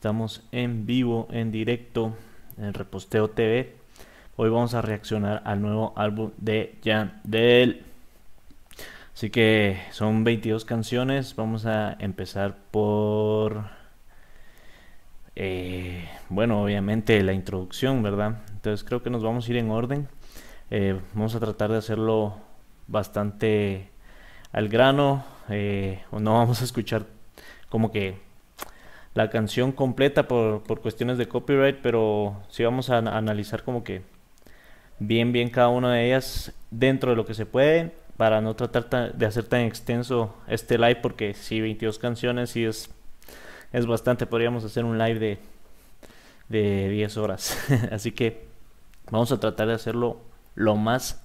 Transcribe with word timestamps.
Estamos 0.00 0.42
en 0.50 0.86
vivo, 0.86 1.28
en 1.30 1.52
directo, 1.52 2.16
en 2.56 2.72
Reposteo 2.72 3.28
TV. 3.28 3.76
Hoy 4.36 4.48
vamos 4.48 4.72
a 4.72 4.80
reaccionar 4.80 5.42
al 5.44 5.60
nuevo 5.60 5.92
álbum 5.94 6.30
de 6.38 6.78
Yandel. 6.80 7.84
Así 9.12 9.28
que 9.28 9.78
son 9.90 10.24
22 10.24 10.64
canciones. 10.64 11.36
Vamos 11.36 11.66
a 11.66 11.98
empezar 12.00 12.56
por... 12.70 13.66
Eh, 15.36 16.08
bueno, 16.30 16.62
obviamente 16.62 17.22
la 17.22 17.34
introducción, 17.34 18.02
¿verdad? 18.02 18.38
Entonces 18.54 18.82
creo 18.84 19.02
que 19.02 19.10
nos 19.10 19.22
vamos 19.22 19.46
a 19.46 19.50
ir 19.50 19.58
en 19.58 19.70
orden. 19.70 20.08
Eh, 20.70 20.98
vamos 21.12 21.34
a 21.34 21.40
tratar 21.40 21.72
de 21.72 21.76
hacerlo 21.76 22.36
bastante 22.86 23.90
al 24.50 24.70
grano. 24.70 25.26
Eh, 25.50 26.00
no 26.10 26.38
vamos 26.38 26.62
a 26.62 26.64
escuchar 26.64 27.04
como 27.68 27.92
que 27.92 28.29
la 29.14 29.30
canción 29.30 29.72
completa 29.72 30.28
por, 30.28 30.62
cuestiones 30.80 31.18
de 31.18 31.28
copyright, 31.28 31.78
pero 31.82 32.36
sí 32.48 32.64
vamos 32.64 32.90
a, 32.90 32.98
analizar 32.98 33.64
como 33.64 33.82
que 33.82 34.02
bien, 34.98 35.32
bien 35.32 35.50
cada 35.50 35.68
una 35.68 35.94
de 35.94 36.06
ellas 36.06 36.52
dentro 36.70 37.10
de 37.10 37.16
lo 37.16 37.26
que 37.26 37.34
se 37.34 37.46
puede 37.46 37.92
para 38.16 38.40
no 38.40 38.54
tratar 38.54 39.14
de 39.14 39.26
hacer 39.26 39.44
tan 39.44 39.62
extenso 39.62 40.34
este 40.46 40.78
live 40.78 40.96
porque 40.96 41.34
si 41.34 41.60
22 41.60 41.98
canciones 41.98 42.50
sí 42.50 42.64
es, 42.64 42.90
es 43.72 43.86
bastante, 43.86 44.26
podríamos 44.26 44.64
hacer 44.64 44.84
un 44.84 44.98
live 44.98 45.18
de, 45.18 45.38
de 46.48 46.88
10 46.90 47.16
horas. 47.16 47.58
Así 47.90 48.12
que 48.12 48.46
vamos 49.10 49.32
a 49.32 49.40
tratar 49.40 49.68
de 49.68 49.74
hacerlo 49.74 50.18
lo 50.54 50.76
más 50.76 51.24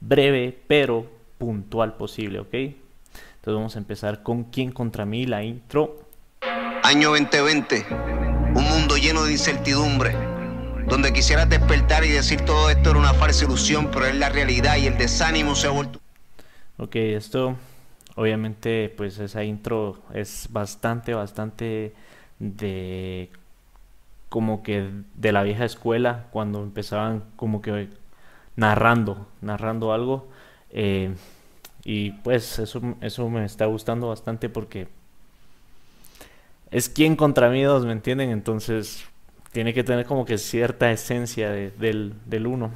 breve 0.00 0.58
pero 0.66 1.06
puntual 1.38 1.94
posible, 1.96 2.40
¿ok? 2.40 2.54
Entonces 2.54 3.54
vamos 3.54 3.76
a 3.76 3.78
empezar 3.78 4.22
con 4.22 4.44
quién 4.44 4.72
contra 4.72 5.04
mí, 5.04 5.26
la 5.26 5.42
intro. 5.42 6.09
Año 6.90 7.10
2020, 7.10 7.86
un 8.56 8.64
mundo 8.64 8.96
lleno 8.96 9.22
de 9.22 9.30
incertidumbre, 9.30 10.12
donde 10.88 11.12
quisieras 11.12 11.48
despertar 11.48 12.04
y 12.04 12.08
decir 12.08 12.40
todo 12.40 12.68
esto 12.68 12.90
era 12.90 12.98
una 12.98 13.14
falsa 13.14 13.44
ilusión, 13.44 13.90
pero 13.92 14.06
es 14.06 14.16
la 14.16 14.28
realidad 14.28 14.76
y 14.76 14.88
el 14.88 14.98
desánimo 14.98 15.54
se 15.54 15.68
ha 15.68 15.70
vuelto. 15.70 16.00
Ok, 16.78 16.96
esto 16.96 17.56
obviamente 18.16 18.92
pues 18.96 19.20
esa 19.20 19.44
intro 19.44 20.00
es 20.12 20.48
bastante, 20.50 21.14
bastante 21.14 21.94
de 22.40 23.30
como 24.28 24.64
que 24.64 24.90
de 25.14 25.30
la 25.30 25.44
vieja 25.44 25.66
escuela, 25.66 26.26
cuando 26.32 26.60
empezaban 26.60 27.22
como 27.36 27.62
que 27.62 27.88
narrando, 28.56 29.28
narrando 29.42 29.92
algo. 29.92 30.28
Eh, 30.70 31.14
y 31.84 32.10
pues 32.10 32.58
eso, 32.58 32.80
eso 33.00 33.30
me 33.30 33.44
está 33.44 33.66
gustando 33.66 34.08
bastante 34.08 34.48
porque 34.48 34.88
es 36.70 36.88
quien 36.88 37.16
contra 37.16 37.50
mí 37.50 37.62
dos, 37.62 37.84
¿me 37.84 37.92
entienden? 37.92 38.30
Entonces 38.30 39.04
tiene 39.52 39.74
que 39.74 39.84
tener 39.84 40.06
como 40.06 40.24
que 40.24 40.38
cierta 40.38 40.90
esencia 40.90 41.50
del, 41.50 42.14
del 42.26 42.46
uno. 42.46 42.70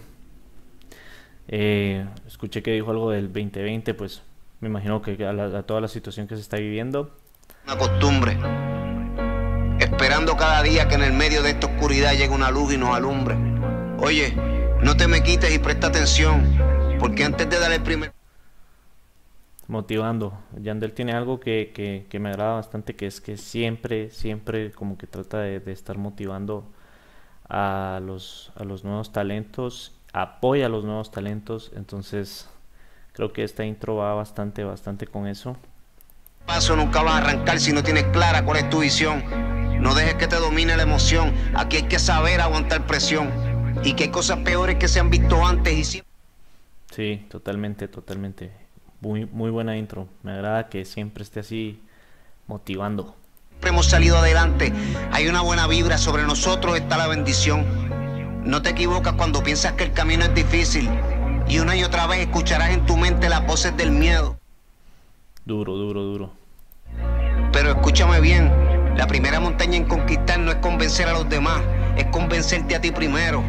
Eh, 1.49 2.07
escuché 2.27 2.63
que 2.63 2.73
dijo 2.73 2.91
algo 2.91 3.11
del 3.11 3.27
2020, 3.27 3.95
pues 3.95 4.23
me 4.61 4.69
imagino 4.69 5.03
que 5.03 5.25
a, 5.25 5.63
toda 5.63 5.81
la 5.81 5.89
situación 5.89 6.27
que 6.27 6.37
se 6.37 6.41
está 6.41 6.57
viviendo. 6.57 7.17
Una 7.67 7.79
costumbre. 7.79 8.37
Esperando 9.79 10.37
cada 10.37 10.63
día 10.63 10.89
que 10.89 10.95
en 10.95 11.03
el 11.03 11.13
medio 11.13 11.43
de 11.43 11.51
esta 11.51 11.67
oscuridad 11.67 12.13
llegue 12.13 12.31
una 12.31 12.51
luz 12.51 12.73
y 12.73 12.79
nos 12.79 12.95
alumbre. 12.97 13.37
Oye, 13.99 14.35
no 14.83 14.97
te 14.97 15.07
me 15.07 15.23
quites 15.23 15.55
y 15.55 15.59
presta 15.59 15.89
atención, 15.89 16.43
porque 16.99 17.25
antes 17.25 17.49
de 17.49 17.59
dar 17.59 17.73
el 17.73 17.83
primer 17.83 18.13
motivando. 19.69 20.39
Yandel 20.61 20.93
tiene 20.93 21.13
algo 21.13 21.41
que, 21.41 22.07
me 22.19 22.29
agrada 22.29 22.55
bastante, 22.55 22.95
que 22.95 23.07
es 23.07 23.21
que 23.21 23.37
siempre, 23.37 24.11
siempre 24.11 24.71
como 24.73 24.99
que 24.99 25.07
trata 25.07 25.39
de, 25.41 25.63
estar 25.73 25.99
motivando 25.99 26.67
a 27.49 28.01
los, 28.03 28.53
a 28.57 28.65
los 28.65 28.85
nuevos 28.85 29.13
talentos, 29.13 29.93
apoya 30.13 30.67
a 30.67 30.69
los 30.69 30.85
nuevos 30.85 31.11
talentos, 31.11 31.73
entonces 31.77 32.49
creo 33.13 33.33
que 33.33 33.45
esta 33.45 33.65
intro 33.65 33.97
va 33.97 34.15
bastante, 34.15 34.65
bastante 34.65 35.07
con 35.07 35.27
eso. 35.27 35.57
Paso 36.47 36.77
nunca 36.77 37.03
va 37.03 37.15
a 37.15 37.19
arrancar 37.19 37.59
si 37.59 37.73
no 37.73 37.83
tienes 37.83 38.05
clara 38.05 38.45
cuál 38.45 38.59
es 38.59 38.71
tu 38.71 38.81
visión. 38.81 39.25
No 39.81 39.95
dejes 39.95 40.15
que 40.15 40.27
te 40.27 40.37
domine 40.37 40.77
la 40.77 40.83
emoción. 40.83 41.33
Aquí 41.55 41.77
hay 41.79 41.83
que 41.85 41.99
saber 41.99 42.41
aguantar 42.41 42.87
presión. 42.87 43.31
Y 43.83 43.95
que 43.95 44.05
hay 44.05 44.11
cosas 44.11 44.39
peores 44.41 44.77
que 44.77 44.89
se 44.89 45.01
han 45.01 45.11
visto 45.11 45.45
antes 45.45 45.73
y 45.75 45.85
siempre. 45.85 46.13
Sí, 46.91 47.27
totalmente, 47.29 47.89
totalmente. 47.89 48.64
Muy, 49.05 49.27
muy 49.27 49.51
buena 49.51 49.77
intro. 49.77 50.09
Me 50.23 50.33
agrada 50.33 50.71
que 50.71 50.87
siempre 50.87 51.25
esté 51.25 51.41
así 51.41 51.79
motivando. 52.47 53.15
Hemos 53.63 53.85
salido 53.85 54.17
adelante. 54.17 54.73
Hay 55.13 55.29
una 55.29 55.43
buena 55.43 55.67
vibra. 55.67 55.99
Sobre 55.99 56.23
nosotros 56.23 56.75
está 56.79 56.97
la 56.97 57.07
bendición. 57.07 57.67
No 58.45 58.63
te 58.63 58.71
equivocas 58.71 59.13
cuando 59.13 59.43
piensas 59.43 59.73
que 59.73 59.85
el 59.85 59.93
camino 59.93 60.25
es 60.25 60.35
difícil. 60.35 60.89
Y 61.47 61.59
una 61.59 61.77
y 61.77 61.85
otra 61.85 62.07
vez 62.07 62.21
escucharás 62.21 62.71
en 62.71 62.87
tu 62.87 62.97
mente 62.97 63.29
las 63.29 63.47
voces 63.47 63.77
del 63.77 63.91
miedo. 63.91 64.39
Duro, 65.45 65.75
duro, 65.75 66.03
duro. 66.03 66.33
Pero 67.53 67.73
escúchame 67.73 68.21
bien. 68.21 68.51
La 68.97 69.07
primera 69.07 69.39
montaña 69.39 69.77
en 69.77 69.85
conquistar 69.85 70.39
no 70.39 70.51
es 70.51 70.57
convencer 70.57 71.09
a 71.09 71.13
los 71.13 71.29
demás. 71.29 71.61
Es 71.99 72.07
convencerte 72.07 72.75
a 72.75 72.81
ti 72.81 72.91
primero. 72.91 73.45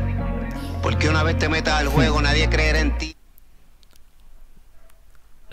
Porque 0.83 1.07
una 1.07 1.23
vez 1.23 1.39
te 1.39 1.47
metas 1.47 1.79
al 1.79 1.87
juego, 1.87 2.21
nadie 2.21 2.49
creerá 2.49 2.79
en 2.79 2.97
ti. 2.97 3.15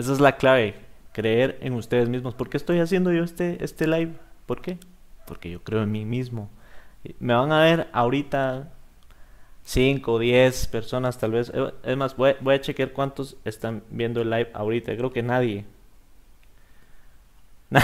Esa 0.03 0.15
es 0.15 0.21
la 0.21 0.37
clave, 0.37 0.75
creer 1.13 1.59
en 1.61 1.75
ustedes 1.75 2.09
mismos. 2.09 2.35
¿Por 2.35 2.51
qué 2.51 2.57
estoy 2.57 2.81
haciendo 2.81 3.13
yo 3.13 3.23
este, 3.23 3.63
este 3.63 3.87
live? 3.87 4.15
¿Por 4.47 4.61
qué? 4.61 4.79
Porque 5.29 5.49
yo 5.49 5.63
creo 5.63 5.85
en 5.85 5.93
mí 5.93 6.05
mismo. 6.05 6.51
Me 7.21 7.35
van 7.35 7.53
a 7.53 7.63
ver 7.63 7.89
ahorita 7.93 8.73
5, 9.63 10.19
10 10.19 10.67
personas 10.67 11.19
tal 11.19 11.31
vez. 11.31 11.53
Eh, 11.55 11.73
es 11.85 11.97
más, 11.97 12.17
voy, 12.17 12.35
a 12.53 12.61
chequear 12.61 12.91
cuántos 12.91 13.37
están 13.45 13.85
viendo 13.91 14.21
el 14.23 14.31
live 14.31 14.51
ahorita. 14.55 14.97
Creo 14.97 15.13
que 15.13 15.23
nadie. 15.23 15.67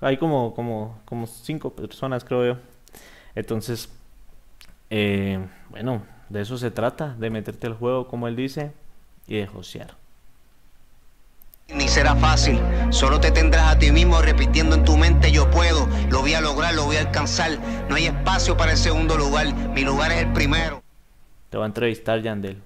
Hay 0.00 0.16
como, 0.16 0.54
como, 0.56 1.00
como 1.04 1.28
5 1.28 1.70
personas, 1.76 2.24
creo 2.24 2.54
yo. 2.54 2.60
Entonces, 3.36 3.96
eh, 4.90 5.38
bueno, 5.70 6.02
de 6.30 6.40
eso 6.40 6.58
se 6.58 6.72
trata, 6.72 7.14
de 7.14 7.30
meterte 7.30 7.68
al 7.68 7.74
juego, 7.74 8.08
como 8.08 8.26
él 8.26 8.34
dice, 8.34 8.72
y 9.28 9.36
de 9.36 9.46
josear. 9.46 10.04
Será 11.96 12.14
fácil, 12.14 12.60
solo 12.90 13.20
te 13.20 13.30
tendrás 13.30 13.72
a 13.72 13.78
ti 13.78 13.90
mismo 13.90 14.20
repitiendo 14.20 14.74
en 14.74 14.84
tu 14.84 14.98
mente 14.98 15.32
yo 15.32 15.50
puedo, 15.50 15.88
lo 16.10 16.20
voy 16.20 16.34
a 16.34 16.42
lograr, 16.42 16.74
lo 16.74 16.84
voy 16.84 16.96
a 16.96 17.00
alcanzar. 17.00 17.52
No 17.88 17.94
hay 17.94 18.04
espacio 18.04 18.54
para 18.54 18.72
el 18.72 18.76
segundo 18.76 19.16
lugar, 19.16 19.54
mi 19.70 19.80
lugar 19.80 20.12
es 20.12 20.18
el 20.18 20.32
primero. 20.34 20.82
Te 21.48 21.56
va 21.56 21.64
a 21.64 21.66
entrevistar 21.68 22.20
Yandel. 22.20 22.60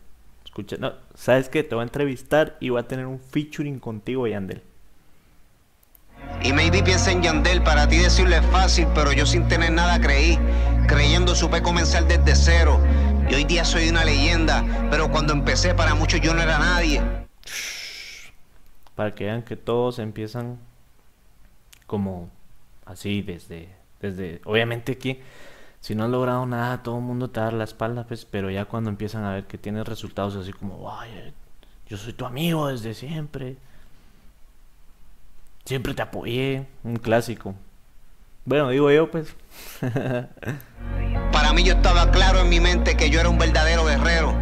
Escucha, 0.45 0.79
no, 0.81 0.95
¿sabes 1.15 1.49
qué? 1.49 1.63
Te 1.63 1.77
va 1.77 1.83
a 1.83 1.85
entrevistar 1.85 2.57
y 2.59 2.71
va 2.71 2.81
a 2.81 2.83
tener 2.83 3.07
un 3.07 3.21
featuring 3.21 3.79
contigo, 3.79 4.27
Yandel. 4.27 4.65
Y 6.43 6.53
maybe 6.53 6.83
piensa 6.83 7.13
en 7.13 7.23
Yandel, 7.23 7.63
para 7.63 7.89
ti 7.89 7.99
decirlo 7.99 8.35
es 8.35 8.45
fácil, 8.47 8.89
pero 8.97 9.13
yo 9.13 9.27
sin 9.27 9.47
tener 9.47 9.71
nada 9.71 10.01
creí. 10.01 10.41
Creyendo 10.89 11.37
supe 11.37 11.63
comenzar 11.63 12.05
desde 12.09 12.35
cero. 12.35 12.81
Y 13.31 13.35
hoy 13.35 13.45
día 13.45 13.65
soy 13.65 13.91
una 13.91 14.05
leyenda, 14.05 14.65
pero 14.91 15.09
cuando 15.09 15.33
empecé 15.33 15.73
para 15.73 15.95
muchos 15.95 16.21
yo 16.21 16.35
no 16.35 16.43
era 16.43 16.59
nadie 16.59 17.01
para 19.01 19.15
que 19.15 19.25
vean 19.25 19.43
que 19.43 19.57
todos 19.57 19.99
empiezan 19.99 20.59
como 21.87 22.29
así 22.85 23.23
desde, 23.23 23.71
desde, 23.99 24.43
obviamente 24.45 24.99
que 24.99 25.23
si 25.81 25.95
no 25.95 26.05
has 26.05 26.11
logrado 26.11 26.45
nada, 26.45 26.83
todo 26.83 26.99
el 26.99 27.05
mundo 27.05 27.31
te 27.31 27.41
da 27.41 27.51
la 27.51 27.65
espalda, 27.65 28.05
pues, 28.07 28.27
pero 28.27 28.51
ya 28.51 28.67
cuando 28.67 28.91
empiezan 28.91 29.25
a 29.25 29.33
ver 29.33 29.47
que 29.47 29.57
tienes 29.57 29.89
resultados 29.89 30.37
así 30.37 30.53
como, 30.53 30.93
Ay, 30.93 31.33
yo 31.89 31.97
soy 31.97 32.13
tu 32.13 32.27
amigo 32.27 32.69
desde 32.69 32.93
siempre, 32.93 33.57
siempre 35.65 35.95
te 35.95 36.03
apoyé, 36.03 36.67
un 36.85 36.97
clásico. 36.97 37.55
Bueno, 38.45 38.69
digo 38.69 38.91
yo, 38.91 39.11
pues. 39.11 39.35
Para 41.33 41.55
mí 41.55 41.65
yo 41.65 41.73
estaba 41.73 42.11
claro 42.11 42.41
en 42.41 42.51
mi 42.51 42.61
mente 42.61 42.99
que 42.99 43.09
yo 43.09 43.19
era 43.19 43.31
un 43.31 43.39
verdadero 43.39 43.87
guerrero. 43.87 44.35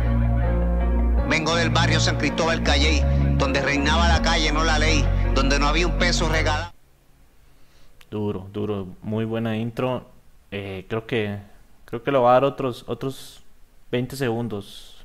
Vengo 1.28 1.54
del 1.54 1.70
barrio 1.70 2.00
San 2.00 2.18
Cristóbal 2.18 2.64
Calle 2.64 3.04
donde 3.38 3.62
reinaba 3.62 4.08
la 4.08 4.20
calle, 4.20 4.52
no 4.52 4.64
la 4.64 4.78
ley, 4.78 5.04
donde 5.34 5.58
no 5.58 5.68
había 5.68 5.86
un 5.86 5.98
peso 5.98 6.28
regalado. 6.28 6.72
Duro, 8.10 8.48
duro, 8.52 8.88
muy 9.02 9.24
buena 9.24 9.56
intro. 9.56 10.06
Eh, 10.50 10.86
creo 10.88 11.06
que 11.06 11.38
creo 11.84 12.02
que 12.02 12.10
lo 12.10 12.22
va 12.22 12.30
a 12.30 12.34
dar 12.34 12.44
otros 12.44 12.84
otros 12.88 13.42
20 13.90 14.16
segundos. 14.16 15.04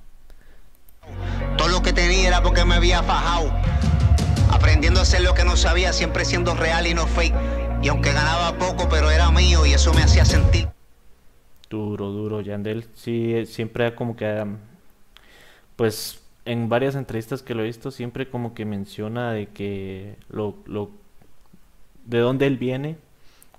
Todo 1.57 1.67
lo 1.67 1.81
que 1.81 1.93
tenía 1.93 2.27
era 2.27 2.41
porque 2.41 2.65
me 2.65 2.75
había 2.75 3.03
fajado. 3.03 3.51
Aprendiendo 4.51 4.99
a 4.99 5.03
hacer 5.03 5.21
lo 5.21 5.33
que 5.33 5.43
no 5.43 5.57
sabía, 5.57 5.93
siempre 5.93 6.25
siendo 6.25 6.55
real 6.55 6.87
y 6.87 6.93
no 6.93 7.05
fake. 7.07 7.35
Y 7.81 7.89
aunque 7.89 8.13
ganaba 8.13 8.57
poco, 8.57 8.87
pero 8.89 9.11
era 9.11 9.29
mío 9.31 9.65
y 9.65 9.73
eso 9.73 9.93
me 9.93 10.01
hacía 10.01 10.23
sentir. 10.23 10.69
Duro, 11.69 12.11
duro, 12.11 12.39
Yandel. 12.39 12.87
Sí, 12.95 13.45
siempre 13.45 13.93
como 13.93 14.15
que 14.15 14.45
pues 15.75 16.22
en 16.45 16.69
varias 16.69 16.95
entrevistas 16.95 17.41
que 17.41 17.55
lo 17.55 17.63
he 17.63 17.67
visto 17.67 17.91
siempre 17.91 18.29
como 18.29 18.53
que 18.53 18.65
menciona 18.65 19.31
de 19.31 19.47
que 19.47 20.17
lo, 20.29 20.57
lo 20.65 20.91
de 22.05 22.19
dónde 22.19 22.47
él 22.47 22.57
viene, 22.57 22.97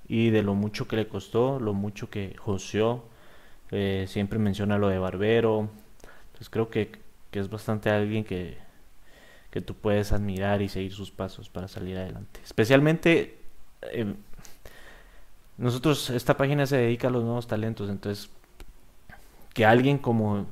y 0.08 0.31
de 0.31 0.42
lo 0.42 0.54
mucho 0.54 0.86
que 0.86 0.96
le 0.96 1.08
costó, 1.08 1.58
lo 1.58 1.75
mucho 1.75 2.10
que 2.10 2.34
joseó. 2.38 3.04
Eh, 3.70 4.04
siempre 4.08 4.38
menciona 4.38 4.78
lo 4.78 4.88
de 4.88 4.98
Barbero. 4.98 5.69
Entonces 6.26 6.50
creo 6.50 6.69
que, 6.69 6.92
que 7.31 7.40
es 7.40 7.48
bastante 7.48 7.90
alguien 7.90 8.25
que, 8.25 8.58
que 9.50 9.60
tú 9.60 9.75
puedes 9.75 10.12
admirar 10.12 10.62
y 10.62 10.69
seguir 10.69 10.92
sus 10.92 11.10
pasos 11.10 11.48
para 11.48 11.69
salir 11.69 11.96
adelante. 11.96 12.40
Especialmente, 12.44 13.38
eh, 13.82 14.14
nosotros, 15.56 16.10
esta 16.10 16.36
página 16.36 16.66
se 16.66 16.76
dedica 16.76 17.08
a 17.08 17.10
los 17.10 17.25
nuevos 17.25 17.46
talentos, 17.46 17.88
entonces, 17.88 18.31
que 19.54 19.64
alguien 19.64 19.98
como 19.98 20.46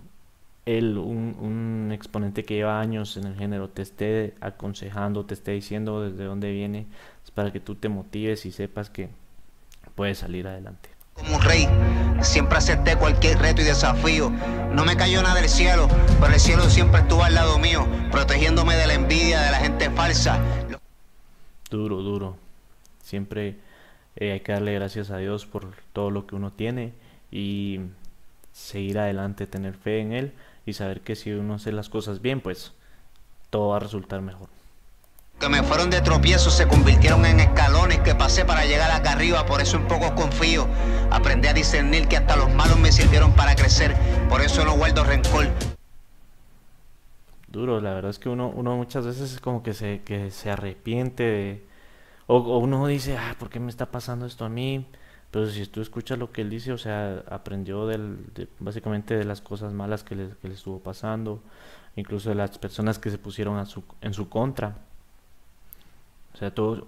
él, 0.64 0.96
un, 0.98 1.36
un, 1.40 1.92
exponente 1.92 2.44
que 2.44 2.54
lleva 2.54 2.80
años 2.80 3.16
en 3.16 3.24
el 3.24 3.34
género, 3.36 3.68
te 3.68 3.82
esté 3.82 4.34
aconsejando, 4.40 5.26
te 5.26 5.34
esté 5.34 5.52
diciendo 5.52 6.02
desde 6.02 6.24
dónde 6.24 6.52
viene, 6.52 6.86
es 7.24 7.30
para 7.30 7.52
que 7.52 7.60
tú 7.60 7.74
te 7.74 7.88
motives 7.88 8.46
y 8.46 8.52
sepas 8.52 8.88
que 8.88 9.08
puedes 9.94 10.18
salir 10.18 10.46
adelante. 10.46 10.88
Como 11.14 11.36
un 11.36 11.42
rey, 11.42 11.68
siempre 12.22 12.56
acepté 12.56 12.96
cualquier 12.96 13.38
reto 13.38 13.60
y 13.60 13.64
desafío. 13.64 14.30
No 14.72 14.84
me 14.84 14.96
cayó 14.96 15.22
nada 15.22 15.34
del 15.34 15.48
cielo, 15.48 15.88
pero 16.20 16.32
el 16.32 16.40
cielo 16.40 16.62
siempre 16.70 17.00
estuvo 17.00 17.22
al 17.22 17.34
lado 17.34 17.58
mío, 17.58 17.86
protegiéndome 18.10 18.76
de 18.76 18.86
la 18.86 18.94
envidia 18.94 19.40
de 19.42 19.50
la 19.50 19.58
gente 19.58 19.90
falsa. 19.90 20.40
Duro, 21.70 21.98
duro. 22.02 22.36
Siempre 23.02 23.56
eh, 24.16 24.32
hay 24.32 24.40
que 24.40 24.52
darle 24.52 24.74
gracias 24.74 25.10
a 25.10 25.18
Dios 25.18 25.44
por 25.44 25.74
todo 25.92 26.10
lo 26.10 26.26
que 26.26 26.34
uno 26.34 26.52
tiene 26.52 26.94
y 27.30 27.80
seguir 28.52 28.98
adelante, 28.98 29.46
tener 29.46 29.74
fe 29.74 30.00
en 30.00 30.12
Él 30.12 30.32
y 30.66 30.74
saber 30.74 31.00
que 31.00 31.16
si 31.16 31.32
uno 31.32 31.54
hace 31.54 31.72
las 31.72 31.88
cosas 31.88 32.22
bien, 32.22 32.40
pues 32.40 32.72
todo 33.50 33.68
va 33.68 33.76
a 33.76 33.80
resultar 33.80 34.22
mejor 34.22 34.48
que 35.42 35.48
me 35.48 35.64
fueron 35.64 35.90
de 35.90 36.00
tropiezo 36.00 36.50
se 36.50 36.68
convirtieron 36.68 37.26
en 37.26 37.40
escalones 37.40 37.98
que 37.98 38.14
pasé 38.14 38.44
para 38.44 38.64
llegar 38.64 38.92
acá 38.92 39.10
arriba, 39.10 39.44
por 39.44 39.60
eso 39.60 39.76
un 39.76 39.88
poco 39.88 40.14
confío. 40.14 40.68
Aprendí 41.10 41.48
a 41.48 41.52
discernir 41.52 42.06
que 42.06 42.16
hasta 42.16 42.36
los 42.36 42.54
malos 42.54 42.78
me 42.78 42.92
sirvieron 42.92 43.32
para 43.32 43.56
crecer, 43.56 43.92
por 44.28 44.40
eso 44.40 44.64
no 44.64 44.76
guardo 44.76 45.02
rencor. 45.02 45.48
Duro, 47.48 47.80
la 47.80 47.92
verdad 47.92 48.12
es 48.12 48.20
que 48.20 48.28
uno, 48.28 48.52
uno 48.54 48.76
muchas 48.76 49.04
veces 49.04 49.32
es 49.32 49.40
como 49.40 49.64
que 49.64 49.74
se, 49.74 50.02
que 50.02 50.30
se 50.30 50.48
arrepiente 50.48 51.24
de... 51.24 51.66
O, 52.28 52.38
uno 52.58 52.86
dice, 52.86 53.18
ah, 53.18 53.34
¿por 53.36 53.50
qué 53.50 53.58
me 53.58 53.68
está 53.68 53.86
pasando 53.86 54.26
esto 54.26 54.44
a 54.44 54.48
mí? 54.48 54.86
Pero 55.32 55.46
si 55.48 55.66
tú 55.66 55.80
escuchas 55.80 56.18
lo 56.18 56.30
que 56.30 56.42
él 56.42 56.50
dice, 56.50 56.72
o 56.72 56.78
sea, 56.78 57.24
aprendió 57.28 57.88
básicamente 58.60 59.16
de 59.16 59.24
las 59.24 59.40
cosas 59.40 59.72
malas 59.72 60.04
que 60.04 60.14
le, 60.14 60.28
estuvo 60.44 60.78
pasando, 60.78 61.42
incluso 61.96 62.28
de 62.28 62.36
las 62.36 62.58
personas 62.58 62.98
que 63.00 63.10
se 63.10 63.18
pusieron 63.18 63.58
en 64.02 64.14
su 64.14 64.28
contra. 64.28 64.76
O 66.34 66.36
sea, 66.36 66.52
todo, 66.54 66.86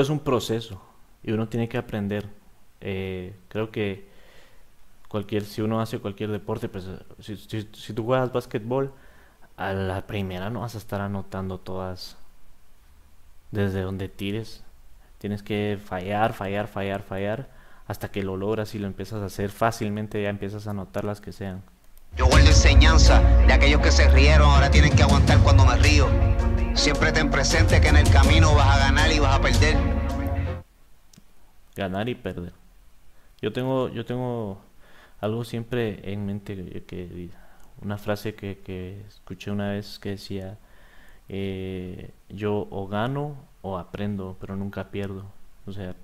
es 0.00 0.08
un 0.08 0.20
proceso 0.20 0.82
y 1.22 1.32
uno 1.32 1.48
tiene 1.48 1.68
que 1.68 1.78
aprender. 1.78 2.28
Eh, 2.80 3.34
creo 3.48 3.70
que 3.70 4.08
cualquier, 5.08 5.44
si 5.44 5.62
uno 5.62 5.80
hace 5.80 5.98
cualquier 5.98 6.30
deporte, 6.30 6.68
pues 6.68 6.88
si, 7.20 7.36
si, 7.36 7.92
tú 7.92 8.04
juegas 8.04 8.32
básquetbol, 8.32 8.92
a 9.56 9.72
la 9.72 10.06
primera 10.06 10.50
no 10.50 10.60
vas 10.60 10.74
a 10.74 10.78
estar 10.78 11.00
anotando 11.00 11.58
todas 11.58 12.16
desde 13.50 13.82
donde 13.82 14.08
tires. 14.08 14.64
Tienes 15.18 15.42
que 15.42 15.78
fallar, 15.82 16.34
fallar, 16.34 16.68
fallar, 16.68 17.02
fallar, 17.02 17.48
hasta 17.86 18.10
que 18.10 18.22
lo 18.22 18.36
logras 18.36 18.74
y 18.74 18.78
lo 18.78 18.86
empiezas 18.86 19.22
a 19.22 19.26
hacer 19.26 19.50
fácilmente, 19.50 20.22
ya 20.22 20.28
empiezas 20.28 20.66
a 20.66 20.70
anotar 20.70 21.04
las 21.04 21.20
que 21.20 21.32
sean. 21.32 21.62
Yo 22.16 22.26
guardo 22.26 22.48
enseñanza 22.48 23.20
de 23.46 23.52
aquellos 23.52 23.80
que 23.80 23.92
se 23.92 24.08
rieron, 24.08 24.48
ahora 24.48 24.70
tienen 24.70 24.94
que 24.94 25.02
aguantar 25.02 25.38
cuando 25.40 25.64
me 25.64 25.76
río. 25.76 26.08
Siempre 26.74 27.12
ten 27.12 27.30
presente 27.30 27.80
que 27.80 27.88
en 27.88 27.96
el 27.96 28.10
camino 28.10 28.54
vas 28.54 28.76
a 28.76 28.78
ganar 28.78 29.12
y 29.12 29.18
vas 29.18 29.38
a 29.38 29.42
perder. 29.42 29.76
Ganar 31.74 32.08
y 32.08 32.14
perder. 32.14 32.52
Yo 33.40 33.52
tengo, 33.52 33.88
yo 33.90 34.04
tengo 34.04 34.60
algo 35.20 35.44
siempre 35.44 36.10
en 36.10 36.26
mente 36.26 36.84
que, 36.86 37.30
una 37.82 37.98
frase 37.98 38.34
que, 38.34 39.02
escuché 39.06 39.50
una 39.50 39.70
vez 39.70 39.98
que 39.98 40.10
decía 40.10 40.58
eh, 41.28 42.10
yo 42.28 42.66
o 42.70 42.88
gano 42.88 43.36
o 43.62 43.78
aprendo, 43.78 44.36
pero 44.40 44.56
nunca 44.56 44.90
pierdo. 44.90 45.26
O 45.66 45.72
sea, 45.72 45.94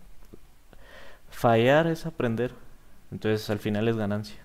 fallar 1.32 1.88
es 1.88 2.06
aprender. 2.06 2.54
Entonces 3.10 3.50
al 3.50 3.58
final 3.58 3.88
es 3.88 3.96
ganancia. 3.96 4.38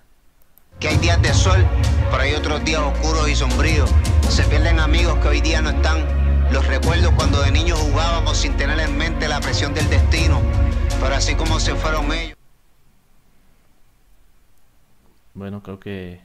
Que 0.80 0.88
hay 0.88 0.96
días 0.98 1.20
de 1.22 1.32
sol, 1.32 1.64
pero 2.10 2.22
hay 2.22 2.34
otros 2.34 2.64
días 2.64 2.80
oscuros 2.80 3.28
y 3.28 3.36
sombríos. 3.36 3.90
Se 4.28 4.42
pierden 4.44 4.80
amigos 4.80 5.18
que 5.18 5.28
hoy 5.28 5.40
día 5.40 5.62
no 5.62 5.70
están 5.70 6.04
los 6.52 6.66
recuerdo 6.66 7.14
cuando 7.14 7.42
de 7.42 7.52
niños 7.52 7.78
jugábamos 7.78 8.38
sin 8.38 8.56
tener 8.56 8.80
en 8.80 8.96
mente 8.96 9.28
la 9.28 9.40
presión 9.40 9.74
del 9.74 9.88
destino, 9.90 10.40
pero 11.00 11.14
así 11.14 11.34
como 11.34 11.60
se 11.60 11.74
fueron 11.74 12.10
ellos. 12.12 12.36
Bueno, 15.34 15.62
creo 15.62 15.78
que 15.78 16.20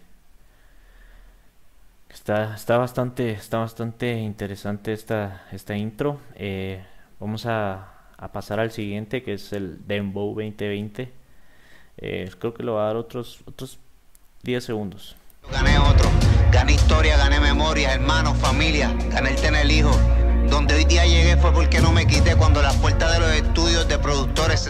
está, 2.09 2.55
está 2.55 2.77
bastante, 2.77 3.31
está 3.31 3.57
bastante 3.57 4.13
interesante 4.13 4.93
esta, 4.93 5.45
esta 5.51 5.75
intro. 5.75 6.19
Eh, 6.35 6.83
vamos 7.19 7.45
a, 7.45 7.92
pasar 8.31 8.59
al 8.59 8.71
siguiente, 8.71 9.23
que 9.23 9.33
es 9.33 9.53
el 9.53 9.85
Dembow 9.87 10.29
2020. 10.29 11.11
Eh, 11.97 12.31
creo 12.39 12.53
que 12.53 12.63
lo 12.63 12.75
va 12.75 12.83
a 12.83 12.87
dar 12.87 12.95
otros, 12.95 13.41
otros 13.45 13.79
10 14.43 14.63
segundos. 14.63 15.15
Gané 15.51 15.77
otro, 15.77 16.09
gané 16.51 16.73
historia, 16.73 17.17
gané 17.17 17.39
memoria, 17.39 17.93
hermanos, 17.93 18.37
familia, 18.37 18.95
gané 19.09 19.31
el 19.31 19.35
tener 19.35 19.69
hijo. 19.69 19.91
Donde 20.49 20.75
hoy 20.75 20.85
día 20.85 21.05
llegué 21.05 21.37
fue 21.37 21.51
porque 21.51 21.81
no 21.81 21.91
me 21.91 22.07
quité 22.07 22.35
cuando 22.35 22.61
las 22.61 22.75
puertas 22.77 23.13
de 23.13 23.19
los 23.19 23.31
estudios 23.31 23.87
de 23.87 23.99
productores 23.99 24.59
se... 24.59 24.69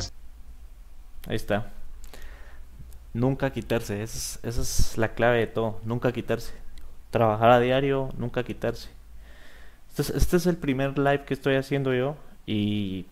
Ahí 1.27 1.35
está. 1.35 1.71
Nunca 3.13 3.51
quitarse, 3.51 4.01
esa 4.01 4.39
es, 4.44 4.97
la 4.97 5.13
clave 5.13 5.39
de 5.39 5.47
todo, 5.47 5.79
nunca 5.83 6.11
quitarse. 6.11 6.53
Trabajar 7.11 7.51
a 7.51 7.59
diario, 7.59 8.09
nunca 8.17 8.44
quitarse. 8.44 8.89
Este 9.89 10.01
es, 10.01 10.09
este 10.09 10.38
es 10.38 10.47
el 10.47 10.57
primer 10.57 10.97
live 10.97 11.23
que 11.25 11.35
estoy 11.35 11.56
haciendo 11.56 11.94
yo 11.94 12.15
y 12.47 13.06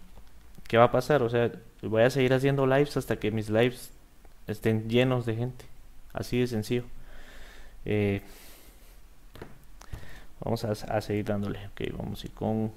¿qué 0.71 0.77
va 0.77 0.85
a 0.85 0.91
pasar? 0.91 1.21
O 1.21 1.29
sea, 1.29 1.51
voy 1.81 2.03
a 2.03 2.09
seguir 2.09 2.33
haciendo 2.33 2.65
lives 2.65 2.95
hasta 2.95 3.17
que 3.17 3.29
mis 3.29 3.49
lives 3.49 3.91
estén 4.47 4.87
llenos 4.87 5.25
de 5.25 5.35
gente. 5.35 5.65
Así 6.13 6.39
de 6.39 6.47
sencillo. 6.47 6.85
Eh, 7.83 8.21
vamos 10.39 10.63
a, 10.63 11.01
seguir 11.01 11.25
dándole. 11.25 11.59
Ok, 11.67 11.81
vamos 11.91 12.23
a 12.23 12.25
ir 12.25 12.33
con 12.33 12.71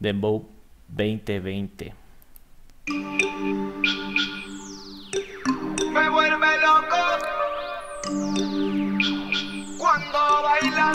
Dembow 0.00 0.48
2020. 0.88 1.92
Me 5.92 6.08
vuelve 6.08 6.46
loco 6.62 6.96
cuando 9.76 10.18
baila. 10.42 10.92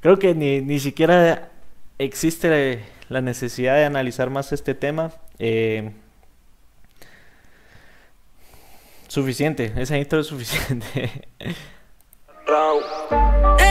Creo 0.00 0.18
que 0.18 0.34
ni, 0.34 0.60
ni 0.60 0.78
siquiera 0.78 1.51
existe 1.98 2.84
la 3.08 3.20
necesidad 3.20 3.76
de 3.76 3.84
analizar 3.84 4.30
más 4.30 4.52
este 4.52 4.74
tema. 4.74 5.12
Eh, 5.38 5.92
Suficiente, 9.12 9.74
esa 9.76 9.98
intro 9.98 10.20
es 10.20 10.26
suficiente. 10.26 11.28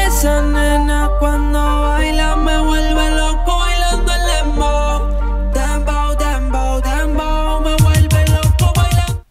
Esa 0.06 0.44
nena 0.44 1.10
cuando 1.20 1.58
baila 1.58 2.36
me 2.36 2.62
vuelve 2.62 3.10
loco 3.10 3.58
bailando 3.58 4.12
el 4.14 4.22
dembow. 4.28 5.52
Dembow, 5.52 6.16
dembow, 6.16 6.82
dembow, 6.82 7.62
me 7.62 7.76
vuelve 7.82 8.28
loco 8.28 8.72
bailando. 8.76 9.24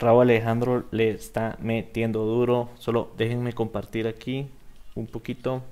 Raúl 0.00 0.22
Alejandro 0.22 0.86
le 0.90 1.10
está 1.10 1.56
metiendo 1.60 2.24
duro. 2.24 2.70
Solo 2.80 3.12
déjenme 3.16 3.52
compartir 3.52 4.08
aquí 4.08 4.48
un 4.96 5.06
poquito. 5.06 5.62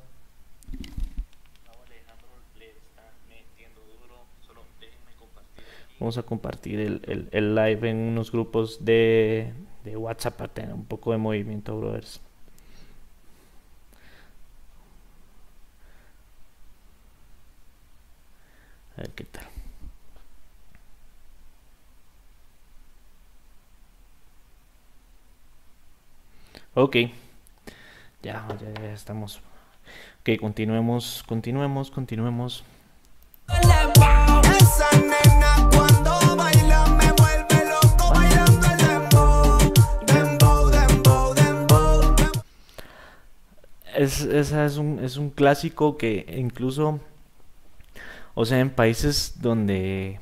Vamos 5.98 6.18
a 6.18 6.22
compartir 6.22 6.80
el, 6.80 7.28
el, 7.32 7.54
live 7.54 7.90
en 7.90 7.96
unos 7.96 8.30
grupos 8.30 8.84
de, 8.84 9.52
de 9.84 9.96
WhatsApp 9.96 10.36
para 10.36 10.52
tener 10.52 10.74
un 10.74 10.84
poco 10.84 11.12
de 11.12 11.18
movimiento, 11.18 11.78
brothers. 11.78 12.20
A 18.96 19.02
ver 19.02 19.10
qué 19.10 19.24
tal. 19.24 19.44
Ok. 26.74 26.96
Ya, 28.22 28.46
ya, 28.60 28.82
ya 28.82 28.92
estamos. 28.92 29.40
Ok, 30.20 30.38
continuemos, 30.40 31.24
continuemos, 31.26 31.90
continuemos. 31.90 32.64
Es, 43.96 44.20
esa 44.22 44.64
es, 44.64 44.76
un, 44.76 45.00
es 45.02 45.16
un 45.16 45.30
clásico 45.30 45.96
que 45.96 46.26
incluso 46.36 47.00
O 48.34 48.44
sea, 48.44 48.60
en 48.60 48.70
países 48.70 49.36
donde, 49.40 50.20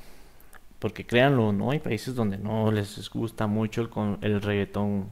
porque 0.79 1.05
créanlo, 1.05 1.53
no 1.53 1.71
hay 1.73 1.81
países 1.81 2.15
donde 2.15 2.39
no 2.39 2.71
les 2.73 3.11
gusta 3.11 3.47
mucho 3.47 3.83
el, 3.83 4.19
el 4.23 4.43
reggaetón 4.43 5.09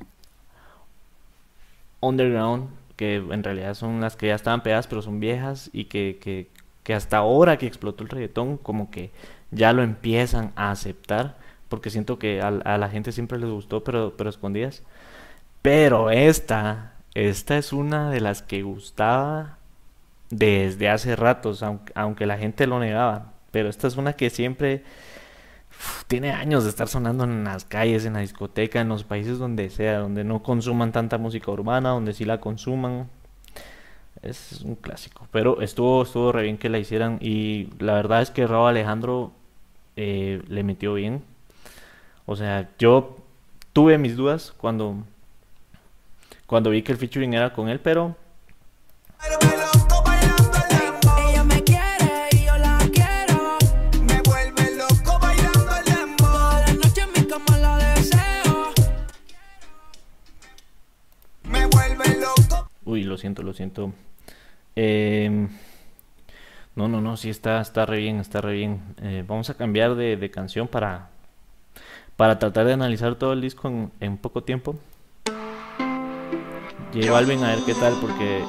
underground, 2.00 2.70
que 2.96 3.16
en 3.16 3.42
realidad 3.42 3.74
son 3.74 4.00
las 4.00 4.16
que 4.16 4.28
ya 4.28 4.36
estaban 4.36 4.62
pegadas, 4.62 4.86
pero 4.86 5.02
son 5.02 5.20
viejas 5.20 5.70
y 5.72 5.86
que, 5.86 6.18
que, 6.20 6.48
que 6.82 6.94
hasta 6.94 7.18
ahora 7.18 7.58
que 7.58 7.66
explotó 7.66 8.02
el 8.02 8.10
reggaetón, 8.10 8.56
como 8.56 8.90
que 8.90 9.10
ya 9.50 9.72
lo 9.72 9.82
empiezan 9.82 10.52
a 10.56 10.70
aceptar, 10.70 11.36
porque 11.68 11.90
siento 11.90 12.18
que 12.18 12.40
a, 12.42 12.50
la 12.50 12.88
gente 12.88 13.12
siempre 13.12 13.38
les 13.38 13.50
gustó, 13.50 13.84
pero, 13.84 14.14
pero 14.16 14.30
escondidas. 14.30 14.82
Pero 15.62 16.10
esta, 16.10 16.94
esta 17.14 17.56
es 17.58 17.72
una 17.72 18.10
de 18.10 18.20
las 18.20 18.42
que 18.42 18.62
gustaba 18.62 19.58
desde 20.30 20.88
hace 20.88 21.16
ratos, 21.16 21.62
aunque, 21.62 21.92
aunque 21.94 22.26
la 22.26 22.38
gente 22.38 22.66
lo 22.66 22.80
negaba. 22.80 23.32
Pero 23.50 23.68
esta 23.68 23.86
es 23.86 23.96
una 23.96 24.14
que 24.14 24.30
siempre 24.30 24.82
tiene 26.06 26.32
años 26.32 26.64
de 26.64 26.70
estar 26.70 26.88
sonando 26.88 27.24
en 27.24 27.44
las 27.44 27.64
calles, 27.64 28.04
en 28.04 28.14
la 28.14 28.20
discoteca, 28.20 28.80
en 28.80 28.88
los 28.88 29.04
países 29.04 29.38
donde 29.38 29.70
sea, 29.70 29.98
donde 29.98 30.24
no 30.24 30.42
consuman 30.42 30.92
tanta 30.92 31.18
música 31.18 31.50
urbana, 31.50 31.90
donde 31.90 32.12
sí 32.12 32.24
la 32.24 32.40
consuman. 32.40 33.08
Es 34.22 34.62
un 34.62 34.76
clásico. 34.76 35.26
Pero 35.30 35.60
estuvo, 35.60 36.02
estuvo 36.02 36.32
re 36.32 36.44
bien 36.44 36.58
que 36.58 36.68
la 36.68 36.78
hicieran. 36.78 37.18
Y 37.20 37.68
la 37.78 37.94
verdad 37.94 38.22
es 38.22 38.30
que 38.30 38.46
Raúl 38.46 38.68
Alejandro 38.68 39.32
eh, 39.96 40.42
le 40.48 40.62
metió 40.62 40.94
bien. 40.94 41.22
O 42.26 42.36
sea, 42.36 42.70
yo 42.78 43.18
tuve 43.72 43.98
mis 43.98 44.16
dudas 44.16 44.52
cuando, 44.56 44.96
cuando 46.46 46.70
vi 46.70 46.82
que 46.82 46.92
el 46.92 46.98
featuring 46.98 47.34
era 47.34 47.52
con 47.52 47.68
él, 47.68 47.80
pero 47.80 48.16
Uy, 62.84 63.04
lo 63.04 63.16
siento, 63.16 63.42
lo 63.42 63.54
siento. 63.54 63.94
Em, 64.74 65.48
no, 66.74 66.88
no, 66.88 67.00
no, 67.00 67.16
sí 67.16 67.28
está, 67.28 67.60
está 67.60 67.84
re 67.84 67.98
bien, 67.98 68.20
está 68.20 68.40
re 68.40 68.54
bien. 68.54 68.80
Eh, 69.02 69.24
vamos 69.26 69.50
a 69.50 69.54
cambiar 69.54 69.94
de, 69.94 70.30
canción 70.30 70.68
para, 70.68 71.10
para 72.16 72.38
tratar 72.38 72.66
de 72.66 72.72
analizar 72.72 73.14
todo 73.16 73.34
el 73.34 73.40
disco 73.40 73.90
en, 74.00 74.16
poco 74.16 74.42
tiempo. 74.42 74.76
J 76.94 77.10
Balvin 77.10 77.42
a 77.44 77.54
ver 77.54 77.64
qué 77.64 77.74
tal, 77.74 77.94
porque 78.00 78.44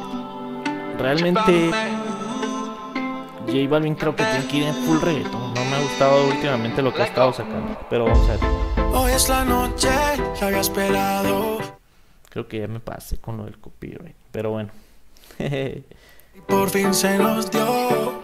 realmente 0.98 1.72
J 3.48 3.70
Balvin 3.70 3.96
creo 3.96 4.16
que 4.16 4.24
tiene 4.24 4.48
que 4.48 4.58
ir 4.58 4.64
en 4.64 4.76
full 4.86 5.00
reggaeton. 5.02 5.54
No 5.54 5.66
me 5.66 5.76
ha 5.76 5.82
gustado 5.82 6.28
últimamente 6.28 6.82
lo 6.82 6.94
que 6.94 7.02
ha 7.02 7.06
estado 7.06 7.34
sacando, 7.34 7.78
pero 7.90 8.06
vamos 8.06 8.30
a 8.30 8.34
ver. 8.34 8.40
Hoy 8.94 9.12
es 9.12 9.28
la 9.28 9.44
noche 9.44 9.90
que 10.38 10.46
había 10.46 10.62
esperado. 10.62 11.60
Creo 12.30 12.48
que 12.48 12.60
ya 12.60 12.68
me 12.68 12.80
pasé 12.80 13.18
con 13.18 13.38
lo 13.38 13.46
del 13.46 13.58
copyright. 13.60 14.16
Pero 14.32 14.52
bueno. 14.52 14.72
Por 16.48 16.70
fin 16.70 16.94
se 16.94 17.18
nos 17.18 17.50
dio. 17.50 18.22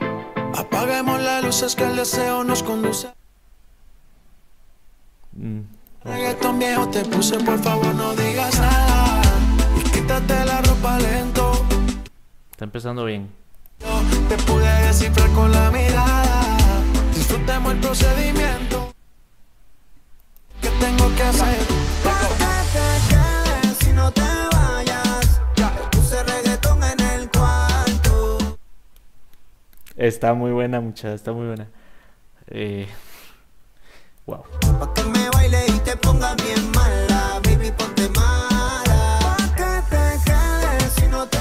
Apaguemos 0.56 1.22
las 1.22 1.44
luces 1.44 1.76
que 1.76 1.84
el 1.84 1.96
deseo 1.96 2.44
nos 2.44 2.64
conduce. 2.64 3.10
Mm, 5.34 5.62
Reggaeton 6.04 6.60
viejo 6.60 6.88
te 6.90 7.06
puse, 7.06 7.38
por 7.40 7.60
favor 7.60 7.94
no 7.96 8.16
digas 8.16 8.60
nada. 8.60 9.22
Y 9.78 9.90
quítate 9.90 10.46
la 10.46 10.62
ropa 10.62 11.00
lento. 11.00 11.52
Está 12.52 12.66
empezando 12.66 13.06
bien. 13.06 13.30
te 14.28 14.38
pude 14.38 14.72
descifrar 14.88 15.30
con 15.32 15.52
la 15.52 15.72
mirada. 15.72 16.42
Disfrutemos 17.14 17.74
el 17.74 17.80
procedimiento. 17.80 18.94
¿Qué 20.62 20.70
tengo 20.80 21.16
que 21.16 21.24
hacer? 21.24 21.58
si 23.80 23.94
no 23.94 24.12
te 24.12 24.39
Está 30.00 30.34
muy 30.34 30.52
buena, 30.52 30.80
muchacha, 30.80 31.14
está 31.14 31.34
muy 31.34 31.46
buena. 31.46 31.68
Eh, 32.48 32.88
wow. 34.26 34.46
Pa' 34.80 34.94
que 34.94 35.04
me 35.04 35.30
baile 35.32 35.66
y 35.68 35.80
te 35.80 35.98
ponga 35.98 36.36
bien 36.36 36.72
mala, 36.72 37.42
baby, 37.44 37.70
ponte 37.78 38.08
mala. 38.12 39.20
Pa' 39.20 39.56
que 39.58 39.82
te 39.90 40.24
quedes 40.24 40.94
si 40.94 41.08
no 41.08 41.28
te 41.28 41.38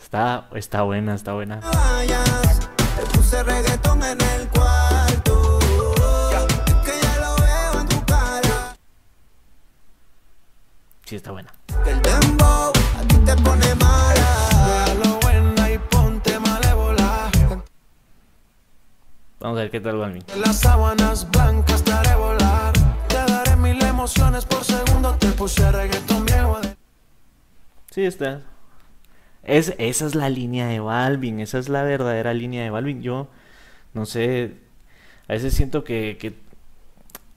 Está, 0.00 0.48
está 0.54 0.80
buena, 0.80 1.14
está 1.14 1.34
buena. 1.34 1.60
Vayas, 1.60 2.70
te 2.96 3.18
puse 3.18 3.42
reggaetón 3.42 4.02
en 4.02 4.18
el 4.18 4.48
cuarto. 4.48 5.58
Es 6.66 6.74
que 6.86 7.00
ya 7.02 7.16
lo 7.18 7.36
veo 7.36 7.80
en 7.82 7.86
tu 7.86 8.02
cara. 8.06 8.76
Sí, 11.04 11.16
está 11.16 11.32
buena. 11.32 11.52
Que 11.84 11.90
el 11.90 12.00
dembow 12.00 12.72
a 12.98 13.08
ti 13.08 13.16
te 13.26 13.36
pone 13.36 13.74
mala. 13.74 14.01
Vamos 19.42 19.58
a 19.58 19.62
ver 19.62 19.72
qué 19.72 19.80
tal 19.80 19.96
Balvin. 19.96 20.22
Las 20.38 20.60
sábanas 20.60 21.28
blancas 21.28 21.82
te 21.82 21.90
haré 21.90 22.14
volar. 22.14 22.72
Te 23.08 23.16
daré 23.16 23.56
mil 23.56 23.82
emociones 23.82 24.44
por 24.44 24.62
segundo. 24.62 25.16
Te 25.16 25.26
puse 25.32 25.68
reggaetón 25.72 26.24
viejo. 26.24 26.60
Sí, 27.90 28.04
está. 28.04 28.42
Es, 29.42 29.74
esa 29.78 30.06
es 30.06 30.14
la 30.14 30.30
línea 30.30 30.68
de 30.68 30.78
Balvin. 30.78 31.40
Esa 31.40 31.58
es 31.58 31.68
la 31.68 31.82
verdadera 31.82 32.32
línea 32.34 32.62
de 32.62 32.70
Balvin. 32.70 33.02
Yo 33.02 33.26
no 33.94 34.06
sé. 34.06 34.58
A 35.26 35.32
veces 35.32 35.54
siento 35.54 35.82
que, 35.82 36.18
que 36.20 36.34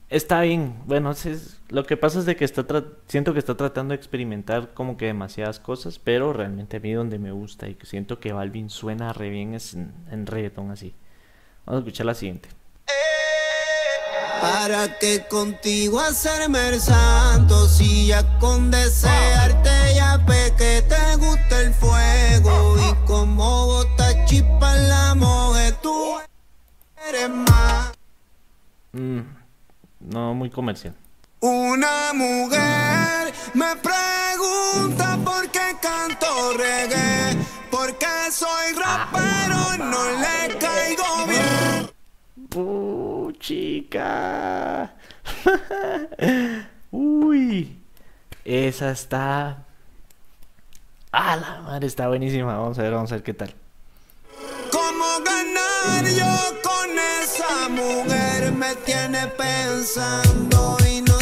está 0.08 0.42
bien. 0.42 0.76
Bueno, 0.86 1.10
es, 1.10 1.60
lo 1.70 1.86
que 1.86 1.96
pasa 1.96 2.20
es 2.20 2.24
de 2.24 2.36
que 2.36 2.44
está 2.44 2.64
siento 3.08 3.32
que 3.32 3.40
está 3.40 3.56
tratando 3.56 3.90
de 3.90 3.96
experimentar 3.96 4.74
como 4.74 4.96
que 4.96 5.06
demasiadas 5.06 5.58
cosas, 5.58 5.98
pero 5.98 6.32
realmente 6.32 6.76
a 6.76 6.80
mí 6.80 6.92
donde 6.92 7.18
me 7.18 7.32
gusta 7.32 7.68
y 7.68 7.74
que 7.74 7.86
siento 7.86 8.20
que 8.20 8.32
Balvin 8.32 8.70
suena 8.70 9.12
re 9.12 9.28
bien 9.28 9.54
es 9.54 9.74
en, 9.74 9.92
en 10.12 10.26
reggaetón 10.26 10.70
así. 10.70 10.94
Vamos 11.66 11.80
a 11.80 11.84
escuchar 11.84 12.06
la 12.06 12.14
siguiente. 12.14 12.48
Para 14.40 14.98
que 15.00 15.26
contigo 15.26 15.98
hacerme 15.98 16.68
el 16.68 16.80
santo, 16.80 17.66
si 17.68 18.06
ya 18.06 18.38
con 18.38 18.70
desearte 18.70 19.94
ya 19.96 20.18
ve 20.18 20.54
que 20.56 20.82
te 20.82 21.16
gusta 21.16 21.60
el 21.62 21.74
fuego 21.74 22.76
y 22.78 23.06
como 23.06 23.66
bota 23.66 24.24
chispa 24.26 24.76
en 24.76 24.88
la 24.88 25.14
mujer, 25.16 25.74
tú 25.82 26.18
eres 27.08 27.30
más. 27.30 27.92
Mm, 28.92 29.20
no, 30.00 30.34
muy 30.34 30.50
comercial. 30.50 30.94
Una 31.40 32.12
mujer 32.12 33.34
me 33.54 33.74
pregunta 33.76 35.18
por 35.24 35.48
qué 35.50 35.76
canto 35.82 36.52
reggae, 36.56 37.36
porque 37.70 38.06
soy 38.30 38.72
rapero, 38.74 39.84
no 39.84 40.04
le 40.20 40.58
caigo. 40.58 40.95
Uh, 42.56 43.32
chica. 43.38 44.94
Uy, 46.90 47.78
esa 48.44 48.90
está. 48.92 49.66
Ah, 51.12 51.36
la 51.36 51.60
madre 51.60 51.86
está 51.86 52.08
buenísima. 52.08 52.56
Vamos 52.56 52.78
a 52.78 52.82
ver, 52.82 52.92
vamos 52.92 53.12
a 53.12 53.16
ver 53.16 53.24
qué 53.24 53.34
tal. 53.34 53.54
¿Cómo 54.72 55.04
ganar 55.22 56.04
yo 56.06 56.62
con 56.62 56.98
esa 57.22 57.68
mujer? 57.68 58.52
Me 58.52 58.74
tiene 58.86 59.26
pensando 59.26 60.78
y 60.88 61.02
no 61.02 61.16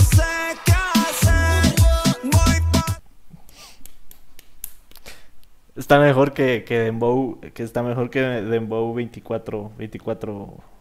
Está 5.77 5.99
mejor 5.99 6.33
que, 6.33 6.63
que 6.63 6.79
Dembow, 6.79 7.41
que 7.53 7.65
está 7.65 7.83
mejor 7.83 8.09
que 8.09 8.21
Dembow 8.21 8.95
24, 8.95 9.73
24, 9.77 10.74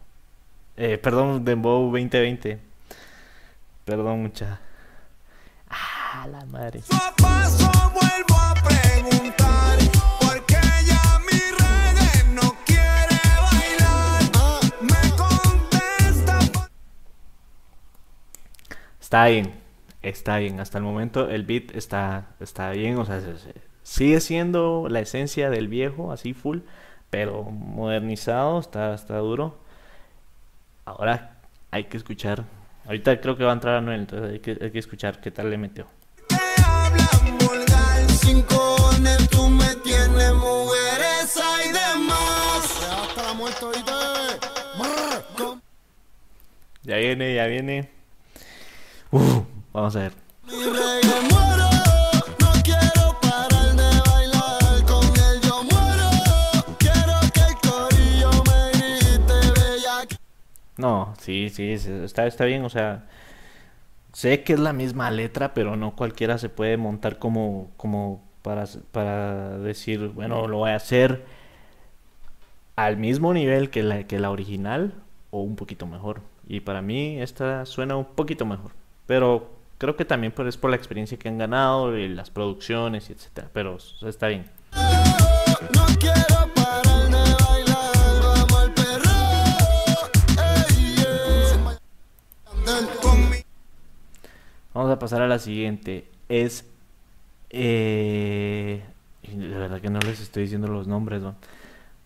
eh, 0.77 0.97
perdón, 0.97 1.45
Dembow 1.45 1.91
2020. 1.91 2.59
Perdón, 3.85 4.23
mucha. 4.23 4.59
Ah, 5.69 6.27
la 6.31 6.45
madre. 6.45 6.81
Paso 7.17 7.71
vuelvo 7.93 8.35
a 8.39 8.53
preguntar, 8.55 9.77
porque 10.21 10.57
ya 10.85 11.19
mi 11.19 11.39
reggae 11.59 12.33
no 12.33 12.55
quiere 12.65 13.19
bailar. 13.51 14.23
Me 14.81 15.15
contesta. 15.17 16.39
Está 19.01 19.25
bien, 19.25 19.53
está 20.01 20.37
bien. 20.37 20.59
Hasta 20.59 20.77
el 20.77 20.83
momento 20.83 21.29
el 21.29 21.43
beat 21.43 21.75
está, 21.75 22.27
está 22.39 22.71
bien, 22.71 22.97
o 22.97 23.05
sea, 23.05 23.19
se, 23.19 23.37
se 23.37 23.73
Sigue 23.83 24.21
siendo 24.21 24.87
la 24.89 25.01
esencia 25.01 25.49
del 25.49 25.67
viejo, 25.67 26.13
así 26.13 26.33
full, 26.33 26.59
pero 27.09 27.43
modernizado, 27.43 28.59
está, 28.59 28.93
está 28.93 29.17
duro. 29.17 29.59
Ahora 30.85 31.37
hay 31.71 31.85
que 31.85 31.97
escuchar. 31.97 32.43
Ahorita 32.85 33.19
creo 33.21 33.37
que 33.37 33.43
va 33.43 33.51
a 33.51 33.53
entrar 33.53 33.75
a 33.75 33.81
Noel, 33.81 34.01
entonces 34.01 34.31
hay 34.31 34.39
que, 34.39 34.57
hay 34.61 34.71
que 34.71 34.79
escuchar 34.79 35.21
qué 35.21 35.31
tal 35.31 35.49
le 35.49 35.57
metió. 35.57 35.87
tú 39.31 39.49
me 39.49 39.75
tienes 39.83 40.33
mujeres 40.33 41.37
hay 41.37 41.69
demás. 41.69 42.89
Hasta 42.91 43.23
la 43.23 43.33
muerte 43.33 43.65
Ya 46.83 46.97
viene, 46.97 47.35
ya 47.35 47.45
viene. 47.47 47.89
Uh, 49.11 49.41
vamos 49.71 49.95
a 49.95 49.99
ver. 49.99 50.22
No, 60.77 61.13
sí, 61.19 61.49
sí, 61.49 61.71
está, 61.71 62.25
está 62.25 62.45
bien, 62.45 62.63
o 62.65 62.69
sea, 62.69 63.05
sé 64.11 64.43
que 64.43 64.53
es 64.53 64.59
la 64.59 64.73
misma 64.73 65.11
letra, 65.11 65.53
pero 65.53 65.75
no 65.75 65.95
cualquiera 65.95 66.37
se 66.37 66.49
puede 66.49 66.77
montar 66.77 67.19
como, 67.19 67.71
como 67.77 68.23
para, 68.41 68.65
para 68.91 69.57
decir, 69.59 70.07
bueno, 70.09 70.47
lo 70.47 70.57
voy 70.57 70.71
a 70.71 70.75
hacer 70.75 71.25
al 72.75 72.97
mismo 72.97 73.33
nivel 73.33 73.69
que 73.69 73.83
la, 73.83 74.03
que 74.05 74.19
la 74.19 74.31
original 74.31 74.93
o 75.31 75.41
un 75.41 75.55
poquito 75.55 75.85
mejor. 75.85 76.21
Y 76.47 76.61
para 76.61 76.81
mí 76.81 77.21
esta 77.21 77.65
suena 77.65 77.95
un 77.95 78.05
poquito 78.05 78.45
mejor, 78.45 78.71
pero 79.05 79.51
creo 79.77 79.95
que 79.95 80.05
también 80.05 80.33
es 80.47 80.57
por 80.57 80.69
la 80.69 80.75
experiencia 80.75 81.17
que 81.17 81.29
han 81.29 81.37
ganado 81.37 81.97
y 81.97 82.07
las 82.07 82.29
producciones 82.29 83.09
y 83.09 83.13
etcétera, 83.13 83.49
pero 83.53 83.77
está 84.01 84.27
bien. 84.27 84.45
No 84.73 85.85
quiero 85.99 86.52
Vamos 94.73 94.91
a 94.91 94.99
pasar 94.99 95.21
a 95.21 95.27
la 95.27 95.39
siguiente. 95.39 96.07
Es. 96.29 96.65
Eh, 97.49 98.83
de 99.21 99.57
verdad 99.57 99.79
que 99.79 99.89
no 99.89 99.99
les 99.99 100.19
estoy 100.19 100.43
diciendo 100.43 100.67
los 100.67 100.87
nombres, 100.87 101.21
¿no? 101.21 101.35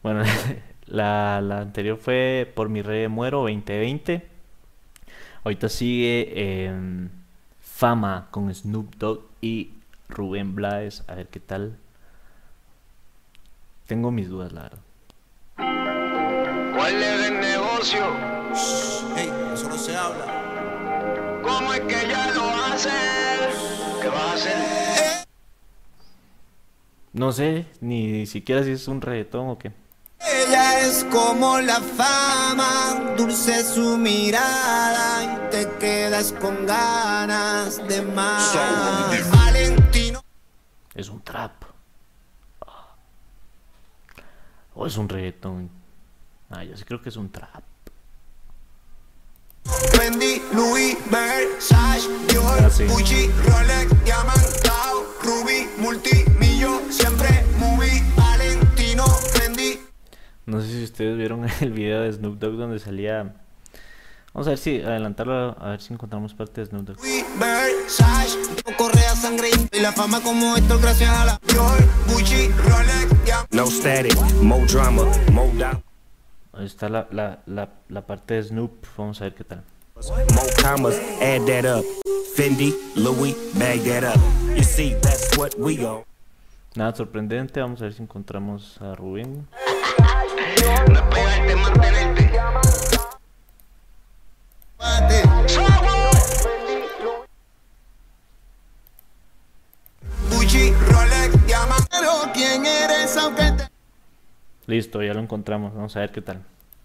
Bueno, 0.04 0.24
la, 0.86 1.42
la 1.42 1.60
anterior 1.60 1.98
fue 1.98 2.52
Por 2.54 2.70
mi 2.70 2.82
rey 2.82 3.08
muero 3.08 3.40
2020. 3.40 4.28
Ahorita 5.44 5.70
sigue 5.70 6.66
em, 6.66 7.10
Fama 7.62 8.28
con 8.32 8.54
Snoop 8.54 8.96
Dogg 8.96 9.24
y 9.42 9.72
Rubén 10.10 10.56
Blades. 10.56 11.04
A 11.08 11.16
ver 11.16 11.28
qué 11.28 11.40
tal. 11.40 11.78
Tengo 13.86 14.12
mis 14.12 14.28
dudas, 14.28 14.52
la 14.52 14.64
verdad. 14.64 14.80
¿Cuál 16.76 17.02
es 17.02 17.28
el 17.28 17.40
negocio? 17.40 18.06
Ey, 19.16 19.32
eso 19.54 19.70
no 19.70 19.78
se 19.78 19.96
habla. 19.96 21.42
¿Cómo 21.42 21.74
es 21.74 21.80
que 21.82 22.10
ya 22.10 22.34
lo 22.86 22.92
haces? 22.92 24.02
¿Qué 24.02 24.08
vas 24.10 24.24
a 24.24 24.34
hacer? 24.34 25.28
No 27.14 27.32
sé 27.32 27.66
ni 27.82 28.26
siquiera 28.28 28.64
si 28.64 28.72
es 28.72 28.88
un 28.88 29.02
reggaetón 29.02 29.50
o 29.50 29.58
qué. 29.58 29.72
Ella 30.20 30.82
es 30.82 31.04
como 31.06 31.60
la 31.60 31.80
fama, 31.80 33.16
dulce 33.18 33.64
su 33.64 33.98
mirada 33.98 35.24
y 35.24 35.52
te 35.52 35.70
quedas 35.80 36.34
con 36.34 36.66
ganas 36.66 37.88
de 37.88 38.02
más. 38.02 38.54
Valentino, 39.32 40.24
Es 40.94 41.10
un 41.10 41.22
trap. 41.22 41.64
O 44.76 44.86
es 44.86 44.98
un 44.98 45.10
reggaetón. 45.10 45.72
Ah, 46.52 46.64
yo 46.64 46.78
sí 46.78 46.84
creo 46.84 47.02
que 47.02 47.10
es 47.10 47.16
un 47.16 47.32
trap. 47.32 47.64
Fendi, 49.92 50.42
Louis, 50.54 50.98
Versace, 51.12 52.08
Dior, 52.28 52.72
sí. 52.72 52.86
Gucci, 52.86 53.30
Rolex, 53.46 54.04
Diamantao, 54.04 55.06
Ruby, 55.24 55.68
Multimillo, 55.78 56.82
siempre 56.90 57.28
movie, 57.60 58.04
Valentino, 58.16 59.06
Fendi, 59.06 59.80
No 60.46 60.62
sé 60.62 60.68
si 60.68 60.84
ustedes 60.84 61.18
vieron 61.18 61.46
el 61.62 61.72
video 61.72 62.02
de 62.02 62.14
Snoop 62.14 62.40
Dogg 62.40 62.58
donde 62.58 62.80
salía. 62.80 63.36
Vamos 64.34 64.48
a 64.48 64.52
ver 64.52 64.60
si 64.60 64.82
adelantarlo, 64.82 65.58
a 65.60 65.70
ver 65.72 65.82
si 65.82 65.94
encontramos 65.94 66.34
parte 66.34 66.62
de 66.62 66.68
Snoop 66.68 66.86
Dogg. 66.86 66.98
Versace, 67.40 68.38
correa 68.78 69.16
sangre 69.16 69.50
y 69.72 69.80
la 69.80 69.92
fama 69.92 70.22
como 70.22 70.56
esto 70.56 70.78
gracias 70.80 71.10
a 71.10 71.26
la 71.26 71.40
Dior, 71.48 71.78
Gucci, 72.08 72.50
Rolex. 72.50 73.08
No 73.52 73.66
static, 73.68 74.16
more 74.42 74.66
drama, 74.66 75.04
more 75.32 75.52
doubt, 75.58 75.84
Ahí 76.58 76.66
está 76.66 76.90
la, 76.90 77.08
la, 77.12 77.40
la, 77.46 77.70
la 77.88 78.02
parte 78.02 78.34
de 78.34 78.44
Snoop. 78.44 78.88
Vamos 78.98 79.22
a 79.22 79.26
ver 79.26 79.36
qué 79.36 79.44
tal. 79.44 79.64
more 80.34 80.50
commas, 80.62 80.96
add 81.22 81.46
that 81.46 81.66
up. 81.66 81.86
Fendi, 82.36 82.74
Louis, 82.96 83.36
bag 83.60 83.82
that 83.84 84.04
up. 84.04 84.20
You 84.56 84.64
see, 84.64 84.96
that's 85.02 85.38
what 85.38 85.56
we 85.60 85.86
own. 85.86 86.04
Nada 86.76 86.96
sorprendente. 86.96 87.62
Vamos 87.62 87.82
a 87.82 87.86
ver 87.86 87.94
si 87.94 88.02
encontramos 88.02 88.82
a 88.82 88.96
Rubén. 88.96 89.48
Gucci, 100.32 100.74
Rolex. 100.74 101.36
Pero 101.92 102.32
quién 102.34 102.66
eres 102.66 103.16
aunque 103.18 103.52
te 103.52 103.67
Listo, 104.68 105.02
ya 105.02 105.14
lo 105.14 105.22
encontramos. 105.22 105.74
Vamos 105.74 105.96
a 105.96 106.02
ver 106.02 106.12
qué 106.12 106.22
tal. 106.22 106.44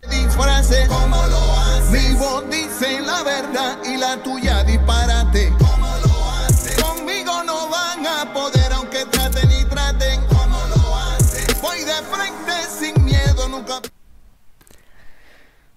disfraces. 0.09 0.89
¿Cómo 0.89 1.17
lo 1.17 1.53
haces? 1.53 1.91
Mi 1.91 2.17
voz 2.17 2.49
dice 2.49 3.01
la 3.01 3.23
verdad 3.23 3.79
y 3.85 3.97
la 3.97 4.23
tuya 4.23 4.63
disparate. 4.65 5.53
¿Cómo 5.59 5.87
lo 6.07 6.31
haces? 6.31 6.81
Conmigo 6.83 7.43
no 7.45 7.69
van 7.69 8.07
a 8.07 8.33
poder 8.33 8.73
aunque 8.73 9.05
traten 9.07 9.51
y 9.51 9.65
traten. 9.65 10.21
¿Cómo 10.29 10.59
lo 10.75 10.97
haces? 10.97 11.61
Voy 11.61 11.79
de 11.81 11.93
frente 11.93 12.53
sin 12.69 13.05
miedo 13.05 13.49
nunca. 13.49 13.81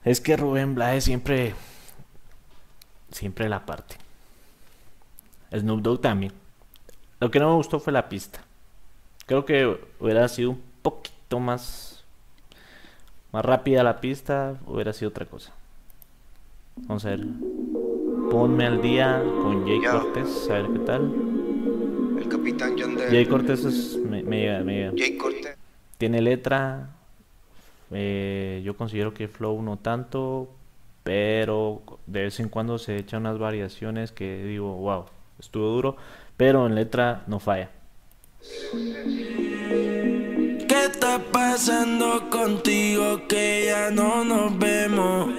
Es 0.04 0.22
que 0.22 0.38
Rubén 0.38 0.76
Blades 0.76 1.04
siempre. 1.04 1.56
Siempre 3.12 3.50
la 3.50 3.66
parte. 3.66 3.96
Snoop 5.52 5.82
Dogg 5.82 6.02
también. 6.02 6.34
Lo 7.20 7.32
que 7.32 7.40
no 7.40 7.50
me 7.50 7.56
gustó 7.56 7.80
fue 7.80 7.94
la 7.94 8.10
pista. 8.10 8.42
Creo 9.26 9.46
que 9.46 9.80
hubiera 10.00 10.28
sido 10.28 10.52
un 10.52 10.62
poquito 10.84 11.40
más. 11.40 11.95
Más 13.36 13.44
rápida 13.44 13.84
la 13.84 14.00
pista, 14.00 14.56
hubiera 14.66 14.94
sido 14.94 15.10
otra 15.10 15.26
cosa. 15.26 15.52
Vamos 16.78 17.04
a 17.04 17.10
ver. 17.10 17.26
Ponme 18.32 18.66
al 18.66 18.82
día 18.82 19.22
con 19.42 19.68
Jay. 19.68 19.82
Cortés, 19.82 20.48
a 20.50 20.54
ver 20.54 20.68
qué 20.72 20.80
tal. 20.80 21.14
El 22.18 22.30
capitán 22.30 22.78
Yandel. 22.78 23.10
Jay 23.10 23.26
Cortés 23.26 23.66
es, 23.66 23.98
me, 23.98 24.24
me 24.24 24.40
llega, 24.40 24.60
me 24.64 24.74
llega. 24.76 24.92
Jay 24.96 25.18
Cortez. 25.18 25.58
Tiene 25.98 26.22
letra. 26.22 26.92
eh, 27.92 28.62
yo 28.64 28.78
considero 28.78 29.14
que 29.14 29.28
Flow 29.28 29.62
no 29.62 29.76
tanto. 29.80 30.48
Pero 31.04 31.82
de 32.08 32.22
vez 32.22 32.40
en 32.40 32.48
cuando 32.48 32.78
se 32.78 32.96
echa 32.96 33.18
unas 33.18 33.38
variaciones 33.38 34.14
que 34.14 34.46
digo, 34.46 34.76
wow, 34.78 35.08
estuvo 35.40 35.66
duro. 35.66 35.98
Pero 36.38 36.68
en 36.68 36.76
letra 36.76 37.26
no 37.28 37.42
falla. 37.42 37.70
¿Qué 41.06 41.12
está 41.12 41.32
pasando 41.32 42.32
contigo 42.32 43.28
que 43.28 43.66
ya 43.68 43.92
no 43.92 44.26
nos 44.26 44.58
vemos? 44.58 45.30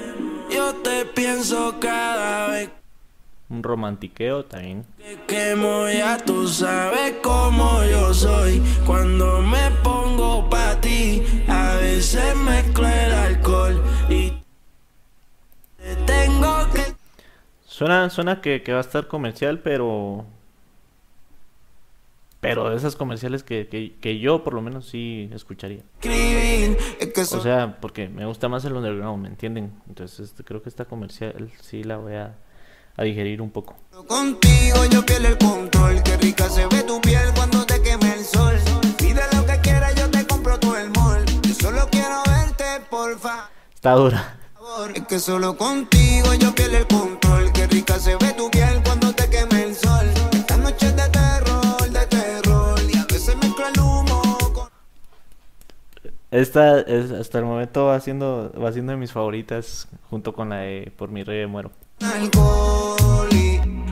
Yo 0.49 0.73
te 0.77 1.05
pienso 1.07 1.75
cada 1.81 2.51
vez 2.51 2.71
Un 3.49 3.65
romantiqueo 3.65 4.45
también. 4.45 4.87
que 4.97 5.19
quemo, 5.27 5.89
ya 5.89 6.19
tú 6.19 6.47
sabes 6.47 7.17
cómo 7.21 7.83
yo 7.83 8.15
soy. 8.15 8.63
Cuando 8.87 9.41
me 9.43 9.73
pongo 9.83 10.49
pa' 10.49 10.81
ti, 10.81 11.25
a 11.49 11.75
veces 11.75 12.37
mezclo 12.37 12.87
el 12.87 13.13
alcohol 13.13 13.83
y 14.09 14.31
te 15.79 15.97
tengo 16.07 16.71
que 16.73 16.95
Suena, 17.65 18.09
suena 18.09 18.41
que, 18.41 18.63
que 18.63 18.71
va 18.71 18.79
a 18.79 18.83
estar 18.83 19.09
comercial, 19.09 19.59
pero. 19.59 20.27
Pero 22.47 22.71
de 22.71 22.77
esas 22.77 22.95
comerciales 22.95 23.43
que, 23.43 23.67
que, 23.67 23.97
que 24.01 24.21
yo 24.21 24.45
por 24.45 24.55
lo 24.55 24.63
menos 24.63 24.87
sí 24.87 25.29
escucharía. 25.35 25.83
O 27.33 27.41
sea, 27.41 27.79
porque 27.81 28.09
me 28.09 28.25
gusta 28.25 28.49
más 28.49 28.65
el 28.65 28.75
underground, 28.75 29.21
¿me 29.21 29.29
entienden? 29.29 29.73
Entonces 29.89 30.29
este, 30.29 30.45
creo 30.45 30.63
que 30.63 30.69
esta 30.69 30.85
comercial 30.85 31.51
sí 31.61 31.83
la 31.83 31.97
voy 31.97 32.15
a, 32.15 32.37
a 32.97 33.03
digerir 33.03 33.43
un 33.43 33.51
poco. 33.51 33.75
contigo, 34.07 34.85
yo 34.93 35.05
pierdo 35.05 35.27
el 35.27 35.39
control. 35.39 36.01
Qué 36.05 36.17
rica 36.19 36.49
se 36.49 36.67
ve 36.69 36.85
tu 36.85 37.01
piel 37.01 37.33
cuando 37.35 37.67
te 37.67 37.83
queme 37.83 38.15
el 38.15 38.25
sol. 38.25 38.55
Pide 38.97 39.23
lo 39.33 39.45
que 39.45 39.61
quieras, 39.61 39.97
yo 39.97 40.09
te 40.09 40.25
compro 40.25 40.57
todo 40.61 40.79
el 40.79 40.91
mall. 40.91 41.25
Yo 41.43 41.53
solo 41.53 41.89
quiero 41.91 42.23
verte, 42.27 42.65
por 42.89 43.19
favor. 43.19 43.47
Está 43.75 43.93
dura. 43.93 44.39
Es 44.95 45.07
que 45.09 45.19
solo 45.19 45.57
contigo 45.57 46.33
yo 46.35 46.53
el 46.57 46.87
control. 46.87 47.51
Qué 47.53 47.67
rica 47.67 47.99
se 47.99 48.15
ve 48.17 48.33
tu 48.37 48.49
piel 48.51 48.83
cuando 48.85 49.13
te 49.13 49.29
queme 49.31 49.65
el 49.65 49.75
sol. 49.75 50.07
Esta 50.33 50.57
noche 50.59 50.93
de 50.93 51.09
Esta 56.31 56.81
es, 56.81 57.13
hasta 57.13 57.39
el 57.39 57.45
momento 57.45 57.87
va 57.87 58.01
siendo, 58.01 58.53
va 58.61 58.73
siendo 58.73 58.93
de 58.93 58.99
mis 58.99 59.13
favoritas 59.13 59.89
junto 60.11 60.33
con 60.33 60.49
la 60.49 60.57
de 60.57 60.93
Por 60.97 61.11
mi 61.11 61.23
rey 61.23 61.47
muero. 61.47 61.71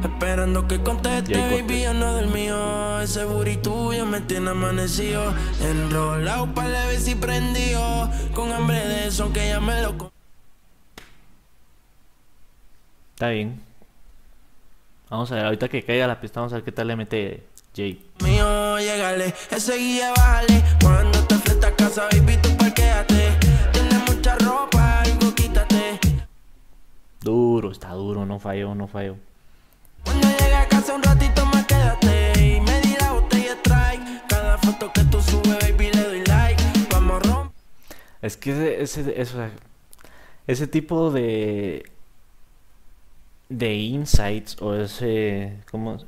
Esperando 0.02 0.68
que 0.68 0.82
conteste, 0.82 1.34
baby, 1.34 1.84
no 1.94 2.14
del 2.14 2.28
mío. 2.28 3.00
ese 3.00 3.24
booty 3.24 3.56
tuyo 3.56 4.04
me 4.04 4.20
tiene 4.20 4.50
amanecido. 4.50 5.32
Enrolado 5.62 6.52
para 6.54 6.68
la 6.68 6.86
vez 6.86 7.08
y 7.08 7.14
prendido. 7.14 8.10
Con 8.34 8.52
hambre 8.52 8.86
de 8.86 9.06
eso 9.08 9.32
que 9.32 9.48
ya 9.48 9.60
me 9.60 9.80
lo 9.80 10.12
Está 13.14 13.28
bien. 13.28 13.60
Vamos 15.08 15.30
a 15.30 15.36
ver, 15.36 15.44
ahorita 15.44 15.68
que 15.68 15.84
caiga 15.84 16.06
la 16.06 16.20
pista, 16.20 16.40
vamos 16.40 16.52
a 16.52 16.56
ver 16.56 16.64
qué 16.64 16.72
tal 16.72 16.88
le 16.88 16.96
mete 16.96 17.46
Jay. 17.74 18.04
mío, 18.24 18.78
llegale. 18.78 19.32
Ese 19.50 19.76
guía, 19.76 20.10
bájale. 20.10 20.64
Cuando 20.82 21.22
te 21.24 21.33
casa, 21.76 22.08
baby, 22.12 22.36
tú 22.42 22.56
parquéate. 22.56 23.38
Tienes 23.72 24.10
mucha 24.10 24.36
ropa, 24.36 25.02
algo 25.02 25.34
quítate. 25.34 26.00
Duro, 27.20 27.70
está 27.70 27.90
duro, 27.90 28.26
no 28.26 28.38
falló, 28.38 28.74
no 28.74 28.86
falló. 28.86 29.16
Cuando 30.04 30.28
llegue 30.28 30.54
a 30.54 30.68
casa 30.68 30.94
un 30.94 31.02
ratito 31.02 31.46
más 31.46 31.66
quédate. 31.66 32.32
Y 32.40 32.60
me 32.60 32.80
di 32.80 32.96
la 33.00 33.12
botella 33.12 33.62
trae. 33.62 34.00
Cada 34.28 34.58
foto 34.58 34.92
que 34.92 35.04
tú 35.04 35.20
subes, 35.20 35.58
baby, 35.60 35.90
le 35.92 36.02
doy 36.02 36.24
like. 36.26 36.62
Vamos 36.90 37.22
romper. 37.22 37.54
Es 38.22 38.36
que 38.36 38.50
ese, 38.50 38.82
ese, 38.82 39.20
ese, 39.20 39.50
ese 40.46 40.66
tipo 40.66 41.10
de 41.10 41.90
de 43.48 43.74
insights 43.74 44.60
o 44.60 44.74
ese 44.74 45.58
como 45.70 45.98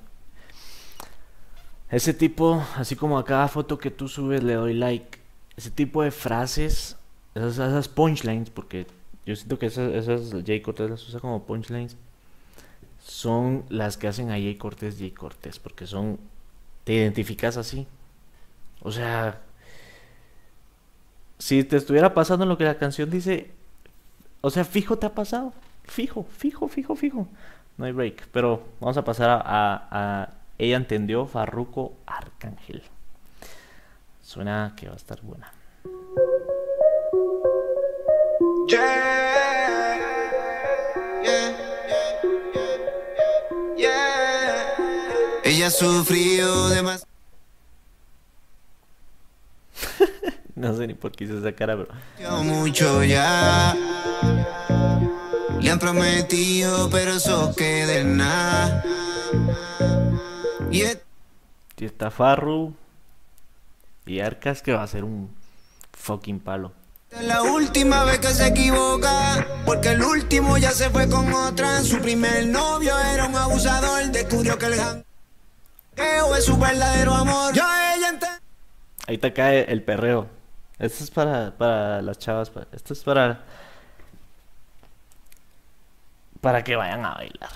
ese 1.91 2.15
tipo 2.15 2.63
así 2.77 2.97
como 2.97 3.19
a 3.19 3.25
cada 3.25 3.49
foto 3.49 3.79
que 3.79 3.91
tú 3.91 4.09
subes 4.09 4.43
le 4.43 4.55
doy 4.55 4.75
like 4.75 5.19
ese 5.57 5.71
tipo 5.71 6.03
de 6.03 6.11
frases 6.11 6.97
esas, 7.35 7.53
esas 7.55 7.89
punchlines 7.89 8.51
porque 8.51 8.87
yo 9.27 9.35
siento 9.37 9.59
que 9.59 9.67
esas, 9.67 9.93
esas 9.93 10.45
Jay 10.45 10.61
Cortés 10.61 10.91
las 10.91 11.07
usa 11.09 11.21
como 11.21 11.43
punchlines 11.45 11.97
son 13.05 13.65
las 13.69 13.97
que 13.97 14.09
hacen 14.09 14.29
a 14.31 14.35
Jay 14.35 14.57
Cortés 14.57 14.99
Jay 14.99 15.11
Cortés 15.13 15.59
porque 15.59 15.87
son 15.87 16.19
te 16.85 16.95
identificas 16.95 17.57
así 17.57 17.87
o 18.83 18.93
sea 18.93 19.41
si 21.39 21.65
te 21.65 21.77
estuviera 21.77 22.15
pasando 22.15 22.47
lo 22.47 22.57
que 22.59 22.65
la 22.65 22.79
canción 22.79 23.11
dice, 23.11 23.51
o 24.41 24.51
sea, 24.51 24.65
fijo 24.65 24.99
te 24.99 25.07
ha 25.07 25.15
pasado. 25.15 25.53
Fijo, 25.85 26.25
fijo, 26.37 26.69
fijo, 26.69 26.97
fijo. 26.97 27.29
No 27.77 27.85
hay 27.85 27.93
break. 27.93 28.29
Pero 28.33 28.63
vamos 28.81 28.97
a 28.97 29.05
pasar 29.05 29.31
a, 29.31 29.43
a- 29.91 30.31
Ella 30.59 30.77
entendió 30.77 31.27
Farruko 31.27 31.93
Arcángel. 32.07 32.83
Suena 34.27 34.75
que 34.77 34.89
va 34.89 34.95
a 34.95 34.97
estar 34.97 35.23
buena. 35.23 35.53
Ella 45.45 45.71
sufrió 45.71 46.69
demasiado. 46.71 47.07
No 50.57 50.77
sé 50.77 50.89
ni 50.89 50.95
por 50.95 51.13
qué 51.13 51.25
hice 51.25 51.39
esa 51.39 51.53
cara, 51.53 51.77
pero. 51.77 52.43
mucho 52.43 53.05
ya. 53.05 53.77
Le 55.61 55.71
han 55.71 55.79
prometido, 55.79 56.91
pero 56.91 57.13
eso 57.13 57.55
queda 57.55 57.99
en 57.99 58.17
nada. 58.17 58.83
Y 60.73 60.83
está 61.79 62.11
Farru 62.11 62.75
y 64.07 64.21
Arcas, 64.21 64.63
que 64.63 64.73
va 64.73 64.83
a 64.83 64.87
ser 64.87 65.05
un 65.05 65.35
fucking 65.93 66.41
palo. 66.41 66.73
la 67.21 67.43
última 67.43 68.05
vez 68.05 68.21
que 68.21 68.29
se 68.29 68.47
equivoca. 68.47 69.47
Porque 69.65 69.91
el 69.91 70.03
último 70.03 70.57
ya 70.59 70.71
se 70.71 70.91
fue 70.91 71.09
con 71.09 71.33
otra. 71.33 71.83
Su 71.83 71.99
primer 72.01 72.47
novio 72.47 72.97
era 72.99 73.27
un 73.27 73.37
abusador. 73.37 74.05
Descubrió 74.13 74.57
que 74.59 74.67
el 74.67 74.75
jangueo 74.75 76.37
es 76.37 76.45
su 76.45 76.57
verdadero 76.57 77.15
amor. 77.15 77.53
Ya 77.53 77.95
ella 77.95 78.41
Ahí 79.09 79.19
te 79.19 79.33
cae 79.33 79.71
el 79.71 79.83
perreo. 79.83 80.29
Esto 80.79 81.05
es 81.05 81.11
para, 81.11 81.57
para 81.57 82.03
las 82.03 82.19
chavas. 82.19 82.53
Esto 82.73 82.93
es 82.93 83.03
para. 83.03 83.45
Para 86.41 86.63
que 86.63 86.77
vayan 86.77 87.05
a 87.05 87.15
bailar. 87.15 87.51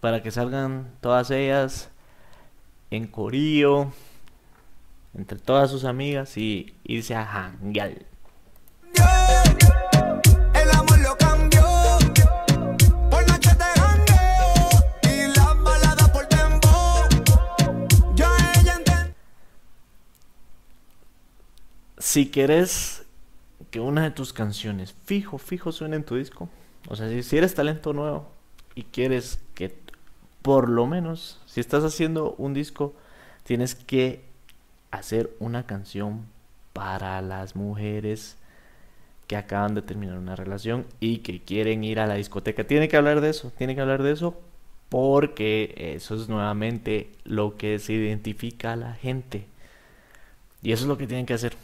Para 0.00 0.22
que 0.22 0.30
salgan 0.30 0.92
todas 1.00 1.30
ellas 1.30 1.90
en 2.90 3.06
corío. 3.06 3.92
Entre 5.14 5.38
todas 5.38 5.70
sus 5.70 5.84
amigas 5.84 6.36
y 6.36 6.74
irse 6.84 7.14
a 7.14 7.26
janguear. 7.26 8.10
Si 22.10 22.28
quieres 22.28 23.04
que 23.70 23.78
una 23.78 24.02
de 24.02 24.10
tus 24.10 24.32
canciones 24.32 24.96
fijo, 25.04 25.38
fijo 25.38 25.70
suene 25.70 25.94
en 25.94 26.02
tu 26.02 26.16
disco, 26.16 26.48
o 26.88 26.96
sea, 26.96 27.08
si, 27.22 27.36
eres 27.36 27.54
talento 27.54 27.92
nuevo 27.92 28.32
y 28.74 28.82
quieres 28.82 29.38
que 29.54 29.78
por 30.42 30.68
lo 30.68 30.88
menos, 30.88 31.40
si 31.46 31.60
estás 31.60 31.84
haciendo 31.84 32.34
un 32.36 32.52
disco, 32.52 32.94
tienes 33.44 33.76
que 33.76 34.24
hacer 34.90 35.30
una 35.38 35.66
canción 35.66 36.26
para 36.72 37.20
las 37.22 37.56
mujeres 37.56 38.36
que 39.26 39.36
acaban 39.36 39.74
de 39.74 39.82
terminar 39.82 40.18
una 40.18 40.34
relación 40.34 40.86
y 40.98 41.18
que 41.18 41.40
quieren 41.40 41.84
ir 41.84 42.00
a 42.00 42.06
la 42.06 42.14
discoteca. 42.14 42.64
Tiene 42.64 42.88
que 42.88 42.96
hablar 42.96 43.20
de 43.20 43.30
eso, 43.30 43.52
tiene 43.56 43.74
que 43.74 43.80
hablar 43.80 44.02
de 44.02 44.12
eso 44.12 44.40
porque 44.88 45.72
eso 45.94 46.16
es 46.16 46.28
nuevamente 46.28 47.12
lo 47.24 47.56
que 47.56 47.78
se 47.78 47.92
identifica 47.92 48.72
a 48.72 48.76
la 48.76 48.94
gente. 48.94 49.46
Y 50.62 50.72
eso 50.72 50.84
es 50.84 50.88
lo 50.88 50.98
que 50.98 51.06
tienen 51.06 51.26
que 51.26 51.34
hacer. 51.34 51.54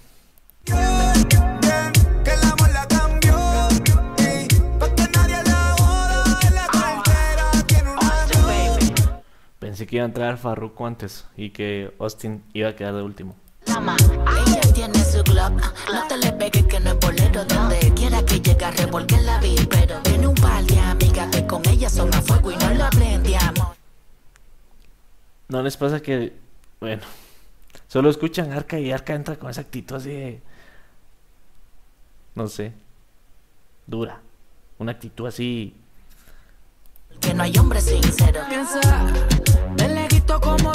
Pensé 9.77 9.87
que 9.89 9.97
iba 9.97 10.05
a 10.05 10.09
entrar 10.09 10.39
Farruko 10.39 10.87
antes 10.87 11.27
y 11.37 11.51
que 11.51 11.93
Austin 11.99 12.43
iba 12.55 12.71
a 12.71 12.75
quedar 12.75 12.95
de 12.95 13.03
último. 13.03 13.37
Dama, 13.67 13.95
ella 13.99 14.61
tiene 14.73 14.99
su 15.05 15.23
Glock. 15.23 15.53
No 15.93 16.09
te 16.09 16.17
le 16.17 16.33
pegues 16.33 16.65
que 16.65 16.81
no 16.81 16.93
es 16.93 16.99
bolero. 16.99 17.45
Donde 17.45 17.93
quiera 17.95 18.25
que 18.25 18.41
llegue, 18.41 18.71
revolque 18.71 19.21
la 19.21 19.39
vi. 19.39 19.55
Pero 19.69 19.99
tiene 20.01 20.29
un 20.29 20.35
par 20.35 20.65
de 20.65 20.81
amigas 20.81 21.29
que 21.29 21.47
con 21.47 21.61
ella 21.69 21.91
son 21.91 22.15
a 22.15 22.23
fuego 22.23 22.53
y 22.53 22.57
no 22.57 22.73
lo 22.73 22.85
aprendíamos. 22.85 23.77
¿No 25.49 25.63
les 25.63 25.77
pasa 25.77 26.01
que, 26.01 26.33
bueno, 26.81 27.03
solo 27.87 28.09
escuchan 28.09 28.53
Arca 28.53 28.79
y 28.79 28.91
Arca 28.93 29.13
entra 29.13 29.37
con 29.37 29.51
esa 29.51 29.61
actitud 29.61 29.97
así 29.97 30.09
de, 30.09 30.41
no 32.35 32.49
sé, 32.49 32.73
dura? 33.87 34.23
Una 34.79 34.93
actitud 34.93 35.27
así, 35.27 35.77
Que 37.27 37.35
no 37.35 37.43
hay 37.43 37.53
hombre 37.59 37.81
sincero. 37.81 38.41
Me 39.77 39.89
le 39.89 40.07
quito 40.07 40.41
como 40.41 40.71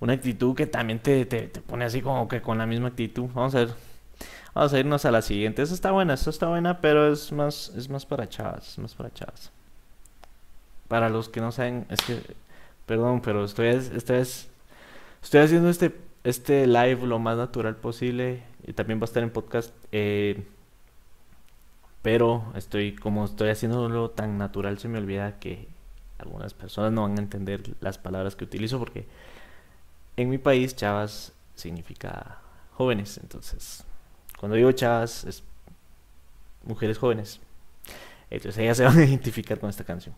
una 0.00 0.14
actitud 0.14 0.56
que 0.56 0.66
también 0.66 0.98
te, 0.98 1.24
te, 1.26 1.42
te 1.42 1.60
pone 1.60 1.84
así 1.84 2.02
como 2.02 2.26
que 2.26 2.42
con 2.42 2.58
la 2.58 2.66
misma 2.66 2.88
actitud. 2.88 3.28
Vamos 3.34 3.54
a 3.54 3.58
ver, 3.60 3.68
vamos 4.52 4.72
a 4.72 4.80
irnos 4.80 5.04
a 5.04 5.12
la 5.12 5.22
siguiente. 5.22 5.62
Esa 5.62 5.74
está 5.74 5.92
buena, 5.92 6.14
esta 6.14 6.30
está 6.30 6.48
buena, 6.48 6.80
pero 6.80 7.12
es 7.12 7.30
más, 7.30 7.72
es 7.76 7.88
más 7.88 8.04
para 8.04 8.28
chavas, 8.28 8.70
es 8.70 8.78
más 8.80 8.96
para 8.96 9.12
chavas. 9.14 9.52
Para 10.88 11.08
los 11.08 11.28
que 11.28 11.40
no 11.40 11.52
saben, 11.52 11.86
es 11.88 12.00
que, 12.00 12.20
perdón, 12.84 13.20
pero 13.22 13.44
estoy, 13.44 13.68
esta 13.68 14.14
vez, 14.14 14.48
estoy 15.22 15.40
haciendo 15.40 15.68
este, 15.68 15.94
este 16.24 16.66
live 16.66 17.06
lo 17.06 17.20
más 17.20 17.36
natural 17.36 17.76
posible 17.76 18.42
y 18.66 18.72
también 18.72 18.98
va 18.98 19.04
a 19.04 19.04
estar 19.04 19.22
en 19.22 19.30
podcast. 19.30 19.72
eh, 19.92 20.42
pero 22.02 22.52
estoy, 22.56 22.94
como 22.94 23.24
estoy 23.24 23.50
haciéndolo 23.50 24.10
tan 24.10 24.36
natural, 24.36 24.78
se 24.78 24.88
me 24.88 24.98
olvida 24.98 25.38
que 25.38 25.68
algunas 26.18 26.54
personas 26.54 26.92
no 26.92 27.02
van 27.02 27.18
a 27.18 27.22
entender 27.22 27.76
las 27.80 27.98
palabras 27.98 28.36
que 28.36 28.44
utilizo 28.44 28.78
porque 28.78 29.06
en 30.16 30.28
mi 30.28 30.38
país 30.38 30.76
chavas 30.76 31.32
significa 31.54 32.38
jóvenes. 32.74 33.18
Entonces, 33.18 33.84
cuando 34.38 34.56
digo 34.56 34.72
chavas 34.72 35.24
es 35.24 35.44
mujeres 36.64 36.98
jóvenes. 36.98 37.40
Entonces 38.30 38.62
ellas 38.62 38.76
se 38.76 38.84
van 38.84 38.98
a 38.98 39.04
identificar 39.04 39.58
con 39.58 39.70
esta 39.70 39.84
canción. 39.84 40.14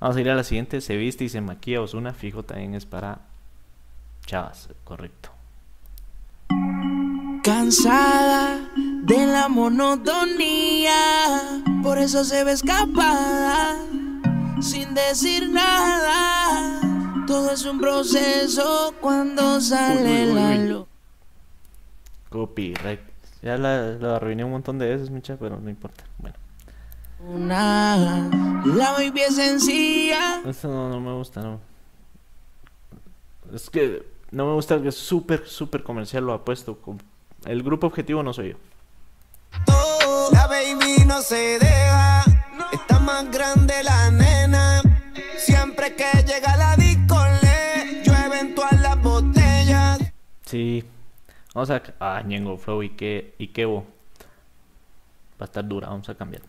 Vamos 0.00 0.16
a 0.16 0.20
ir 0.20 0.30
a 0.30 0.34
la 0.34 0.44
siguiente. 0.44 0.80
Se 0.80 0.96
viste 0.96 1.24
y 1.24 1.28
se 1.28 1.40
maquilla 1.40 1.80
Osuna. 1.82 2.12
Fijo 2.12 2.42
también 2.42 2.74
es 2.74 2.86
para 2.86 3.20
chavas. 4.26 4.68
Correcto. 4.84 5.30
Cansada 7.42 8.60
de 8.76 9.26
la 9.26 9.48
monotonía, 9.48 10.94
por 11.82 11.98
eso 11.98 12.24
se 12.24 12.44
ve 12.44 12.52
escapada, 12.52 13.76
sin 14.60 14.94
decir 14.94 15.48
nada. 15.50 16.80
Todo 17.26 17.50
es 17.50 17.64
un 17.64 17.80
proceso 17.80 18.94
cuando 19.00 19.60
sale 19.60 20.26
Uy, 20.26 20.30
uy, 20.30 20.34
la 20.34 20.50
uy. 20.50 20.68
luz. 20.68 20.86
Copyright. 22.30 23.00
Ya 23.42 23.56
la, 23.58 23.88
la 23.98 24.16
arruiné 24.16 24.44
un 24.44 24.52
montón 24.52 24.78
de 24.78 24.88
veces, 24.88 25.10
mucha, 25.10 25.36
pero 25.36 25.58
no 25.58 25.68
importa. 25.68 26.04
Bueno, 26.18 26.36
Una, 27.18 28.28
la 28.64 28.92
baby 28.92 29.20
es 29.20 29.34
sencilla. 29.34 30.42
esto 30.46 30.68
no, 30.68 30.88
no 30.88 31.00
me 31.00 31.12
gusta, 31.12 31.42
no. 31.42 31.58
Es 33.52 33.68
que 33.68 34.06
no 34.30 34.46
me 34.46 34.52
gusta 34.54 34.80
que 34.80 34.88
es 34.88 34.94
súper, 34.96 35.46
súper 35.48 35.82
comercial 35.82 36.24
lo 36.24 36.32
apuesto. 36.34 36.78
El 37.44 37.62
grupo 37.62 37.88
objetivo 37.88 38.22
no 38.22 38.32
soy 38.32 38.50
yo. 38.50 38.56
Oh, 39.68 40.28
la 40.32 40.46
baby 40.46 41.04
no 41.06 41.20
se 41.22 41.58
deja. 41.58 42.24
Está 42.72 42.98
más 43.00 43.30
grande 43.30 43.82
la 43.82 44.10
nena. 44.10 44.82
Siempre 45.36 45.94
que 45.96 46.10
llega 46.24 46.56
la 46.56 46.76
disco 46.76 47.16
le 47.42 48.02
llueven 48.02 48.54
todas 48.54 48.80
las 48.80 49.02
botellas. 49.02 50.00
Sí. 50.44 50.84
Vamos 51.54 51.70
a... 51.70 51.82
Ah, 52.00 52.22
Ñengo, 52.24 52.56
Flow 52.56 52.82
y 52.82 52.90
que 52.90 53.34
y 53.38 53.48
Kevo. 53.48 53.84
Va 55.40 55.40
a 55.40 55.44
estar 55.44 55.66
dura, 55.66 55.88
vamos 55.88 56.08
a 56.08 56.14
cambiar. 56.14 56.42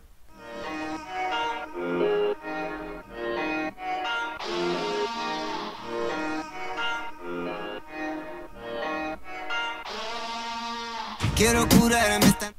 Quiero 11.44 11.68
curarme 11.68 12.26
esta 12.26 12.54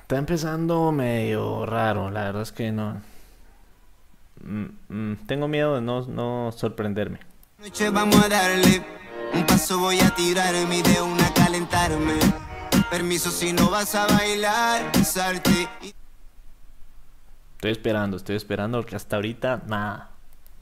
Está 0.00 0.16
empezando 0.16 0.92
medio 0.92 1.66
raro, 1.66 2.10
la 2.10 2.24
verdad 2.24 2.40
es 2.40 2.52
que 2.52 2.72
no. 2.72 3.02
Mm, 4.42 4.64
mm, 4.88 5.26
tengo 5.26 5.46
miedo 5.46 5.74
de 5.74 5.82
no, 5.82 6.06
no 6.06 6.52
sorprenderme. 6.56 7.20
noche. 7.58 7.90
Vamos 7.90 8.16
a 8.16 8.30
darle 8.30 8.82
un 9.34 9.44
paso, 9.44 9.78
voy 9.78 10.00
a 10.00 10.08
tirarme 10.14 10.78
y 10.78 10.82
de 10.82 11.02
una 11.02 11.34
calentarme. 11.34 12.14
Permiso 12.90 13.30
si 13.30 13.52
no 13.52 13.68
vas 13.68 13.94
a 13.94 14.06
bailar, 14.06 14.90
salte 15.04 15.68
y 15.82 15.92
Estoy 17.56 17.72
esperando, 17.72 18.16
estoy 18.16 18.36
esperando 18.36 18.78
porque 18.78 18.96
hasta 18.96 19.16
ahorita 19.16 19.64
nada. 19.66 20.12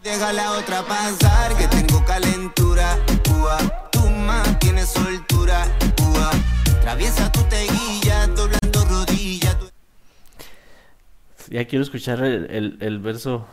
deja 0.03 0.33
la 0.33 0.51
otra 0.51 0.83
pasar. 0.83 1.55
Que 1.57 1.69
tengo 1.69 2.05
calentura, 2.05 2.99
ua. 3.41 3.89
Tú 3.93 4.01
más 4.11 4.59
tienes 4.59 4.89
soltura, 4.89 5.65
Traviesa 6.83 7.31
tu 7.33 7.43
teguilla, 7.45 8.27
doblando 8.29 8.85
rodillas. 8.85 9.57
tú 9.59 9.67
Ya 11.51 11.65
quiero 11.67 11.83
escuchar 11.85 12.23
el, 12.25 12.51
el- 12.51 12.79
el 12.81 12.99
verso 12.99 13.47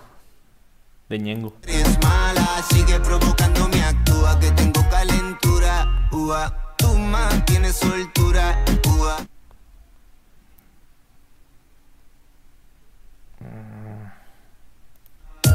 de 1.10 1.20
Ñengo. 1.20 1.54
Eres 1.68 1.98
mala, 2.04 2.48
sigue 2.72 3.00
provocándome, 3.00 3.82
actúa 3.84 4.40
que 4.40 4.52
tengo 4.52 4.82
calentura, 4.90 6.08
ua. 6.12 6.76
Tú 6.78 6.94
más 6.96 7.46
tienes 7.46 7.76
soltura, 7.78 8.64
ua. 8.98 9.18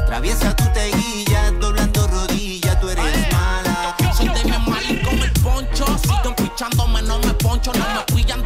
Traviesa 0.07 0.55
tu 0.55 0.63
teguilla, 0.73 1.51
doblando 1.59 2.07
rodillas, 2.07 2.54
poncho. 5.65 5.85
Siguen 5.99 6.35
pichándome, 6.35 7.01
no 7.03 7.19
me 7.19 7.33
poncho, 7.35 7.71
no 7.73 7.85
me 7.93 8.03
pillan 8.15 8.43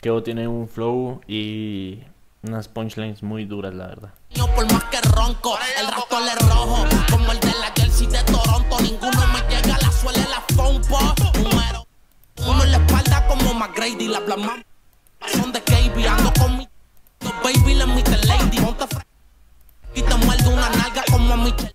Kevo 0.00 0.22
tiene 0.22 0.46
un 0.46 0.68
flow 0.68 1.20
y 1.26 1.98
unas 2.42 2.68
punchlines 2.68 3.22
muy 3.22 3.44
duras, 3.44 3.74
la 3.74 3.88
verdad. 3.88 4.14
por 4.54 4.72
más 4.72 4.84
que 4.84 5.00
ronco. 5.00 5.58
El 5.80 5.88
rastro 5.88 6.18
es 6.20 6.48
rojo, 6.48 6.86
como 7.10 7.32
el 7.32 7.40
de 7.40 7.48
la 7.52 7.72
Jersey 7.76 8.06
de 8.06 8.22
Toronto. 8.24 8.80
Ninguno 8.80 9.20
me 9.32 9.40
llega 9.54 9.74
a 9.74 9.78
la 9.78 9.90
suela 9.90 10.24
la 10.28 10.54
fompo. 10.54 11.00
Número 11.42 11.84
uno 12.46 12.62
en 12.64 12.70
la 12.72 12.78
espalda 12.78 13.26
como 13.26 13.54
McGrady. 13.54 14.06
La 14.06 14.20
plasma 14.20 14.62
son 15.32 15.50
de 15.52 15.60
KB. 15.62 16.06
Ando 16.08 16.32
con 16.38 16.58
mi 16.58 16.68
baby, 17.42 17.74
la 17.74 17.86
Mr. 17.86 18.24
Lady. 18.26 18.58
Ponte 18.60 18.84
fre- 18.84 19.04
y 19.96 20.02
te 20.02 20.14
muerdo 20.14 20.50
una 20.50 20.68
nalga 20.70 21.02
como 21.10 21.34
a 21.34 21.36
Michelle. 21.38 21.74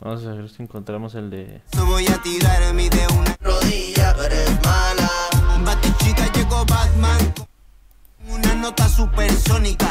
Vamos 0.00 0.26
a 0.26 0.32
ver 0.32 0.48
si 0.50 0.62
encontramos 0.62 1.14
el 1.14 1.30
de... 1.30 1.62
Yo 1.72 1.86
voy 1.86 2.06
a 2.06 2.20
tirarme 2.22 2.90
de 2.90 3.06
una 3.14 3.36
rodilla, 3.40 4.14
tú 4.14 4.22
eres 4.22 4.50
mala. 4.62 5.10
Batichica 5.64 6.30
llegó 6.32 6.66
Batman 6.66 7.32
con 7.34 7.46
una 8.34 8.54
nota 8.54 8.88
supersónica. 8.88 9.88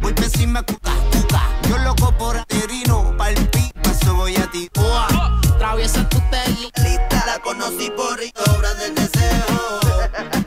Voy 0.00 0.12
pa' 0.12 0.24
encima, 0.24 0.62
cuca, 0.62 0.92
cuca. 1.12 1.42
Yo 1.68 1.78
loco 1.78 2.12
por 2.18 2.36
aterino, 2.36 3.16
palpi. 3.16 3.70
Paso 3.82 4.14
voy 4.14 4.36
a 4.36 4.50
tirar. 4.50 5.40
Traviesa 5.58 6.06
tu 6.10 6.20
tele. 6.30 6.70
Lista 6.76 7.24
la 7.26 7.38
conocí 7.42 7.90
por 7.96 8.20
obra 8.54 8.74
del 8.74 8.94
deseo. 8.94 10.37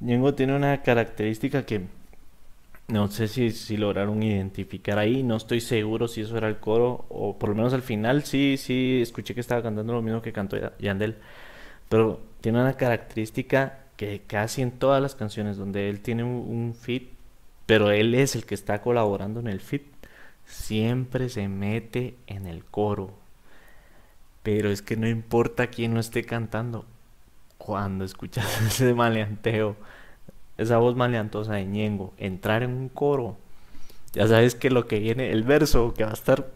Ñengo 0.00 0.34
tiene 0.34 0.56
una 0.56 0.82
característica 0.82 1.64
que 1.64 1.82
no 2.88 3.08
sé 3.08 3.28
si, 3.28 3.50
si 3.52 3.76
lograron 3.76 4.22
identificar 4.22 4.98
ahí, 4.98 5.22
no 5.22 5.36
estoy 5.36 5.60
seguro 5.60 6.08
si 6.08 6.22
eso 6.22 6.36
era 6.36 6.48
el 6.48 6.58
coro 6.58 7.04
o 7.08 7.38
por 7.38 7.50
lo 7.50 7.54
menos 7.54 7.72
al 7.72 7.82
final 7.82 8.24
sí, 8.24 8.56
sí 8.58 9.00
escuché 9.02 9.34
que 9.34 9.40
estaba 9.40 9.62
cantando 9.62 9.92
lo 9.92 10.02
mismo 10.02 10.22
que 10.22 10.32
cantó 10.32 10.56
Ya- 10.58 10.72
Yandel, 10.78 11.16
pero 11.88 12.20
tiene 12.40 12.60
una 12.60 12.74
característica 12.76 13.80
que 13.96 14.22
casi 14.26 14.62
en 14.62 14.72
todas 14.72 15.02
las 15.02 15.14
canciones 15.16 15.56
donde 15.58 15.90
él 15.90 16.00
tiene 16.00 16.24
un, 16.24 16.32
un 16.32 16.74
feat, 16.74 17.04
pero 17.66 17.90
él 17.92 18.14
es 18.14 18.36
el 18.36 18.46
que 18.46 18.54
está 18.56 18.82
colaborando 18.82 19.40
en 19.40 19.48
el 19.48 19.60
feat, 19.60 19.82
siempre 20.46 21.28
se 21.30 21.48
mete 21.48 22.16
en 22.26 22.46
el 22.46 22.64
coro. 22.64 23.14
Pero 24.42 24.70
es 24.70 24.82
que 24.82 24.96
no 24.96 25.08
importa 25.08 25.68
quién 25.68 25.94
no 25.94 26.00
esté 26.00 26.24
cantando, 26.24 26.86
cuando 27.70 28.04
escuchas 28.04 28.44
ese 28.66 28.94
maleanteo, 28.94 29.76
esa 30.58 30.78
voz 30.78 30.96
maleantosa 30.96 31.52
de 31.52 31.64
Ñengo, 31.66 32.12
entrar 32.18 32.64
en 32.64 32.72
un 32.72 32.88
coro, 32.88 33.36
ya 34.12 34.26
sabes 34.26 34.56
que 34.56 34.70
lo 34.70 34.88
que 34.88 34.98
viene, 34.98 35.30
el 35.30 35.44
verso 35.44 35.94
que 35.94 36.02
va 36.02 36.10
a 36.10 36.14
estar, 36.14 36.48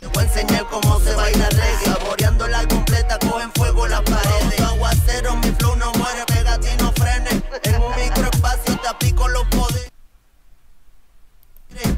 Te 0.00 0.06
voy 0.08 0.18
a 0.18 0.26
enseñar 0.26 0.66
cómo 0.66 1.00
se 1.00 1.14
baila 1.14 1.48
reggae. 1.48 1.84
Saboreando 1.86 2.46
la 2.46 2.68
completa, 2.68 3.18
cogen 3.18 3.50
fuego 3.52 3.88
las 3.88 4.02
paredes. 4.02 4.60
Aguacero, 4.60 5.34
mi 5.36 5.50
flow 5.52 5.76
no 5.76 5.92
muere, 5.92 6.24
pégate 6.26 6.74
y 6.74 6.76
no 6.76 6.92
frenes. 6.92 7.42
En 7.62 7.82
un 7.82 7.90
microespacio 7.96 8.78
te 8.82 8.86
aplico 8.86 9.28
los 9.28 9.44
poderes. 9.46 9.90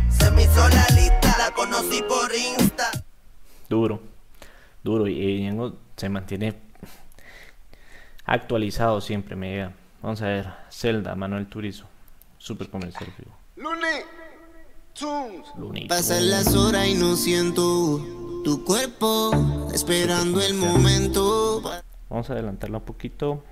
Se 0.09 0.31
me 0.31 0.45
hizo 0.45 0.69
la 0.69 0.87
lista, 0.95 1.37
la 1.37 1.51
conocí 1.53 2.01
por 2.09 2.31
Insta. 2.33 2.91
duro, 3.69 4.01
duro, 4.85 5.09
y, 5.09 5.21
y 5.21 5.41
Ñengo 5.43 5.75
se 5.97 6.09
mantiene 6.09 6.70
actualizado 8.31 9.01
siempre, 9.01 9.37
me 9.37 9.51
llega. 9.51 9.73
Vamos 10.01 10.23
a 10.23 10.29
ver, 10.29 10.47
Zelda, 10.71 11.15
Manuel 11.15 11.47
Turizo, 11.47 11.87
super 12.39 12.71
comercial, 12.71 13.13
fijo. 13.17 13.37
Looney 13.57 14.03
Pasan 15.89 16.19
Tunes. 16.19 16.31
las 16.31 16.55
horas 16.55 16.87
y 16.87 16.95
no 16.95 17.17
siento 17.17 18.01
tu 18.45 18.65
cuerpo, 18.65 19.31
esperando 19.75 20.41
el 20.41 20.55
momento. 20.55 21.63
Vamos 22.09 22.31
a 22.31 22.33
adelantarla 22.33 22.79
un 22.79 22.85
poquito, 22.85 23.45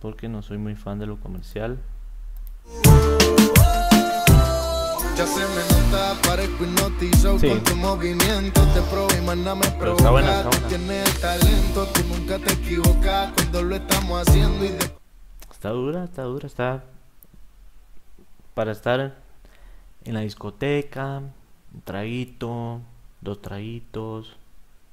porque 0.00 0.28
no 0.28 0.42
soy 0.42 0.58
muy 0.58 0.76
fan 0.76 0.98
de 0.98 1.06
lo 1.06 1.18
comercial. 1.18 1.78
Ya 5.16 5.26
se 5.26 5.40
me 5.40 5.62
nota, 5.90 6.14
parezco 6.22 6.64
hipnotizado 6.64 7.38
Sí. 7.38 7.48
con 7.48 7.64
tu 7.64 7.76
movimiento. 7.76 8.60
Te 8.74 8.80
probo 8.82 9.08
y 9.18 9.22
más 9.24 9.36
nada 9.38 9.54
me 9.54 9.70
provoca. 9.70 9.96
está 10.02 10.10
buena, 10.10 10.36
está 10.36 10.48
buena. 10.50 10.68
Tienes 10.68 11.20
talento, 11.20 11.86
tú 11.86 12.00
nunca 12.08 12.38
te 12.38 12.52
equivocas 12.52 13.32
cuando 13.34 13.62
lo 13.62 13.76
estamos 13.76 14.28
haciendo 14.28 14.64
y 14.64 14.68
de- 14.68 14.96
Está 15.50 15.70
dura, 15.70 16.04
está 16.04 16.22
dura, 16.22 16.46
está 16.46 16.84
para 18.54 18.72
estar 18.72 19.16
en 20.04 20.14
la 20.14 20.20
discoteca, 20.20 21.18
un 21.18 21.80
traguito, 21.82 22.80
dos 23.22 23.40
traguitos. 23.40 24.36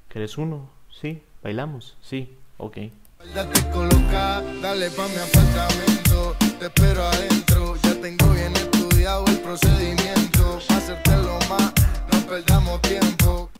¿Quieres 0.08 0.38
uno? 0.38 0.70
Sí, 1.02 1.22
bailamos, 1.44 1.98
sí, 2.02 2.34
ok. 2.58 2.74
Te 2.76 3.70
coloca, 3.72 4.42
dale 4.62 4.90
pa' 4.92 5.08
mi 5.08 5.16
apartamento. 5.18 6.36
Te 6.60 6.66
espero 6.68 7.04
adentro, 7.04 7.76
ya 7.84 7.94
tengo 8.02 8.28
bien 8.32 8.54
procedimiento. 9.54 10.58
Hacértelo 10.70 11.38
más, 11.48 11.74
no 12.12 12.28
perdamos 12.28 12.82
tiempo. 12.82 13.52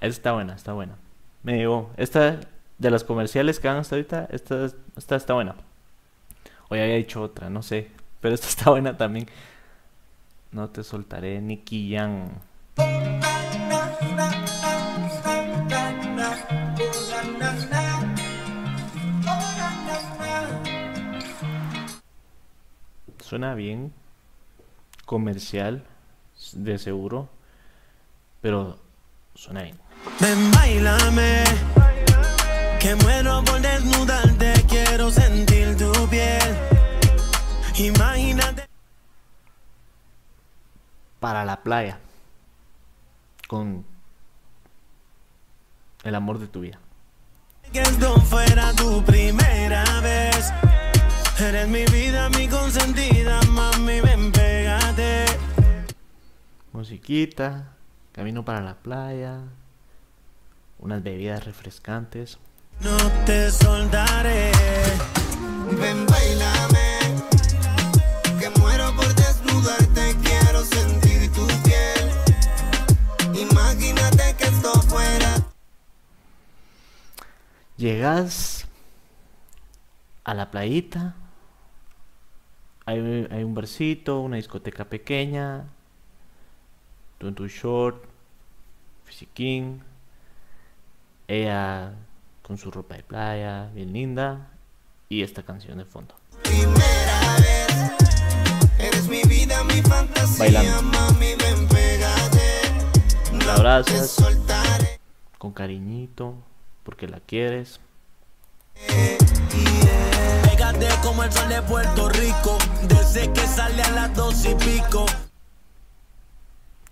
Está 0.00 0.32
buena, 0.32 0.54
está 0.54 0.72
buena. 0.72 0.96
Me 1.44 1.54
digo, 1.54 1.90
esta 1.96 2.40
de 2.78 2.90
las 2.90 3.04
comerciales 3.04 3.60
que 3.60 3.68
hagan 3.68 3.82
hasta 3.82 3.94
ahorita, 3.94 4.28
esta, 4.32 4.70
esta 4.96 5.16
está 5.16 5.34
buena. 5.34 5.54
Hoy 6.68 6.80
había 6.80 6.96
dicho 6.96 7.22
otra, 7.22 7.50
no 7.50 7.62
sé, 7.62 7.92
pero 8.20 8.34
esta 8.34 8.48
está 8.48 8.70
buena 8.70 8.96
también. 8.96 9.26
No 10.50 10.70
te 10.70 10.82
soltaré, 10.82 11.40
Nicky 11.40 11.94
Jam. 11.94 12.30
Suena 23.20 23.54
bien, 23.54 23.92
comercial, 25.12 25.84
de 26.54 26.78
seguro, 26.78 27.28
pero 28.40 28.78
suena 29.34 29.60
bien. 29.60 29.78
Ven, 30.18 30.50
bailame, 30.52 31.44
que 32.80 32.94
muero 32.94 33.44
por 33.44 33.60
desnudarte, 33.60 34.54
quiero 34.66 35.10
sentir 35.10 35.76
tu 35.76 35.92
piel. 36.08 36.56
Imagínate. 37.76 38.66
Para 41.20 41.44
la 41.44 41.62
playa. 41.62 41.98
Con 43.46 43.84
el 46.04 46.14
amor 46.14 46.38
de 46.38 46.46
tu 46.46 46.60
vida. 46.60 46.78
Que 47.70 47.82
esto 47.82 48.18
fuera 48.22 48.72
tu 48.72 49.04
primera 49.04 49.84
vez. 50.00 50.50
Eres 51.38 51.68
mi 51.68 51.84
vida, 51.84 52.30
mi 52.30 52.48
consentida, 52.48 53.42
mami. 53.50 54.11
Musiquita, 56.72 57.76
camino 58.12 58.46
para 58.46 58.62
la 58.62 58.76
playa, 58.76 59.40
unas 60.78 61.02
bebidas 61.02 61.44
refrescantes. 61.44 62.38
No 62.80 62.96
te 63.26 63.50
soltaré. 63.50 64.50
Ven, 65.78 66.06
bailame, 66.06 66.98
que 68.40 68.48
muero 68.58 68.90
por 68.96 69.14
desnudarte, 69.14 70.16
quiero 70.22 70.64
sentir 70.64 71.30
tu 71.32 71.46
piel. 71.62 72.10
Imagínate 73.50 74.34
que 74.38 74.44
esto 74.44 74.72
fuera 74.82 75.46
Llegas 77.76 78.66
a 80.24 80.32
la 80.32 80.50
playita, 80.50 81.16
hay, 82.86 83.28
hay 83.30 83.44
un 83.44 83.54
barcito, 83.54 84.20
una 84.20 84.36
discoteca 84.36 84.86
pequeña, 84.86 85.66
tú 87.22 87.28
en 87.28 87.34
tu 87.36 87.46
short, 87.46 88.02
fisiquín, 89.04 89.80
ella 91.28 91.92
con 92.42 92.58
su 92.58 92.68
ropa 92.68 92.96
de 92.96 93.04
playa, 93.04 93.70
bien 93.72 93.92
linda, 93.92 94.48
y 95.08 95.22
esta 95.22 95.44
canción 95.44 95.78
de 95.78 95.84
fondo. 95.84 96.16
primera 96.42 97.36
vez. 97.36 97.92
Eres 98.76 99.06
mi 99.06 99.22
vida, 99.22 99.62
mi 99.62 99.80
fantasía, 99.82 100.36
Bailando. 100.36 100.82
mami, 100.82 101.36
ven, 101.36 101.68
pégate. 101.68 103.46
La 103.46 103.54
abrazas 103.54 104.16
con 105.38 105.52
cariñito, 105.52 106.34
porque 106.82 107.06
la 107.06 107.20
quieres. 107.20 107.78
Pégate 110.42 110.88
como 111.04 111.22
el 111.22 111.30
sol 111.30 111.48
de 111.48 111.62
Puerto 111.62 112.08
Rico. 112.08 112.58
Desde 112.88 113.32
que 113.32 113.46
sale 113.46 113.80
a 113.80 113.90
las 113.92 114.16
dos 114.16 114.44
y 114.44 114.56
pico. 114.56 115.06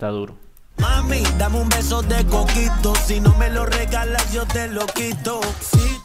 Está 0.01 0.09
duro. 0.13 0.35
Mami, 0.79 1.23
dame 1.37 1.61
un 1.61 1.69
beso 1.69 2.01
de 2.01 2.25
coquito. 2.25 2.95
Si 3.05 3.21
no 3.21 3.35
me 3.37 3.51
lo 3.51 3.67
regalas, 3.67 4.33
yo 4.33 4.47
te 4.47 4.67
lo 4.69 4.87
quito. 4.87 5.43
Si 5.61 6.01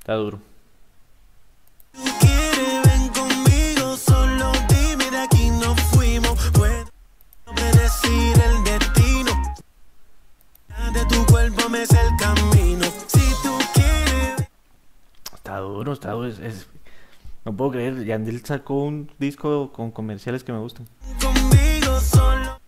Está 0.00 0.12
duro. 0.16 0.38
tú 1.94 2.02
quieres, 2.20 2.82
ven 2.84 3.08
conmigo. 3.14 3.96
Solo 3.96 4.52
dime 4.68 5.10
de 5.10 5.16
aquí 5.16 5.48
nos 5.48 5.80
fuimos. 5.84 6.38
Puedo 6.52 6.84
predecir 7.46 8.38
el 8.38 8.64
destino. 8.64 9.32
De 10.92 11.06
tu 11.06 11.24
cuerpo 11.24 11.70
me 11.70 11.80
es 11.84 11.90
el 11.92 12.10
camino. 12.18 12.84
Si 13.06 13.26
tú 13.42 13.56
quieres. 13.72 14.46
Está 15.34 15.60
duro, 15.60 15.94
está 15.94 16.10
duro. 16.10 16.28
es- 16.28 16.38
es- 16.40 16.66
No 17.46 17.56
puedo 17.56 17.70
creer, 17.70 18.04
Yandel 18.04 18.44
sacó 18.44 18.74
un 18.82 19.08
disco 19.18 19.72
con 19.72 19.90
comerciales 19.92 20.42
que 20.42 20.52
me 20.52 20.58
gustan. 20.58 20.86
conmigo 21.22 22.00
solo. 22.00 22.58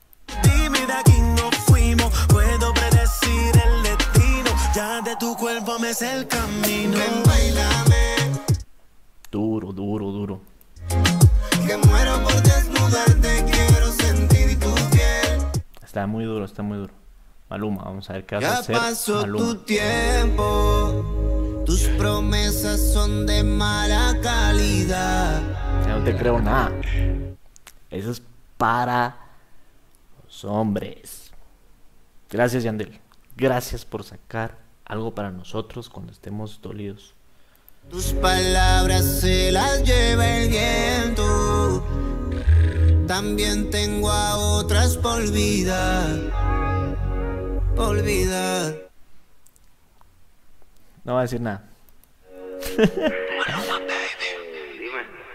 Dime 0.45 0.87
de 0.87 0.93
aquí 0.93 1.21
nos 1.37 1.55
fuimos. 1.67 2.13
Puedo 2.29 2.73
predecir 2.75 3.53
el 3.57 3.83
destino. 3.83 4.51
Ya 4.77 5.03
de 5.03 5.17
tu 5.17 5.35
cuerpo 5.37 5.79
me 5.81 5.91
es 5.91 6.01
el 6.03 6.29
camino. 6.29 6.97
Ven, 6.97 7.23
bailame, 7.27 8.39
Duro, 9.33 9.73
duro, 9.73 10.13
duro. 10.13 10.41
que 11.67 11.77
muero 11.77 12.23
por 12.23 12.41
desnudarte, 12.41 13.45
quiero 13.51 13.87
sentir 13.93 14.61
tu 14.61 14.73
piel. 14.91 15.41
Está 15.83 16.07
muy 16.07 16.25
duro, 16.25 16.45
está 16.45 16.63
muy 16.63 16.79
duro. 16.79 16.95
Maluma, 17.51 17.83
vamos 17.83 18.09
a 18.11 18.13
ver 18.13 18.25
qué 18.27 18.37
a 18.37 18.41
Ya 18.41 18.63
pasó 18.73 19.23
Maluma. 19.23 19.39
tu 19.45 19.57
tiempo, 19.65 21.18
tus 21.69 21.83
promesas 21.99 22.81
son 22.81 23.27
de 23.27 23.45
mala 23.45 24.19
calidad. 24.23 25.43
Ya 25.87 25.99
no 25.99 26.03
te 26.03 26.17
creo 26.17 26.41
nada. 26.41 26.73
Eso 27.91 28.11
es 28.11 28.23
para 28.57 29.19
los 30.25 30.47
hombres. 30.47 31.31
Gracias, 32.31 32.63
Yandel. 32.65 32.99
Gracias 33.37 33.85
por 33.85 34.03
sacar 34.03 34.57
algo 34.87 35.15
para 35.15 35.31
nosotros 35.31 35.91
cuando 35.91 36.11
estemos 36.11 36.59
dolidos. 36.63 37.13
Tus 37.91 38.15
palabras 38.15 39.05
se 39.05 39.53
las 39.53 39.85
lleva 39.85 40.27
el 40.39 40.49
viento. 40.49 41.87
También 43.07 43.69
tengo 43.69 44.11
a 44.11 44.39
otras 44.39 44.97
por 44.97 45.31
vida. 45.31 46.17
Por 47.77 48.03
vida. 48.03 48.88
No 51.09 51.15
va 51.15 51.21
a 51.21 51.23
decir 51.23 51.41
nada. 51.41 51.63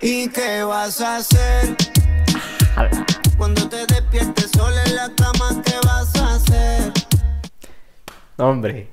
¿Y 0.04 0.30
qué 0.30 0.62
vas 0.62 1.02
a 1.02 1.16
hacer? 1.16 1.76
Cuando 3.40 3.68
te 3.68 3.88
despiertes 3.88 4.52
sola 4.52 4.84
en 4.84 4.96
la 4.96 5.10
cama, 5.16 5.64
¿qué 5.66 5.74
vas 5.84 6.16
a 6.18 6.36
hacer? 6.36 6.94
Hombre. 8.38 8.92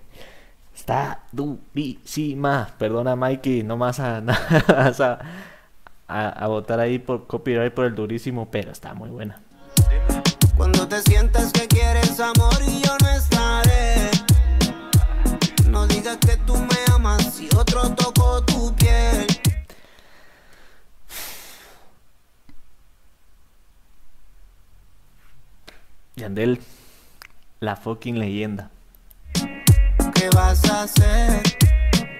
Está 0.75 1.21
durísima. 1.31 2.71
Perdona, 2.79 3.15
Mikey. 3.15 3.63
No 3.63 3.77
más 3.77 4.01
a, 4.01 4.23
vas 4.69 5.03
a, 5.03 5.19
a, 6.09 6.29
a 6.31 6.47
votar 6.47 6.81
ahí 6.81 6.99
por 6.99 7.27
copyright 7.27 7.75
por 7.75 7.85
el 7.85 7.95
durísimo, 7.95 8.51
pero 8.51 8.73
está 8.73 8.95
muy 8.95 9.11
buena. 9.11 9.39
Cuando 10.57 10.89
te 10.89 11.03
sientas 11.03 11.53
que 11.53 11.69
quieres 11.69 12.19
amor 12.21 12.50
otro 17.71 17.95
tocó 17.95 18.43
tu 18.43 18.75
piel. 18.75 19.27
Yandel, 26.17 26.61
la 27.61 27.77
fucking 27.77 28.19
leyenda. 28.19 28.71
¿Qué 30.15 30.29
vas 30.35 30.65
a 30.69 30.83
hacer? 30.83 31.43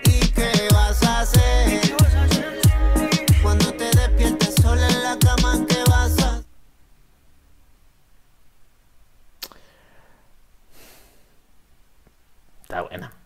¿Y 0.05 0.21
qué 0.29 0.69
vas 0.73 1.03
a 1.03 1.21
hacer? 1.21 1.81
Cuando 3.43 3.73
te 3.75 3.85
despiertes 3.85 4.55
sola 4.63 4.89
en 4.89 5.03
la 5.03 5.19
cama, 5.19 5.67
¿qué 5.69 5.83
vas 5.89 6.19
a 6.23 6.43
Está 12.63 12.83
buena. 12.83 13.20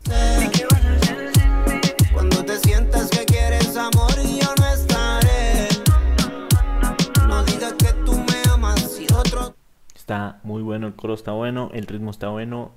Está 10.05 10.39
muy 10.43 10.61
bueno, 10.61 10.87
el 10.87 10.95
coro 10.95 11.15
está 11.15 11.33
bueno, 11.33 11.71
el 11.73 11.87
ritmo 11.87 12.11
está 12.11 12.29
bueno. 12.29 12.73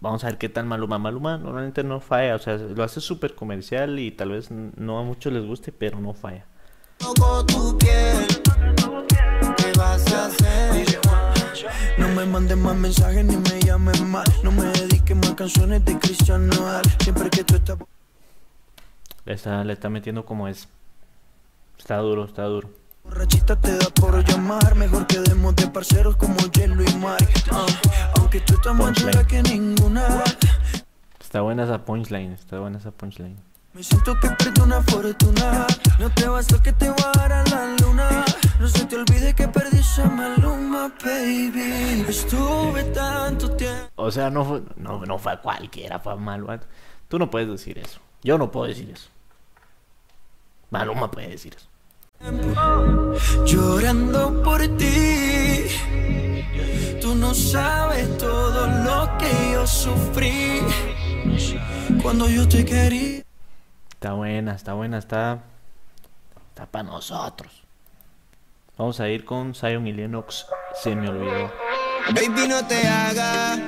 Vamos 0.00 0.24
a 0.24 0.26
ver 0.26 0.38
qué 0.38 0.48
tal 0.48 0.66
Maluma. 0.66 0.98
Maluma 0.98 1.38
normalmente 1.38 1.84
no 1.84 2.00
falla, 2.00 2.34
o 2.34 2.40
sea, 2.40 2.56
lo 2.56 2.82
hace 2.82 3.00
súper 3.00 3.36
comercial 3.36 3.96
y 4.00 4.10
tal 4.10 4.30
vez 4.30 4.50
no 4.50 4.98
a 4.98 5.04
muchos 5.04 5.32
les 5.32 5.46
guste, 5.46 5.70
pero 5.70 6.00
no 6.00 6.14
falla. 6.14 6.46
tocó 6.98 7.46
tu 7.46 7.78
piel. 7.78 8.26
¿Qué 9.56 9.72
vas 9.78 10.12
a 10.12 10.26
hacer? 10.26 10.84
No 11.96 12.08
me 12.08 12.26
mandes 12.26 12.56
más 12.56 12.74
mensajes 12.74 13.24
ni 13.24 13.36
me 13.36 13.60
llames 13.60 14.02
más. 14.02 14.28
No 14.42 14.50
me 14.50 14.64
dediques 14.64 15.16
más 15.16 15.34
canciones 15.34 15.84
de 15.84 15.96
Cristian 15.96 16.48
Nodal. 16.48 16.82
Siempre 16.98 17.30
que 17.30 17.44
tú 17.44 17.54
estás. 17.54 17.78
Le 19.26 19.32
está, 19.32 19.62
le 19.62 19.74
está 19.74 19.88
metiendo 19.88 20.24
como 20.24 20.48
es. 20.48 20.66
Está 21.78 21.98
duro, 21.98 22.24
está 22.24 22.42
duro. 22.42 22.68
Borrachita 23.08 23.56
te 23.56 23.76
da 23.76 23.86
por 23.90 24.22
llamar, 24.22 24.74
mejor 24.74 25.06
quedemos 25.06 25.56
de 25.56 25.66
parceros 25.68 26.16
como 26.16 26.36
hielo 26.52 26.82
y 26.84 26.94
mar. 26.96 27.16
Ah, 27.50 27.66
aunque 28.16 28.40
tú 28.40 28.54
estás 28.54 28.74
más 28.74 28.94
dura 28.94 29.26
que 29.26 29.42
ninguna. 29.42 30.22
Está 31.18 31.40
buena 31.40 31.64
esa 31.64 31.84
punchline, 31.84 32.32
está 32.32 32.58
buena 32.58 32.78
esa 32.78 32.90
punchline. 32.90 33.36
Me 33.72 33.82
siento 33.82 34.18
que 34.20 34.28
perdí 34.30 34.60
una 34.60 34.82
fortuna. 34.82 35.66
No 35.98 36.10
te 36.10 36.28
basta 36.28 36.62
que 36.62 36.72
te 36.72 36.88
va 36.90 37.12
a 37.14 37.18
dar 37.18 37.32
a 37.32 37.44
la 37.44 37.76
luna. 37.80 38.24
No 38.60 38.68
se 38.68 38.84
te 38.84 38.96
olvide 38.96 39.34
que 39.34 39.48
perdí 39.48 39.78
esa 39.78 40.06
maluma, 40.08 40.92
baby. 41.02 42.04
Estuve 42.08 42.84
tanto 42.84 43.50
tiempo. 43.52 43.88
O 43.96 44.10
sea, 44.10 44.28
no 44.30 44.44
fue, 44.44 44.62
no, 44.76 45.04
no 45.06 45.18
fue 45.18 45.38
cualquiera, 45.40 45.98
fue 45.98 46.14
Maluma. 46.16 46.60
Tú 47.08 47.18
no 47.18 47.30
puedes 47.30 47.48
decir 47.48 47.78
eso. 47.78 48.00
Yo 48.22 48.36
no 48.36 48.50
puedo 48.50 48.66
decir 48.66 48.90
eso. 48.90 49.08
Maluma 50.70 51.10
puede 51.10 51.28
decir 51.28 51.54
eso. 51.56 51.68
Llorando 53.46 54.42
por 54.42 54.60
ti. 54.76 55.66
Tú 57.00 57.14
no 57.14 57.34
sabes 57.34 58.18
todo 58.18 58.66
lo 58.66 59.18
que 59.18 59.52
yo 59.52 59.66
sufrí. 59.66 60.60
Cuando 62.02 62.28
yo 62.28 62.48
te 62.48 62.64
quería. 62.64 63.22
Está 63.90 64.12
buena, 64.12 64.54
está 64.54 64.74
buena, 64.74 64.98
está, 64.98 65.40
Está 66.50 66.66
para 66.66 66.84
nosotros. 66.84 67.64
Vamos 68.76 69.00
a 69.00 69.08
ir 69.08 69.24
con 69.24 69.54
Zion 69.54 69.86
y 69.86 69.92
Lennox. 69.92 70.46
Se 70.82 70.94
me 70.94 71.08
olvidó. 71.08 71.52
Baby, 72.14 72.48
no 72.48 72.64
te 72.66 72.86
hagas 72.86 73.58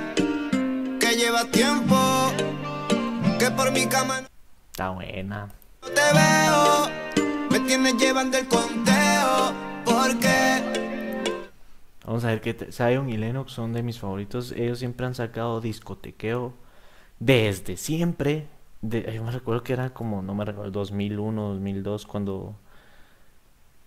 que 1.01 1.17
lleva 1.17 1.45
tiempo, 1.47 1.97
que 3.39 3.51
por 3.51 3.73
mi 3.73 3.87
cama 3.87 4.23
Está 4.71 4.91
buena. 4.91 5.49
no 5.83 5.89
te 5.89 6.01
veo, 6.15 6.90
me 7.79 7.95
tienes 7.95 8.03
llevando 8.03 8.39
el 8.39 8.49
conteo, 8.49 9.53
porque 9.85 10.51
Vamos 12.11 12.25
a 12.25 12.29
ver 12.29 12.41
que 12.41 12.55
Zion 12.73 13.09
y 13.09 13.17
Lennox 13.17 13.53
son 13.53 13.73
de 13.73 13.85
mis 13.85 14.01
favoritos. 14.01 14.51
Ellos 14.51 14.81
siempre 14.81 15.07
han 15.07 15.15
sacado 15.15 15.61
discotequeo 15.61 16.55
desde 17.21 17.77
siempre. 17.77 18.49
De, 18.83 19.13
yo 19.15 19.23
me 19.23 19.31
recuerdo 19.31 19.63
que 19.63 19.75
era 19.75 19.91
como, 19.91 20.21
no 20.21 20.35
me 20.35 20.45
recuerdo, 20.45 20.73
2001, 20.73 21.51
2002, 21.51 22.07
cuando, 22.07 22.57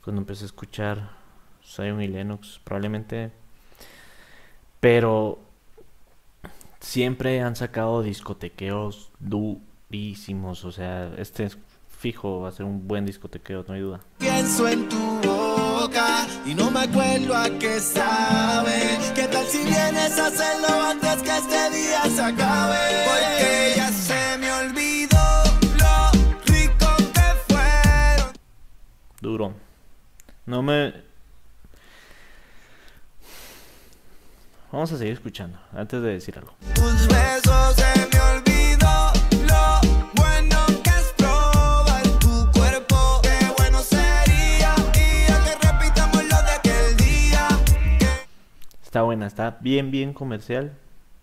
cuando 0.02 0.22
empecé 0.22 0.44
a 0.44 0.48
escuchar 0.48 1.10
Zion 1.66 2.02
y 2.02 2.08
Lennox, 2.08 2.62
probablemente. 2.64 3.32
Pero 4.80 5.40
siempre 6.80 7.42
han 7.42 7.58
sacado 7.58 8.04
discotequeos 8.04 9.12
durísimos. 9.20 10.64
O 10.64 10.72
sea, 10.72 11.14
este 11.18 11.44
es 11.44 11.58
fijo, 12.04 12.42
va 12.42 12.50
a 12.50 12.52
ser 12.52 12.66
un 12.66 12.86
buen 12.86 13.06
discotequeo, 13.06 13.64
no 13.66 13.74
hay 13.74 13.80
duda. 13.80 14.02
Pienso 14.18 14.68
en 14.68 14.90
tu 14.90 15.22
boca 15.22 16.28
y 16.46 16.54
no 16.54 16.70
me 16.70 16.82
acuerdo 16.82 17.34
a 17.34 17.50
qué 17.58 17.80
sabe. 17.80 19.00
¿Qué 19.16 19.26
tal 19.30 19.46
si 19.46 19.60
vienes 19.60 20.20
a 20.20 20.28
hacerlo 20.28 20.68
antes 20.82 21.24
que 21.24 21.38
este 21.38 21.70
día 21.70 22.04
se 22.14 22.22
acabe? 22.22 22.78
porque 23.08 23.74
ya 23.78 23.90
se 23.90 24.38
me 24.38 24.52
olvidó 24.52 25.26
lo 25.80 26.12
rico 26.46 26.88
que 27.14 27.54
fueron. 27.54 28.34
Duro. 29.22 29.54
No 30.46 30.62
me... 30.62 30.94
Vamos 34.74 34.92
a 34.92 34.98
seguir 34.98 35.14
escuchando, 35.14 35.58
antes 35.72 36.02
de 36.02 36.10
decir 36.10 36.38
algo. 36.38 36.54
Tus 36.76 37.08
besos 37.08 37.76
se 37.76 38.13
Está 48.94 49.02
buena, 49.02 49.26
está 49.26 49.58
bien, 49.60 49.90
bien 49.90 50.14
comercial, 50.14 50.78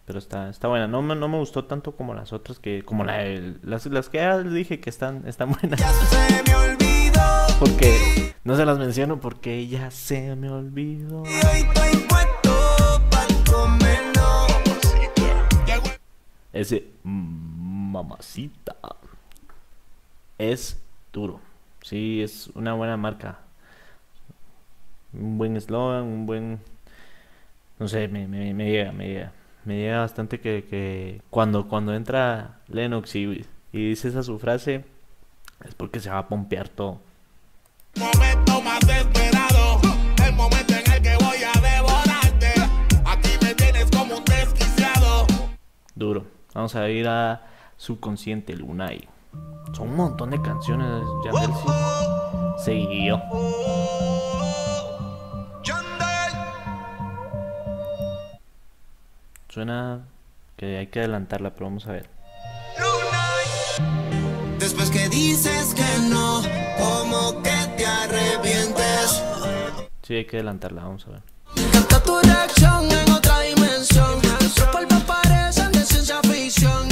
pero 0.05 0.18
está, 0.18 0.49
está 0.51 0.66
buena. 0.66 0.89
No 0.89 1.03
me, 1.03 1.14
no 1.14 1.29
me 1.29 1.39
gustó 1.39 1.66
tanto 1.66 1.95
como 1.95 2.14
las 2.14 2.33
otras, 2.33 2.59
que 2.59 2.83
como 2.83 3.05
la, 3.05 3.23
las, 3.62 3.87
las 3.87 4.09
que 4.09 4.18
ya 4.18 4.39
les 4.39 4.53
dije 4.53 4.81
que 4.81 4.91
están, 4.91 5.23
están 5.25 5.53
buenas. 5.61 5.79
Ya 5.79 5.93
se 5.93 6.43
me 6.43 6.55
olvidó 6.57 7.23
Porque, 7.61 8.35
no 8.43 8.57
se 8.57 8.64
las 8.64 8.77
menciono 8.77 9.21
porque 9.21 9.68
ya 9.68 9.93
se 9.93 10.35
me 10.35 10.51
olvidó. 10.51 11.23
y 11.25 11.29
hoy 11.29 11.61
estoy. 11.68 11.91
Ese 16.53 16.89
mamacita 17.05 18.75
es 20.39 20.83
duro. 21.12 21.39
Sí, 21.83 22.21
es 22.21 22.49
una 22.57 22.73
buena 22.73 22.97
marca. 22.97 23.39
Un 25.12 25.39
buen 25.39 25.57
eslogan, 25.57 26.03
un 26.03 26.27
buen... 26.27 26.59
No 27.81 27.89
sé, 27.89 28.09
me, 28.09 28.28
me, 28.28 28.53
me 28.53 28.70
llega, 28.70 28.93
me 28.93 29.09
llega. 29.09 29.33
Me 29.64 29.78
llega 29.78 30.01
bastante 30.01 30.39
que, 30.39 30.64
que 30.68 31.22
cuando, 31.31 31.66
cuando 31.66 31.95
entra 31.95 32.61
Lennox 32.68 33.14
y, 33.16 33.47
y 33.72 33.89
dice 33.89 34.09
esa 34.09 34.22
su 34.22 34.39
frase, 34.39 34.85
es 35.64 35.74
porque 35.74 35.99
se 35.99 36.11
va 36.11 36.18
a 36.18 36.28
pompear 36.28 36.68
todo. 36.68 37.01
Momento 37.97 38.61
más 38.61 38.83
esperado, 38.83 39.81
el 40.26 40.35
momento 40.35 40.74
en 40.74 40.93
el 40.93 41.03
que 41.03 41.16
voy 41.24 41.39
a 41.43 41.59
devorarte. 41.59 42.53
Aquí 43.07 43.31
me 43.43 43.55
tienes 43.55 43.91
como 43.91 44.18
un 44.18 44.24
desquiciado. 44.24 45.26
Duro. 45.95 46.26
Vamos 46.53 46.76
a 46.76 46.87
ir 46.91 47.09
a 47.09 47.47
Subconsciente 47.78 48.57
Lunay. 48.57 49.09
Son 49.72 49.89
un 49.89 49.97
montón 49.97 50.31
de 50.31 50.43
canciones, 50.43 51.03
Yandel 51.24 51.51
sí. 52.62 53.11
Suena 59.51 60.07
que 60.57 60.79
hay 60.79 60.87
que 60.87 61.01
adelantarla, 61.01 61.55
pero 61.55 61.67
vamos 61.67 61.87
a 61.87 61.93
ver. 61.93 62.09
Después 64.59 64.91
que 64.91 65.09
dices 65.09 65.75
que 65.75 66.09
no, 66.09 66.43
como 66.79 67.43
que 67.43 67.57
te 67.77 67.85
arrepientes. 67.85 69.23
Sí, 70.03 70.15
hay 70.15 70.25
que 70.25 70.37
adelantarla, 70.37 70.85
vamos 70.85 71.07
a 71.09 71.11
ver. 71.11 71.23
Canta 71.73 72.01
tu 72.01 72.19
reacción 72.21 72.91
en 72.93 73.11
otra 73.11 73.41
dimensión. 73.41 74.21
Parecen 75.07 75.73
de 75.73 75.85
ciencia 75.85 76.21
ficción. 76.23 76.89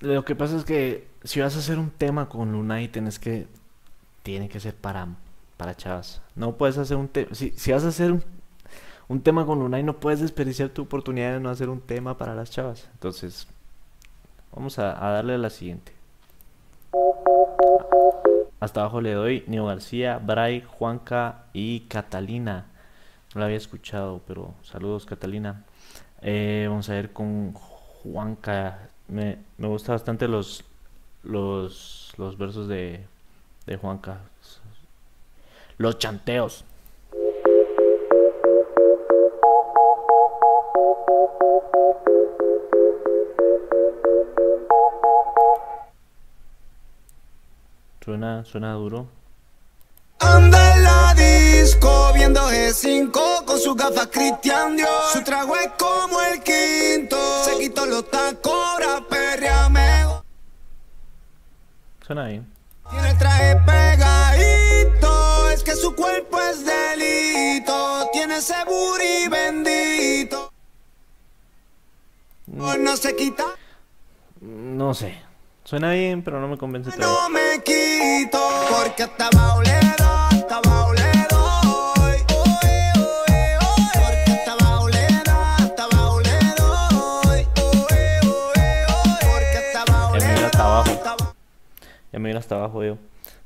Lo 0.00 0.22
que 0.24 0.36
pasa 0.36 0.56
es 0.58 0.64
que 0.64 1.08
si 1.22 1.40
vas 1.40 1.56
a 1.56 1.60
hacer 1.60 1.78
un 1.78 1.90
tema 1.90 2.28
con 2.28 2.52
Lunay, 2.52 2.88
tienes 2.88 3.18
que. 3.18 3.46
Tiene 4.22 4.48
que 4.48 4.60
ser 4.60 4.74
para, 4.74 5.06
para 5.64 5.76
chavas. 5.76 6.20
No 6.34 6.56
puedes 6.56 6.76
hacer 6.76 6.98
un 6.98 7.08
tema. 7.08 7.34
Si, 7.34 7.50
si 7.56 7.72
vas 7.72 7.84
a 7.84 7.88
hacer 7.88 8.12
un, 8.12 8.22
un 9.08 9.22
tema 9.22 9.46
con 9.46 9.60
Lunay, 9.60 9.82
no 9.82 9.96
puedes 9.96 10.20
desperdiciar 10.20 10.68
tu 10.68 10.82
oportunidad 10.82 11.32
de 11.32 11.40
no 11.40 11.48
hacer 11.48 11.70
un 11.70 11.80
tema 11.80 12.18
para 12.18 12.34
las 12.34 12.50
chavas. 12.50 12.86
Entonces, 12.92 13.46
vamos 14.54 14.78
a, 14.78 15.06
a 15.06 15.10
darle 15.10 15.34
a 15.34 15.38
la 15.38 15.48
siguiente. 15.48 15.92
Hasta 18.60 18.80
abajo 18.80 19.00
le 19.00 19.12
doy 19.14 19.44
Neo 19.46 19.64
García, 19.64 20.18
Bray, 20.18 20.62
Juanca 20.62 21.44
y 21.54 21.80
Catalina. 21.80 22.66
No 23.34 23.40
la 23.40 23.46
había 23.46 23.56
escuchado, 23.56 24.20
pero 24.26 24.52
saludos 24.64 25.06
Catalina. 25.06 25.64
Eh, 26.20 26.66
vamos 26.68 26.90
a 26.90 26.92
ver 26.92 27.14
con 27.14 27.54
Juanca. 27.54 28.90
Me, 29.08 29.38
me 29.56 29.68
gusta 29.68 29.92
bastante 29.92 30.28
los, 30.28 30.62
los, 31.22 32.12
los 32.18 32.36
versos 32.36 32.68
de, 32.68 33.06
de 33.64 33.76
Juanca. 33.78 34.20
Los 35.76 35.98
chanteos. 35.98 36.64
Suena, 48.04 48.44
suena 48.44 48.74
duro. 48.74 49.08
Anda 50.20 50.76
en 50.76 50.84
la 50.84 51.14
disco 51.14 52.12
viendo 52.14 52.40
G5 52.50 53.44
con 53.44 53.58
sus 53.58 53.74
gafas 53.74 54.08
Cristian 54.08 54.76
Dior. 54.76 54.88
Su 55.12 55.24
trago 55.24 55.56
es 55.56 55.70
como 55.78 56.20
el 56.20 56.42
quinto. 56.42 57.16
Se 57.44 57.58
quitó 57.58 57.86
los 57.86 58.10
tacos, 58.10 58.52
ahora 58.52 59.00
perreame. 59.08 60.04
Suena 62.06 62.26
bien. 62.26 62.46
Tiene 62.90 63.10
el 63.10 63.18
traje 63.18 63.56
pegadito. 63.64 64.23
Que 65.64 65.74
su 65.76 65.94
cuerpo 65.94 66.38
es 66.42 66.64
delito. 66.64 68.08
Tiene 68.12 68.36
ese 68.36 68.54
booty 68.66 69.28
bendito. 69.28 70.52
No 72.46 72.96
se 72.96 73.16
quita, 73.16 73.44
No 74.40 74.92
sé. 74.92 75.22
Suena 75.64 75.92
bien, 75.92 76.22
pero 76.22 76.38
no 76.40 76.48
me 76.48 76.58
convence 76.58 76.94
no 76.98 77.30
me 77.30 77.62
quito. 77.64 78.38
Porque 78.70 79.04
hasta 79.04 79.28
abajo 79.28 79.62
le 79.62 79.72
doy, 79.72 80.38
hasta 80.38 80.60
doy. 80.60 80.96
Oe, 81.32 82.26
oe, 82.36 83.56
oe. 83.64 83.88
Porque 83.94 84.32
hasta 84.32 84.52
abajo 84.52 84.88
le 84.90 85.06
doy, 85.24 85.56
hasta 85.58 85.86
oe. 87.26 87.46
Porque 89.22 89.58
hasta 89.58 89.80
abajo 89.82 90.18
Ya 90.18 90.28
me 90.28 90.38
iba 90.38 90.46
hasta 90.46 90.62
abajo. 90.62 91.34
Ya 92.12 92.18
me 92.18 92.28
iré 92.30 92.38
hasta 92.38 92.54
abajo 92.56 92.84
yo. 92.84 92.98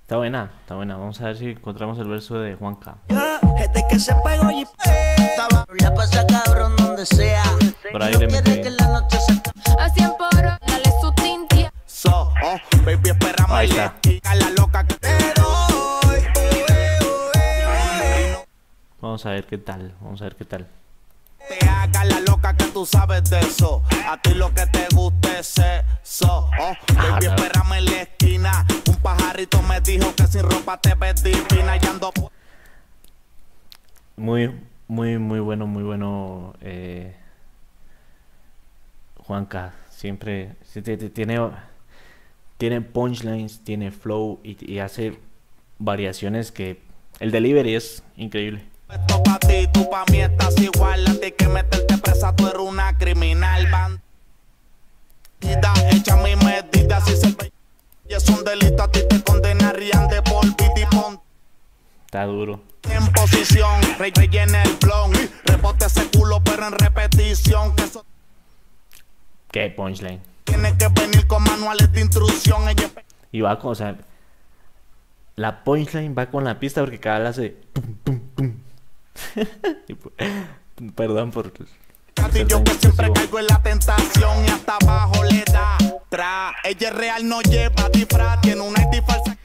Está 0.09 0.16
buena, 0.16 0.50
está 0.62 0.74
buena. 0.74 0.96
Vamos 0.96 1.20
a 1.20 1.26
ver 1.26 1.36
si 1.36 1.50
encontramos 1.50 1.98
el 1.98 2.09
verso 2.09 2.40
de 2.40 2.54
Juanca. 2.54 2.96
Sea. 7.04 7.42
Por 7.92 8.02
ahí 8.02 8.14
le 8.14 8.26
metí 8.26 8.52
bien. 8.52 8.74
la 8.78 8.86
noche 8.86 9.18
se 9.20 9.32
A 9.78 9.90
100 9.90 10.12
por 10.16 10.34
hora, 10.34 10.59
dale 10.66 10.90
su 11.02 11.12
tintia. 11.12 11.70
So, 11.84 12.32
oh, 12.42 12.56
baby, 12.86 13.11
espérame. 13.11 13.50
Ahí 13.50 13.68
está. 13.68 13.94
Vamos 19.02 19.26
a 19.26 19.30
ver 19.30 19.44
qué 19.44 19.59
tal. 19.59 19.94
Vamos 20.00 20.22
a 20.22 20.24
ver 20.24 20.36
qué 20.36 20.44
tal. 20.46 20.66
Te 21.49 21.66
haga 21.68 22.05
la 22.05 22.20
loca 22.20 22.57
que 22.57 22.64
tú 22.66 22.84
sabes 22.86 23.28
de 23.30 23.40
eso. 23.40 23.82
A 24.07 24.20
ti 24.20 24.34
lo 24.34 24.53
que 24.55 24.66
te 24.66 24.86
gusta 24.94 25.38
es 25.38 25.59
eso. 25.59 26.51
Oh, 26.61 26.72
baby, 26.94 27.26
no. 27.26 27.34
espérame 27.34 27.72
en 27.78 27.84
la 27.86 28.03
esquina. 28.03 28.66
Un 28.86 28.96
pajarito 28.96 29.62
me 29.62 29.80
dijo 29.80 30.14
que 30.14 30.26
sin 30.26 30.42
ropa 30.42 30.80
te 30.80 30.94
ves 30.94 31.22
divina. 31.22 31.76
Y 31.82 31.86
ando 31.86 32.11
por- 32.12 32.30
Muy, 34.16 34.55
muy, 34.88 35.18
muy 35.18 35.40
bueno, 35.40 35.66
muy 35.66 35.82
bueno. 35.82 36.55
eh, 36.61 37.14
Juanca. 39.26 39.74
Siempre 39.90 40.55
tiene, 41.12 41.38
tiene 42.57 42.80
punchlines, 42.80 43.62
tiene 43.64 43.90
flow 43.90 44.38
y, 44.44 44.57
y 44.72 44.78
hace 44.78 45.18
variaciones 45.78 46.53
que 46.53 46.80
el 47.20 47.30
delivery 47.32 47.74
es 47.74 48.03
increíble. 48.16 48.64
Esto 48.91 49.22
pa' 49.22 49.39
ti, 49.39 49.68
tú 49.72 49.89
pa' 49.91 50.05
mí 50.11 50.20
estás 50.20 50.57
igual. 50.59 51.07
A 51.07 51.12
ti 51.14 51.32
que 51.32 51.49
meterte 51.49 51.99
presa, 51.99 52.34
tú 52.34 52.47
eres 52.47 52.61
una 52.61 52.97
criminal. 52.97 53.66
Bandida, 53.70 54.01
echa 55.91 56.16
mi 56.16 56.36
medida. 56.36 57.01
Si 57.03 57.16
se 57.16 57.32
ve 57.32 57.53
y 58.09 58.14
es 58.14 58.28
un 58.28 58.43
delito, 58.45 58.82
a 58.82 58.91
ti 58.91 59.01
te 59.09 59.22
condenarían 59.22 60.09
de 60.09 60.22
por 60.22 60.45
pon 60.91 61.20
Está 62.07 62.24
duro. 62.24 62.61
en 62.91 63.07
posición. 63.12 63.80
Rey, 63.99 64.12
rellena 64.14 64.62
el 64.62 64.74
blon. 64.76 65.12
Rebote 65.45 65.86
ese 65.86 66.09
culo, 66.11 66.43
pero 66.43 66.66
en 66.66 66.72
repetición. 66.72 67.76
Que 67.76 67.84
eso 67.84 68.05
Qué 69.51 69.70
punchline. 69.70 70.20
tiene 70.45 70.76
que 70.78 70.89
venir 70.89 71.26
con 71.26 71.43
manuales 71.43 71.93
de 71.93 72.01
instrucción. 72.01 72.62
Y 73.32 73.41
va 73.43 73.59
con, 73.59 73.72
o 73.72 73.74
sea, 73.74 73.97
la 75.36 75.62
punchline 75.64 76.14
va 76.16 76.26
con 76.30 76.45
la 76.45 76.59
pista 76.59 76.80
porque 76.80 76.99
cada 76.99 77.18
vez 77.20 77.28
hace 77.28 77.51
tum, 77.74 77.84
tum, 78.05 78.20
tum. 78.34 78.55
Perdón 80.94 81.30
por 81.30 81.52
yo 82.48 82.64
que 82.64 82.74
siempre 82.74 83.12
caigo 83.12 83.38
en 83.38 83.46
la 83.46 83.62
tentación 83.62 84.44
y 84.44 84.48
hasta 84.48 84.76
abajo 84.80 85.24
le 85.24 85.44
da 85.52 85.78
tra. 86.08 86.54
Ella 86.64 86.88
es 86.88 86.94
real, 86.94 87.28
no 87.28 87.40
lleva 87.42 87.88
disfraz, 87.90 88.40
tiene 88.40 88.60
una 88.60 88.82
ID 88.82 89.02
falsa. 89.04 89.36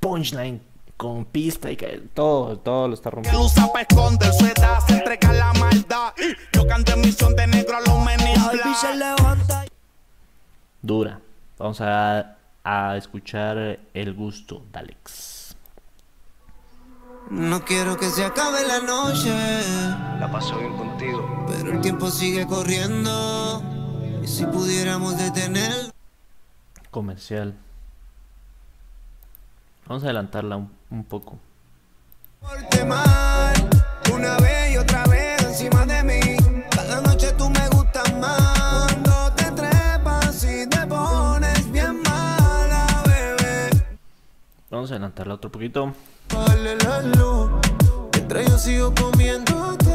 punchline 0.00 0.60
con 0.96 1.26
pista 1.26 1.70
y 1.70 1.76
que 1.76 2.02
todo, 2.14 2.58
todo 2.58 2.88
lo 2.88 2.94
está 2.94 3.10
rompiendo. 3.10 3.42
usa 3.42 3.70
pa' 3.72 3.82
esconder 3.82 4.32
su 4.32 4.46
edad, 4.46 4.78
se 4.86 4.94
entrega 4.94 5.32
la 5.32 5.52
maldad. 5.54 6.14
Y 6.16 6.56
yo 6.56 6.66
canto 6.66 6.92
en 6.92 7.00
misión 7.02 7.36
de 7.36 7.46
negro 7.46 7.76
a 7.76 7.80
los 7.80 8.04
menis 8.04 8.42
Baby 8.44 8.74
se 8.80 8.96
levanta 8.96 9.66
y 9.66 9.68
Dura. 10.80 11.20
Vamos 11.58 11.80
a, 11.80 12.36
a 12.64 12.96
escuchar 12.96 13.78
el 13.92 14.14
gusto 14.14 14.62
de 14.72 14.78
Alex. 14.78 15.35
No 17.30 17.64
quiero 17.64 17.96
que 17.96 18.08
se 18.08 18.24
acabe 18.24 18.66
la 18.66 18.80
noche, 18.80 19.30
La 20.20 20.30
paso 20.30 20.58
bien 20.58 20.76
contigo. 20.76 21.44
pero 21.48 21.72
el 21.72 21.80
tiempo 21.80 22.10
sigue 22.10 22.46
corriendo. 22.46 23.62
Y 24.22 24.26
si 24.28 24.44
pudiéramos 24.46 25.16
detener, 25.18 25.92
Comercial. 26.90 27.54
Vamos 29.86 30.02
a 30.02 30.06
adelantarla 30.06 30.56
un, 30.56 30.70
un 30.90 31.04
poco. 31.04 31.38
mal. 32.86 33.70
Una 34.12 34.36
vez 34.38 34.72
y 34.72 34.76
otra 34.78 35.04
vez 35.04 35.42
encima 35.42 35.84
de 35.84 36.02
mí. 36.04 36.20
Vamos 44.76 44.90
a 44.90 44.96
adelantarla 44.96 45.32
otro 45.32 45.50
poquito. 45.50 45.94
Vale 46.34 46.76
la 46.76 47.00
luz. 47.00 47.50
Mientras 48.12 48.46
yo 48.46 48.58
sigo 48.58 48.94
comiéndote. 48.94 49.86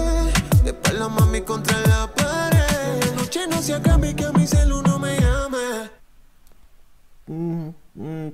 De 0.64 0.72
espalda 0.72 1.08
mami 1.08 1.42
contra 1.42 1.78
la 1.82 2.08
pared. 2.08 3.06
La 3.06 3.12
noche 3.16 3.42
no 3.48 3.62
se 3.62 3.76
acaba 3.76 4.08
y 4.08 4.16
que 4.16 4.26
a 4.26 4.32
mi 4.32 4.48
celu 4.48 4.82
no 4.82 4.98
me 4.98 5.20
llame. 5.20 5.90
Mm, 7.28 7.70
mm, 7.94 8.32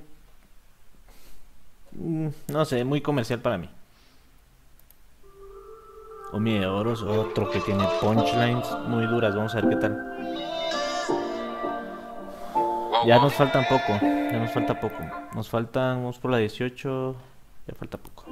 mm, 1.92 2.28
no 2.46 2.64
sé, 2.64 2.82
muy 2.82 3.02
comercial 3.02 3.40
para 3.40 3.58
mí. 3.58 3.68
Omi 6.32 6.60
de 6.60 6.66
Oros, 6.66 7.02
otro 7.02 7.50
que 7.50 7.60
tiene 7.60 7.86
punchlines 8.00 8.66
muy 8.86 9.04
duras. 9.06 9.36
Vamos 9.36 9.54
a 9.54 9.60
ver 9.60 9.68
qué 9.68 9.76
tal. 9.76 10.18
Ya 13.06 13.18
nos 13.18 13.34
faltan 13.34 13.66
poco, 13.68 13.98
ya 14.30 14.38
nos 14.38 14.52
falta 14.52 14.78
poco. 14.80 14.98
Nos 15.34 15.48
faltan, 15.48 15.96
vamos 15.96 16.18
por 16.18 16.30
la 16.30 16.38
18, 16.38 17.16
ya 17.66 17.74
falta 17.74 17.98
poco. 17.98 18.24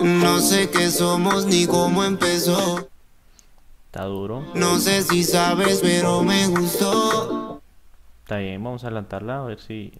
No 0.00 0.40
sé 0.40 0.70
qué 0.70 0.90
somos 0.90 1.46
ni 1.46 1.66
cómo 1.66 2.04
empezó. 2.04 2.88
Está 3.86 4.04
duro. 4.04 4.44
No 4.54 4.80
sé 4.80 5.02
si 5.02 5.22
sabes, 5.22 5.80
pero 5.82 6.22
me 6.22 6.48
gustó. 6.48 7.62
Está 8.22 8.38
bien, 8.38 8.62
vamos 8.62 8.82
a 8.82 8.88
adelantarla 8.88 9.40
a 9.40 9.44
ver 9.44 9.60
si... 9.60 9.92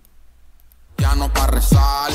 Ya 0.98 1.14
no 1.14 1.32
pa' 1.32 1.46
rezar, 1.46 2.10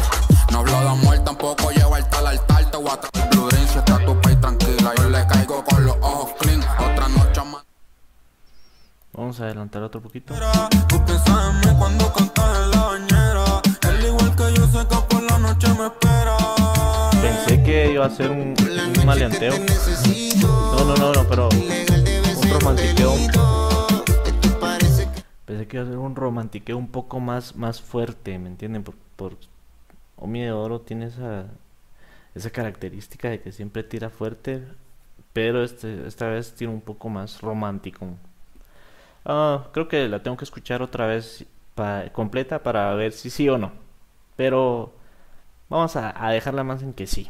me 15.77 15.85
espera. 15.85 16.37
Pensé 17.21 17.63
que 17.63 17.91
iba 17.93 18.05
a 18.05 18.09
ser 18.09 18.31
un, 18.31 18.55
un 18.97 19.05
maleanteo. 19.05 19.53
No, 20.47 20.85
no, 20.85 20.95
no, 20.95 21.13
no, 21.13 21.27
pero 21.27 21.49
un 21.49 22.49
romantiqueo. 22.49 23.15
pensé 25.45 25.67
que 25.67 25.77
iba 25.77 25.85
a 25.85 25.87
ser 25.87 25.97
un 25.97 26.15
romantiqueo 26.15 26.77
un 26.77 26.87
poco 26.87 27.19
más, 27.19 27.55
más 27.55 27.81
fuerte, 27.81 28.39
¿me 28.39 28.49
entienden? 28.49 28.83
Por, 28.83 28.95
por 29.15 29.37
Omi 30.15 30.41
de 30.41 30.51
Oro 30.51 30.81
tiene 30.81 31.05
esa, 31.07 31.45
esa 32.33 32.49
característica 32.49 33.29
de 33.29 33.41
que 33.41 33.51
siempre 33.51 33.83
tira 33.83 34.09
fuerte, 34.09 34.63
pero 35.31 35.63
este, 35.63 36.07
esta 36.07 36.27
vez 36.27 36.53
tira 36.55 36.71
un 36.71 36.81
poco 36.81 37.09
más 37.09 37.41
romántico. 37.41 38.07
Ah, 39.31 39.67
creo 39.73 39.87
que 39.87 40.09
la 40.09 40.23
tengo 40.23 40.37
que 40.37 40.43
escuchar 40.43 40.81
otra 40.81 41.05
vez 41.05 41.45
completa 42.13 42.63
para 42.63 42.91
ver 42.95 43.11
si 43.11 43.29
sí 43.29 43.47
o 43.47 43.59
no. 43.59 43.71
Pero 44.35 44.91
vamos 45.69 45.95
a, 45.95 46.25
a 46.25 46.31
dejarla 46.31 46.63
más 46.63 46.81
en 46.81 46.93
que 46.93 47.05
sí. 47.05 47.29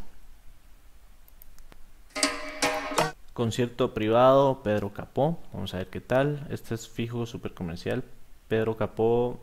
Concierto 3.33 3.93
privado, 3.93 4.63
Pedro 4.63 4.93
Capó. 4.93 5.39
Vamos 5.51 5.73
a 5.73 5.79
ver 5.79 5.87
qué 5.87 5.99
tal. 5.99 6.47
Este 6.49 6.73
es 6.73 6.87
fijo, 6.87 7.25
súper 7.25 7.53
comercial. 7.53 8.05
Pedro 8.47 8.77
Capó, 8.77 9.37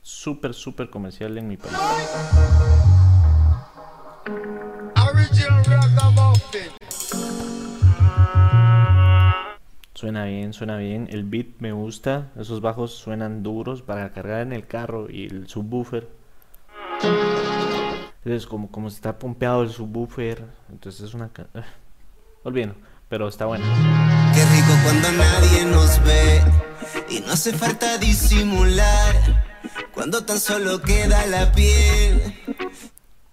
súper, 0.00 0.54
súper 0.54 0.88
comercial 0.88 1.36
en 1.36 1.48
mi 1.48 1.58
país. 1.58 1.76
Suena 10.04 10.26
bien, 10.26 10.52
suena 10.52 10.76
bien. 10.76 11.08
El 11.10 11.24
beat 11.24 11.46
me 11.60 11.72
gusta. 11.72 12.30
Esos 12.38 12.60
bajos 12.60 12.92
suenan 12.92 13.42
duros 13.42 13.80
para 13.80 14.12
cargar 14.12 14.42
en 14.42 14.52
el 14.52 14.66
carro 14.66 15.08
y 15.08 15.24
el 15.24 15.48
subwoofer. 15.48 16.10
Entonces, 18.22 18.46
como, 18.46 18.70
como 18.70 18.88
está 18.88 19.18
pompeado 19.18 19.62
el 19.62 19.70
subwoofer, 19.70 20.44
entonces 20.70 21.08
es 21.08 21.14
una... 21.14 21.30
ah, 21.54 21.62
Olvídalo, 22.42 22.74
pero 23.08 23.28
está 23.28 23.46
bueno. 23.46 23.64
Qué 24.34 24.44
rico 24.44 24.74
cuando 24.84 25.10
nadie 25.12 25.64
nos 25.64 26.04
ve 26.04 26.42
y 27.08 27.20
no 27.20 27.32
hace 27.32 27.54
falta 27.54 27.96
disimular 27.96 29.14
cuando 29.94 30.22
tan 30.26 30.38
solo 30.38 30.82
queda 30.82 31.24
la 31.28 31.50
piel 31.52 32.20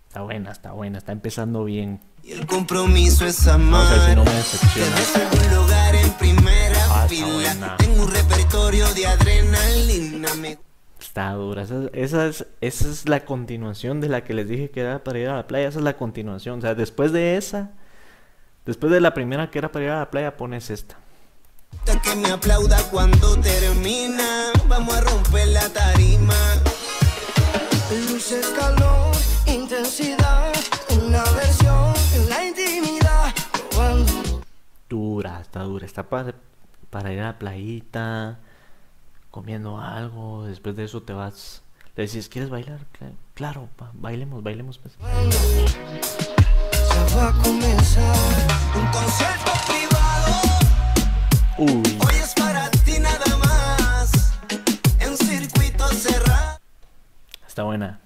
Está 0.07 0.21
buena, 0.21 0.51
está 0.51 0.71
buena, 0.71 0.99
está 0.99 1.11
empezando 1.11 1.65
bien. 1.65 1.99
y 2.23 2.31
el 2.31 2.45
compromiso 2.45 3.25
es 3.25 3.45
amar. 3.47 3.83
Vamos 3.83 3.89
a 3.89 3.95
ver 3.95 4.09
si 4.09 4.15
no 4.15 4.23
me 4.23 4.31
decepciona. 4.31 4.95
Está 11.11 11.33
dura. 11.33 11.63
Esa, 11.63 11.89
esa 11.91 12.27
es, 12.27 12.45
esa 12.61 12.87
es 12.87 13.09
la 13.09 13.25
continuación 13.25 13.99
de 13.99 14.07
la 14.07 14.23
que 14.23 14.33
les 14.33 14.47
dije 14.47 14.69
que 14.69 14.79
era 14.79 15.03
para 15.03 15.19
ir 15.19 15.27
a 15.27 15.35
la 15.35 15.45
playa. 15.45 15.67
Esa 15.67 15.79
es 15.79 15.83
la 15.83 15.97
continuación. 15.97 16.59
O 16.59 16.61
sea, 16.61 16.73
después 16.73 17.11
de 17.11 17.35
esa, 17.35 17.71
después 18.65 18.93
de 18.93 19.01
la 19.01 19.13
primera 19.13 19.51
que 19.51 19.59
era 19.59 19.69
para 19.73 19.83
ir 19.83 19.91
a 19.91 19.99
la 19.99 20.09
playa, 20.09 20.37
pones 20.37 20.69
esta. 20.69 20.95
gusta 21.73 22.01
que 22.01 22.15
me 22.15 22.29
aplauda 22.31 22.77
cuando 22.91 23.37
termina. 23.41 24.53
Vamos 24.69 24.95
a 24.95 25.01
romper 25.01 25.49
la 25.49 25.67
tarima. 25.67 26.33
Luces, 28.09 28.47
calor, 28.57 29.13
intensidad, 29.47 30.53
una 30.91 31.25
versión 31.35 31.93
en 32.15 32.29
la 32.29 32.45
intimidad. 32.45 33.33
Dura, 34.87 35.41
está 35.41 35.63
dura. 35.63 35.85
Está 35.85 36.03
para, 36.03 36.33
para 36.89 37.11
ir 37.11 37.19
a 37.19 37.23
la 37.23 37.37
playita, 37.37 38.39
comiendo 39.31 39.79
algo. 39.79 40.45
Después 40.45 40.75
de 40.75 40.83
eso 40.83 41.01
te 41.01 41.13
vas. 41.13 41.63
Le 41.95 42.05
decís, 42.05 42.29
¿quieres 42.29 42.49
bailar? 42.49 42.79
Cla- 42.99 43.13
Claro, 43.33 43.67
pa- 43.75 43.91
bailemos, 43.93 44.43
bailemos. 44.43 44.77
Pues. 44.77 44.93
se 44.93 44.99
va 47.15 47.29
a 47.29 47.33
comenzar. 47.43 48.15
Un 48.75 48.85
concierto 48.91 49.51
privado. 49.67 50.33
Uy, 51.57 51.97
Hoy 52.07 52.15
es 52.21 52.33
para 52.35 52.69
ti 52.71 52.99
nada 52.99 53.37
más. 53.37 54.33
En 54.99 55.17
circuito 55.17 55.87
cerrado. 55.87 56.59
está 57.47 57.63
buena. 57.63 57.99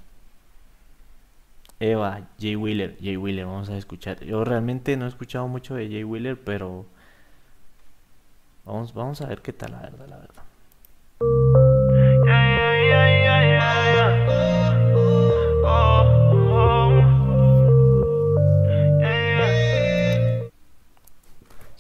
Eva, 1.80 2.22
Jay 2.40 2.56
Wheeler, 2.56 2.98
Jay 3.02 3.18
Wheeler, 3.18 3.46
vamos 3.46 3.68
a 3.70 3.76
escuchar. 3.78 4.24
Yo 4.24 4.46
realmente 4.46 4.96
no 4.96 5.06
he 5.06 5.10
escuchado 5.10 5.48
mucho 5.50 5.76
de 5.76 5.88
Jay 5.90 6.04
Wheeler, 6.06 6.42
pero 6.42 6.86
Vamos, 8.66 8.94
vamos 8.96 9.22
a 9.22 9.28
ver 9.28 9.42
qué 9.44 9.54
tal, 9.54 9.74
la 9.74 9.82
verdad, 9.82 10.08
la 10.08 10.18
verdad. 10.18 10.44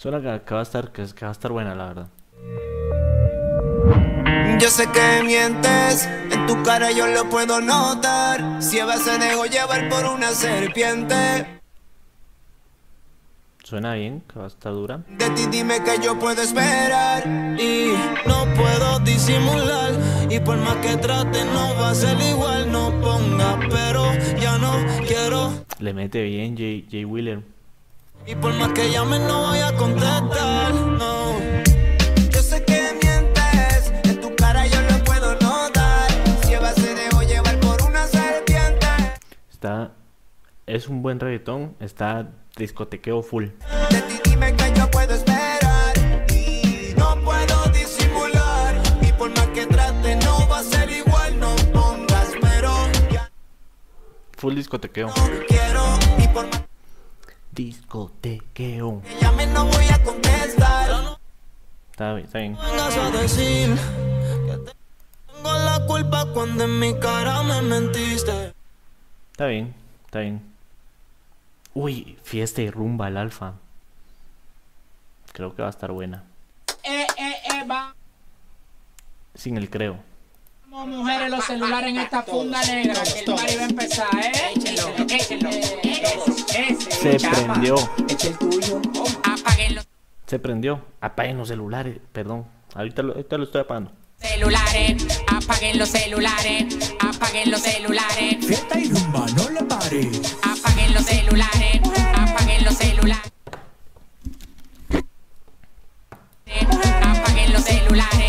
Suena 0.06 0.22
que, 0.22 0.45
que 0.45 0.53
va 0.53 0.60
a 0.60 0.64
estar, 0.64 0.91
que, 0.91 1.03
que 1.03 1.26
va 1.26 1.30
a 1.30 1.32
estar 1.32 1.51
buena, 1.51 1.74
la 1.74 1.86
verdad. 1.88 2.08
Yo 4.60 4.70
sé 4.70 4.86
que 4.91 5.24
mientes, 5.24 6.08
en 6.30 6.45
tu 6.45 6.62
cara 6.62 6.91
yo 6.91 7.08
lo 7.08 7.28
puedo 7.28 7.60
notar. 7.60 8.62
Si 8.62 8.78
Eva 8.78 8.97
se 8.97 9.18
dejó 9.18 9.47
llevar 9.47 9.89
por 9.89 10.06
una 10.06 10.30
serpiente, 10.30 11.16
Suena 13.64 13.95
bien, 13.95 14.22
que 14.32 14.38
va 14.38 14.45
a 14.45 14.49
estar 14.49 14.74
dura. 14.74 14.99
de 15.10 15.28
ti 15.32 15.47
dime 15.49 15.84
que 15.84 15.97
yo 15.99 16.20
puedo 16.20 16.39
esperar. 16.39 17.26
Y 17.60 17.95
no 18.28 18.45
puedo 18.53 18.99
disimular 18.99 19.91
Y 20.30 20.39
por 20.39 20.58
más 20.58 20.76
que 20.86 20.97
trate 20.97 21.43
no 21.45 21.74
va 21.82 21.89
a 21.89 21.95
ser 21.95 22.16
igual 22.22 22.72
No 22.72 22.91
ponga 23.01 23.58
pero 23.72 24.14
ya 24.39 24.60
no 24.60 24.72
quiero 25.08 25.51
Le 25.80 25.93
mete 25.93 26.22
bien 26.22 26.56
Jay, 26.56 26.88
Jay 26.91 27.06
Wheeler. 27.06 27.55
Y 28.28 28.36
por 28.36 28.54
más 28.56 28.72
que 28.74 28.90
llame 28.92 29.20
no 29.20 29.50
voy 29.50 29.60
a 29.60 29.76
contestar 29.76 30.74
No 30.74 31.40
Yo 32.32 32.42
sé 32.42 32.64
que 32.66 32.82
mientes, 33.02 33.92
en 34.04 34.20
tu 34.20 34.36
cara 34.36 34.66
yo 34.66 34.82
lo 34.82 35.04
puedo 35.04 35.34
notar. 35.36 36.10
Si 36.44 36.54
Eva 36.54 36.72
se 36.74 36.96
dejó 36.96 37.22
llevar 37.22 37.60
por 37.60 37.82
una 37.84 38.08
serpiente, 38.08 38.88
Está. 39.52 39.92
Es 40.66 40.88
un 40.88 41.02
buen 41.04 41.20
reggaetón. 41.20 41.76
Está 41.80 42.32
discotequeo 42.58 43.22
full. 43.22 43.46
de 43.92 44.02
ti 44.02 44.20
dime 44.30 44.56
que 44.56 44.74
yo 44.74 44.90
puedo 44.90 45.14
esperar. 45.14 45.94
Y 46.34 46.94
no 46.98 47.16
puedo 47.24 47.66
disimular. 47.72 48.82
Y 49.02 49.12
por 49.14 49.30
más 49.30 49.48
que 49.50 49.68
trate 49.68 50.16
no 50.18 50.48
va 50.50 50.60
a 50.60 50.64
ser 50.64 50.90
igual. 50.90 51.40
No 51.40 51.56
pongas 51.74 52.32
pero 52.42 52.74
Full 54.38 54.56
discotequeo. 54.56 55.08
no 55.08 55.14
quiero. 55.48 55.84
Y 56.18 56.28
por 56.30 56.46
más 56.48 56.64
Discotequeo. 57.56 59.01
que 59.01 59.20
llame 59.22 59.47
no 59.47 59.66
voy 59.66 59.86
a 59.86 60.03
contestar. 60.03 61.18
Está 61.91 62.14
bien, 62.14 62.26
está 62.26 62.39
bien. 62.39 62.58
vengas 62.58 62.97
a 62.97 63.10
decir 63.12 63.76
Que 64.45 64.58
te 64.58 64.72
tengo 65.34 65.53
la 65.53 65.86
culpa 65.88 66.26
cuando 66.34 66.66
en 66.66 66.80
mi 66.80 66.99
cara 66.99 67.41
me 67.43 67.62
mentiste 67.62 68.53
Está 69.32 69.45
bien, 69.47 69.74
está 70.06 70.20
bien. 70.20 70.41
Uy, 71.74 72.18
fiesta 72.24 72.62
y 72.62 72.70
rumba 72.70 73.08
el 73.08 73.18
alfa. 73.18 73.53
Creo 75.32 75.56
que 75.56 75.62
va 75.62 75.70
a 75.70 75.72
estar 75.72 75.91
buena. 75.91 76.24
Eh, 76.84 77.08
eh, 77.18 77.36
eh, 77.53 77.68
Sin 79.34 79.58
el 79.58 79.70
creo. 79.70 79.99
Mujeres 80.84 81.30
los 81.30 81.46
celulares 81.46 81.90
en 81.90 81.98
esta 81.98 82.24
funda 82.24 82.62
negra. 82.64 83.02
Que 83.04 83.20
el 83.20 83.26
party 83.26 83.56
va 83.56 83.62
a 83.62 83.66
empezar, 83.66 84.08
¿eh? 84.20 84.32
Échelo, 84.56 84.90
échelo. 85.10 85.50
Ese, 85.50 87.20
Se 87.20 87.30
prendió. 87.30 87.76
Eche 88.10 88.28
el 88.30 88.38
tuyo. 88.38 88.82
Apaguen 89.24 89.76
los 89.76 89.88
Se 90.26 90.40
prendió. 90.40 90.86
Apaguen 91.02 91.38
los 91.38 91.48
celulares. 91.48 91.98
Perdón. 92.12 92.46
Ahorita 92.74 93.04
lo, 93.04 93.14
ahorita 93.14 93.38
lo 93.38 93.44
estoy 93.46 93.62
apagando. 93.62 93.92
celulares. 94.20 95.24
Apaguen 95.28 95.78
los 95.78 95.90
celulares. 95.90 96.94
Apaguen 97.00 97.52
los 97.52 97.62
celulares. 97.62 98.46
Fiesta 98.46 98.80
y 98.80 98.90
rumba, 98.90 99.26
no 99.38 99.50
le 99.50 99.64
pare 99.64 100.12
Apaguen 100.42 100.94
los 100.94 101.04
celulares. 101.06 101.82
Apaguen 102.16 102.64
los 102.66 102.74
celulares. 102.76 103.32
Apaguen 107.02 107.54
los 107.54 107.64
celulares. 107.64 108.25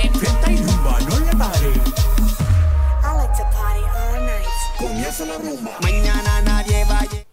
Mañana 5.19 6.43
nadie 6.43 6.85
va 6.85 6.99
a 6.99 7.05
llegar. 7.05 7.27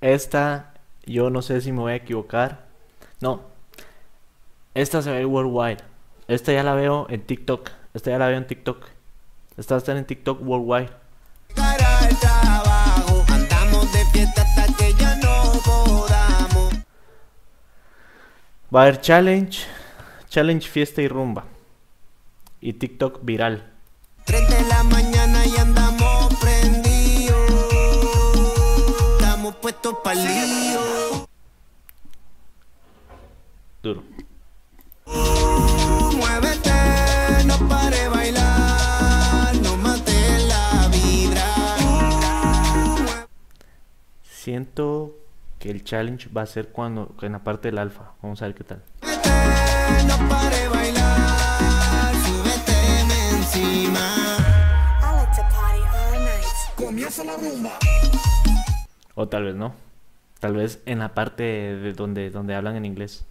Esta, 0.00 0.74
yo 1.04 1.30
no 1.30 1.42
sé 1.42 1.60
si 1.60 1.72
me 1.72 1.80
voy 1.80 1.92
a 1.92 1.96
equivocar. 1.96 2.66
No. 3.20 3.42
Esta 4.74 5.02
se 5.02 5.10
ve 5.10 5.26
worldwide. 5.26 5.82
Esta 6.28 6.52
ya 6.52 6.62
la 6.62 6.74
veo 6.74 7.06
en 7.10 7.26
TikTok. 7.26 7.70
Esta 7.92 8.12
ya 8.12 8.18
la 8.18 8.28
veo 8.28 8.38
en 8.38 8.46
TikTok. 8.46 8.86
Esta 9.56 9.76
estar 9.76 9.96
en 9.96 10.04
TikTok 10.04 10.40
worldwide. 10.42 10.90
Va 18.72 18.80
a 18.80 18.82
haber 18.82 19.00
challenge. 19.00 19.66
Challenge 20.28 20.68
fiesta 20.68 21.02
y 21.02 21.08
rumba. 21.08 21.44
Y 22.60 22.74
TikTok 22.74 23.18
viral. 23.22 23.70
3 24.24 24.48
de 24.48 24.62
la 24.68 24.79
Puestos 29.90 30.04
para 30.04 30.14
lío. 30.14 31.26
Duro. 33.82 34.02
Muévete, 36.16 37.44
no 37.46 37.68
pare 37.68 38.08
bailar, 38.08 39.54
no 39.62 39.76
mate 39.78 40.38
la 40.46 40.88
vibra. 40.88 41.76
Siento 44.22 45.16
que 45.58 45.70
el 45.70 45.82
challenge 45.82 46.28
va 46.28 46.42
a 46.42 46.46
ser 46.46 46.68
cuando 46.68 47.14
en 47.22 47.32
la 47.32 47.42
parte 47.42 47.68
del 47.68 47.78
alfa. 47.78 48.12
Vamos 48.22 48.42
a 48.42 48.46
ver 48.46 48.54
qué 48.54 48.64
tal. 48.64 48.84
Muévete, 49.02 50.04
no 50.06 50.28
pare 50.28 50.68
bailar, 50.68 52.14
súbete 52.24 53.00
encima. 53.36 54.36
I 55.00 55.16
like 55.16 55.34
to 55.34 55.42
party 55.42 55.82
all 55.82 56.20
night. 56.20 56.44
Comienza 56.76 57.24
la 57.24 57.36
rumba 57.36 57.78
O 59.20 59.28
tal 59.28 59.44
vez 59.44 59.54
no. 59.54 59.74
Tal 60.38 60.54
vez 60.54 60.80
en 60.86 61.00
la 61.00 61.12
parte 61.12 61.42
de 61.42 61.92
donde, 61.92 62.30
donde 62.30 62.54
hablan 62.54 62.76
en 62.76 62.86
inglés. 62.86 63.26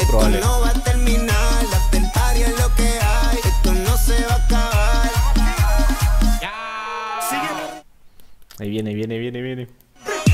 Esto 0.00 0.10
Probable. 0.10 0.40
no 0.40 0.60
va 0.60 0.70
a 0.70 0.72
terminar, 0.72 1.62
la 1.70 2.34
es 2.34 2.60
lo 2.60 2.74
que 2.74 2.88
hay. 3.00 3.38
Esto 3.38 3.72
no 3.72 3.96
se 3.96 4.26
va 4.26 4.34
a 4.34 4.44
acabar. 4.44 5.10
Ahí 8.58 8.68
viene, 8.68 8.94
viene, 8.94 9.18
viene, 9.18 9.42
viene. 9.42 9.68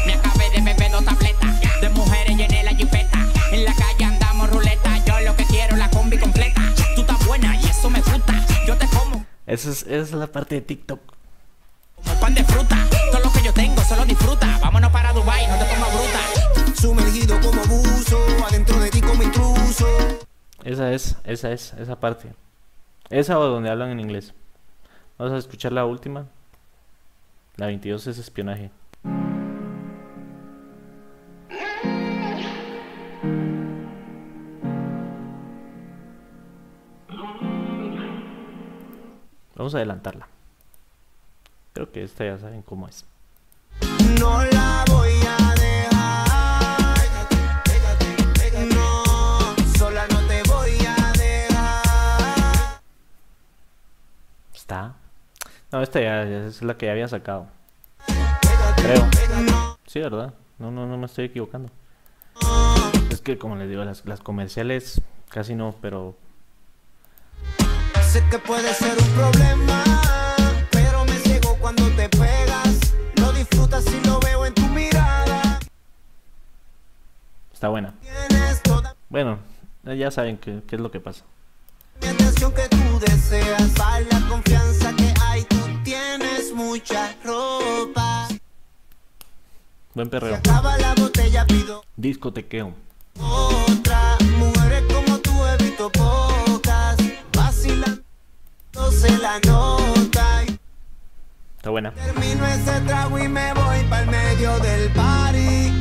Me 0.06 0.14
acabé 0.14 0.48
de 0.54 0.62
beber 0.62 0.90
dos 0.90 1.04
tabletas 1.04 1.82
de 1.82 1.88
mujeres 1.90 2.34
llené 2.34 2.62
la 2.64 2.74
jipeta. 2.74 3.26
En 3.52 3.62
la 3.66 3.74
calle 3.74 4.06
andamos 4.06 4.48
ruleta. 4.48 5.04
Yo 5.04 5.20
lo 5.20 5.36
que 5.36 5.44
quiero 5.44 5.76
la 5.76 5.90
combi 5.90 6.16
completa. 6.16 6.62
Tú 6.94 7.02
estás 7.02 7.26
buena 7.26 7.54
y 7.60 7.66
eso 7.66 7.90
me 7.90 8.00
gusta. 8.00 8.46
Yo 8.66 8.74
te 8.78 8.86
como 8.86 9.27
Esa 9.48 9.70
es, 9.70 9.82
esa 9.84 10.02
es 10.02 10.12
la 10.12 10.26
parte 10.26 10.56
de 10.56 10.60
TikTok. 10.60 11.00
como 11.96 12.20
pan 12.20 12.34
de 12.34 12.44
fruta. 12.44 12.86
Todo 13.10 13.24
lo 13.24 13.32
que 13.32 13.42
yo 13.42 13.52
tengo 13.54 13.80
solo 13.80 14.04
disfruta. 14.04 14.58
Vámonos 14.60 14.92
para 14.92 15.10
Dubai, 15.14 15.46
no 15.48 15.56
te 15.56 15.64
pongas 15.64 15.94
bruta. 15.94 16.74
Sumergido 16.78 17.40
como 17.40 17.62
buzo, 17.64 18.18
adentro 18.46 18.78
de 18.78 18.90
ti 18.90 19.00
como 19.00 19.22
intruso. 19.22 19.86
Esa 20.64 20.92
es, 20.92 21.16
esa 21.24 21.50
es, 21.50 21.72
esa 21.72 21.98
parte. 21.98 22.34
Esa 23.08 23.38
o 23.38 23.46
donde 23.46 23.70
hablan 23.70 23.88
en 23.88 24.00
inglés. 24.00 24.34
Vamos 25.16 25.32
a 25.32 25.38
escuchar 25.38 25.72
la 25.72 25.86
última. 25.86 26.26
La 27.56 27.68
22 27.68 28.06
es 28.06 28.18
espionaje. 28.18 28.70
Vamos 39.68 39.74
a 39.74 39.78
adelantarla. 39.80 40.26
Creo 41.74 41.92
que 41.92 42.02
esta 42.02 42.24
ya 42.24 42.38
saben 42.38 42.62
cómo 42.62 42.88
es. 42.88 43.04
No 44.18 44.42
la 44.42 44.82
voy 44.88 45.12
a 45.28 45.54
dejar. 45.60 46.96
No, 48.74 49.04
sola 49.76 50.06
no 50.08 50.20
te 50.26 50.42
voy 50.44 50.70
a 50.88 51.12
dejar. 51.12 52.80
¿Está? 54.54 54.94
No, 55.70 55.82
esta 55.82 56.00
ya, 56.00 56.24
ya 56.24 56.46
es 56.46 56.62
la 56.62 56.78
que 56.78 56.86
ya 56.86 56.92
había 56.92 57.08
sacado. 57.08 57.48
Creo. 58.76 59.06
Sí, 59.86 60.00
¿verdad? 60.00 60.32
No, 60.58 60.70
no, 60.70 60.86
no 60.86 60.96
me 60.96 61.04
estoy 61.04 61.26
equivocando. 61.26 61.70
Es 63.10 63.20
que 63.20 63.36
como 63.36 63.54
les 63.56 63.68
digo, 63.68 63.84
las, 63.84 64.06
las 64.06 64.20
comerciales 64.20 65.02
casi 65.28 65.54
no, 65.54 65.74
pero 65.82 66.16
Sé 68.18 68.24
que 68.30 68.38
puede 68.40 68.74
ser 68.74 68.98
un 68.98 69.08
problema, 69.10 69.84
pero 70.72 71.04
me 71.04 71.16
ciego 71.20 71.56
cuando 71.60 71.88
te 71.90 72.08
pegas. 72.08 72.92
Lo 73.14 73.30
disfrutas 73.32 73.84
si 73.84 74.00
lo 74.00 74.18
veo 74.18 74.44
en 74.44 74.54
tu 74.54 74.66
mirada. 74.70 75.60
está 77.52 77.68
buena. 77.68 77.94
Bueno, 79.08 79.38
ya 79.84 80.10
saben 80.10 80.36
qué, 80.36 80.64
es 80.68 80.80
lo 80.80 80.90
que 80.90 80.98
pasa. 80.98 81.24
mi 82.02 82.08
atención 82.08 82.52
que 82.52 82.68
tú 82.68 82.98
deseas. 82.98 83.78
La 84.10 84.28
confianza 84.28 84.92
que 84.96 85.14
hay, 85.22 85.44
tú 85.44 85.56
tienes 85.84 86.52
mucha 86.52 87.14
ropa. 87.24 88.26
Buen 89.94 90.10
perreo. 90.10 90.34
Acaba 90.34 90.76
la 90.78 90.92
botella, 90.96 91.46
pido 91.46 91.84
Discotequeo. 91.96 92.74
La 99.16 99.40
nota. 99.46 100.44
Y 100.44 100.58
Está 101.56 101.70
buena. 101.70 101.90
termino 101.92 102.46
ese 102.46 102.80
trago 102.82 103.18
y 103.18 103.28
me 103.28 103.52
voy 103.54 103.82
para 103.88 104.02
el 104.02 104.10
medio 104.10 104.58
del 104.60 104.90
party. 104.92 105.72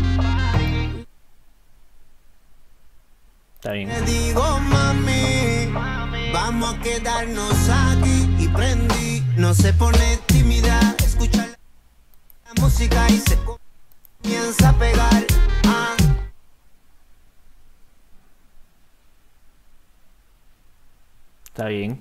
Está 3.56 3.72
bien. 3.72 3.90
Te 3.90 4.02
digo, 4.02 4.60
mami, 4.60 5.68
vamos 6.32 6.76
a 6.76 6.80
quedarnos 6.80 7.70
aquí 7.70 8.30
y 8.40 8.48
prendí. 8.48 9.24
No 9.36 9.54
se 9.54 9.74
pone 9.74 10.18
tímida, 10.28 10.96
escucha 11.00 11.48
la 12.46 12.62
música 12.62 13.08
y 13.10 13.18
se 13.18 13.38
comienza 14.24 14.70
a 14.70 14.74
pegar. 14.74 15.26
Ah. 15.66 15.96
Está 21.48 21.68
bien. 21.68 22.00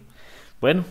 Bueno, 0.61 0.85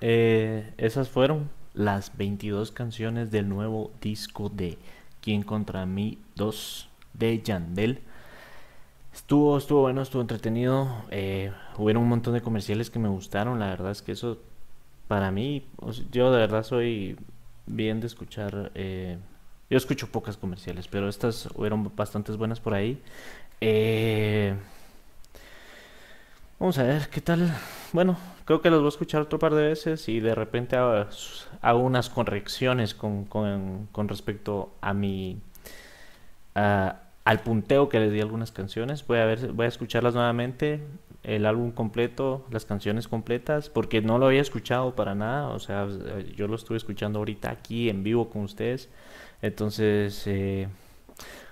eh, 0.00 0.72
esas 0.78 1.08
fueron 1.08 1.50
las 1.74 2.16
22 2.16 2.72
canciones 2.72 3.30
del 3.30 3.48
nuevo 3.48 3.90
disco 4.00 4.48
de 4.48 4.78
Quién 5.20 5.42
contra 5.42 5.84
mí 5.86 6.18
2 6.36 6.88
de 7.14 7.42
Yandel. 7.42 8.00
Estuvo, 9.12 9.58
estuvo 9.58 9.82
bueno, 9.82 10.02
estuvo 10.02 10.22
entretenido. 10.22 11.04
Eh, 11.10 11.52
hubieron 11.76 12.02
un 12.04 12.08
montón 12.08 12.34
de 12.34 12.40
comerciales 12.40 12.90
que 12.90 12.98
me 12.98 13.08
gustaron. 13.08 13.58
La 13.58 13.66
verdad 13.66 13.90
es 13.92 14.02
que 14.02 14.12
eso, 14.12 14.38
para 15.08 15.30
mí, 15.30 15.66
yo 16.10 16.32
de 16.32 16.38
verdad 16.38 16.62
soy 16.62 17.16
bien 17.66 18.00
de 18.00 18.06
escuchar. 18.06 18.72
eh, 18.74 19.18
yo 19.70 19.76
escucho 19.76 20.08
pocas 20.10 20.36
comerciales, 20.36 20.88
pero 20.88 21.08
estas 21.08 21.48
hubieron 21.54 21.92
bastantes 21.94 22.36
buenas 22.36 22.58
por 22.58 22.74
ahí. 22.74 23.00
Eh, 23.60 24.56
Vamos 26.60 26.78
a 26.78 26.84
ver 26.84 27.08
qué 27.08 27.20
tal. 27.20 27.52
Bueno, 27.92 28.16
creo 28.44 28.60
que 28.60 28.70
los 28.70 28.80
voy 28.80 28.86
a 28.86 28.90
escuchar 28.90 29.22
otro 29.22 29.38
par 29.40 29.54
de 29.54 29.62
veces 29.62 30.08
y 30.08 30.20
de 30.20 30.34
repente 30.34 30.76
hago, 30.76 31.78
unas 31.80 32.08
correcciones 32.10 32.94
con, 32.94 33.24
con- 33.24 34.08
respecto 34.08 34.70
a 34.80 34.92
mi 34.94 35.40
al 37.24 37.40
punteo 37.42 37.88
que 37.88 38.00
le 38.00 38.10
di 38.10 38.20
algunas 38.20 38.52
canciones. 38.52 39.06
Voy 39.06 39.18
a 39.18 39.24
ver, 39.24 39.52
voy 39.52 39.66
a 39.66 39.68
escucharlas 39.68 40.14
nuevamente, 40.14 40.80
el 41.22 41.46
álbum 41.46 41.70
completo, 41.70 42.46
las 42.50 42.64
canciones 42.64 43.08
completas, 43.08 43.68
porque 43.68 44.00
no 44.00 44.18
lo 44.18 44.26
había 44.26 44.40
escuchado 44.40 44.94
para 44.94 45.14
nada. 45.14 45.48
O 45.48 45.58
sea, 45.58 45.86
yo 46.36 46.48
lo 46.48 46.56
estuve 46.56 46.76
escuchando 46.78 47.18
ahorita 47.18 47.50
aquí 47.50 47.88
en 47.90 48.02
vivo 48.02 48.30
con 48.30 48.42
ustedes. 48.42 48.88
Entonces, 49.42 50.22
eh, 50.26 50.68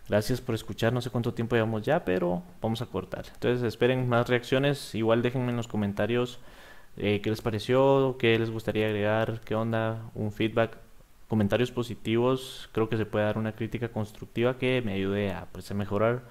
Gracias 0.08 0.40
por 0.40 0.54
escuchar, 0.54 0.92
no 0.92 1.02
sé 1.02 1.10
cuánto 1.10 1.34
tiempo 1.34 1.54
llevamos 1.54 1.82
ya, 1.82 2.04
pero 2.04 2.42
vamos 2.62 2.80
a 2.80 2.86
cortar. 2.86 3.26
Entonces 3.34 3.62
esperen 3.62 4.08
más 4.08 4.28
reacciones, 4.28 4.94
igual 4.94 5.20
déjenme 5.20 5.50
en 5.50 5.56
los 5.56 5.68
comentarios 5.68 6.38
eh, 6.96 7.20
qué 7.22 7.28
les 7.30 7.42
pareció, 7.42 8.16
qué 8.18 8.38
les 8.38 8.50
gustaría 8.50 8.86
agregar, 8.86 9.40
qué 9.44 9.54
onda, 9.54 10.02
un 10.14 10.32
feedback, 10.32 10.78
comentarios 11.28 11.70
positivos, 11.72 12.70
creo 12.72 12.88
que 12.88 12.96
se 12.96 13.04
puede 13.04 13.26
dar 13.26 13.36
una 13.36 13.52
crítica 13.52 13.90
constructiva 13.90 14.56
que 14.58 14.80
me 14.82 14.94
ayude 14.94 15.30
a, 15.32 15.46
pues, 15.52 15.70
a 15.70 15.74
mejorar, 15.74 16.22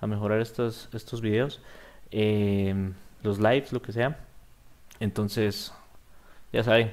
a 0.00 0.06
mejorar 0.08 0.40
estos, 0.40 0.88
estos 0.92 1.20
videos, 1.20 1.60
em, 2.10 2.94
los 3.22 3.38
lives, 3.38 3.72
lo 3.72 3.80
que 3.80 3.92
sea. 3.92 4.18
Entonces, 4.98 5.72
ya 6.52 6.64
saben, 6.64 6.92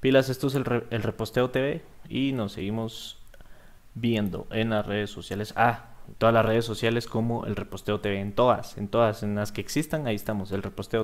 pilas, 0.00 0.28
esto 0.28 0.46
es 0.48 0.54
el, 0.54 0.64
re- 0.64 0.84
el 0.90 1.02
Reposteo 1.02 1.50
TV 1.50 1.82
y 2.08 2.32
nos 2.32 2.52
seguimos 2.52 3.15
viendo 3.96 4.46
en 4.50 4.70
las 4.70 4.86
redes 4.86 5.10
sociales. 5.10 5.52
Ah, 5.56 5.86
todas 6.18 6.32
las 6.32 6.46
redes 6.46 6.64
sociales 6.64 7.08
como 7.08 7.46
el 7.46 7.56
Reposteo 7.56 8.00
TV, 8.00 8.20
en 8.20 8.32
todas, 8.32 8.78
en 8.78 8.86
todas, 8.86 9.24
en 9.24 9.34
las 9.34 9.50
que 9.50 9.60
existan, 9.60 10.06
ahí 10.06 10.14
estamos, 10.14 10.52
el 10.52 10.62
Reposteo 10.62 10.94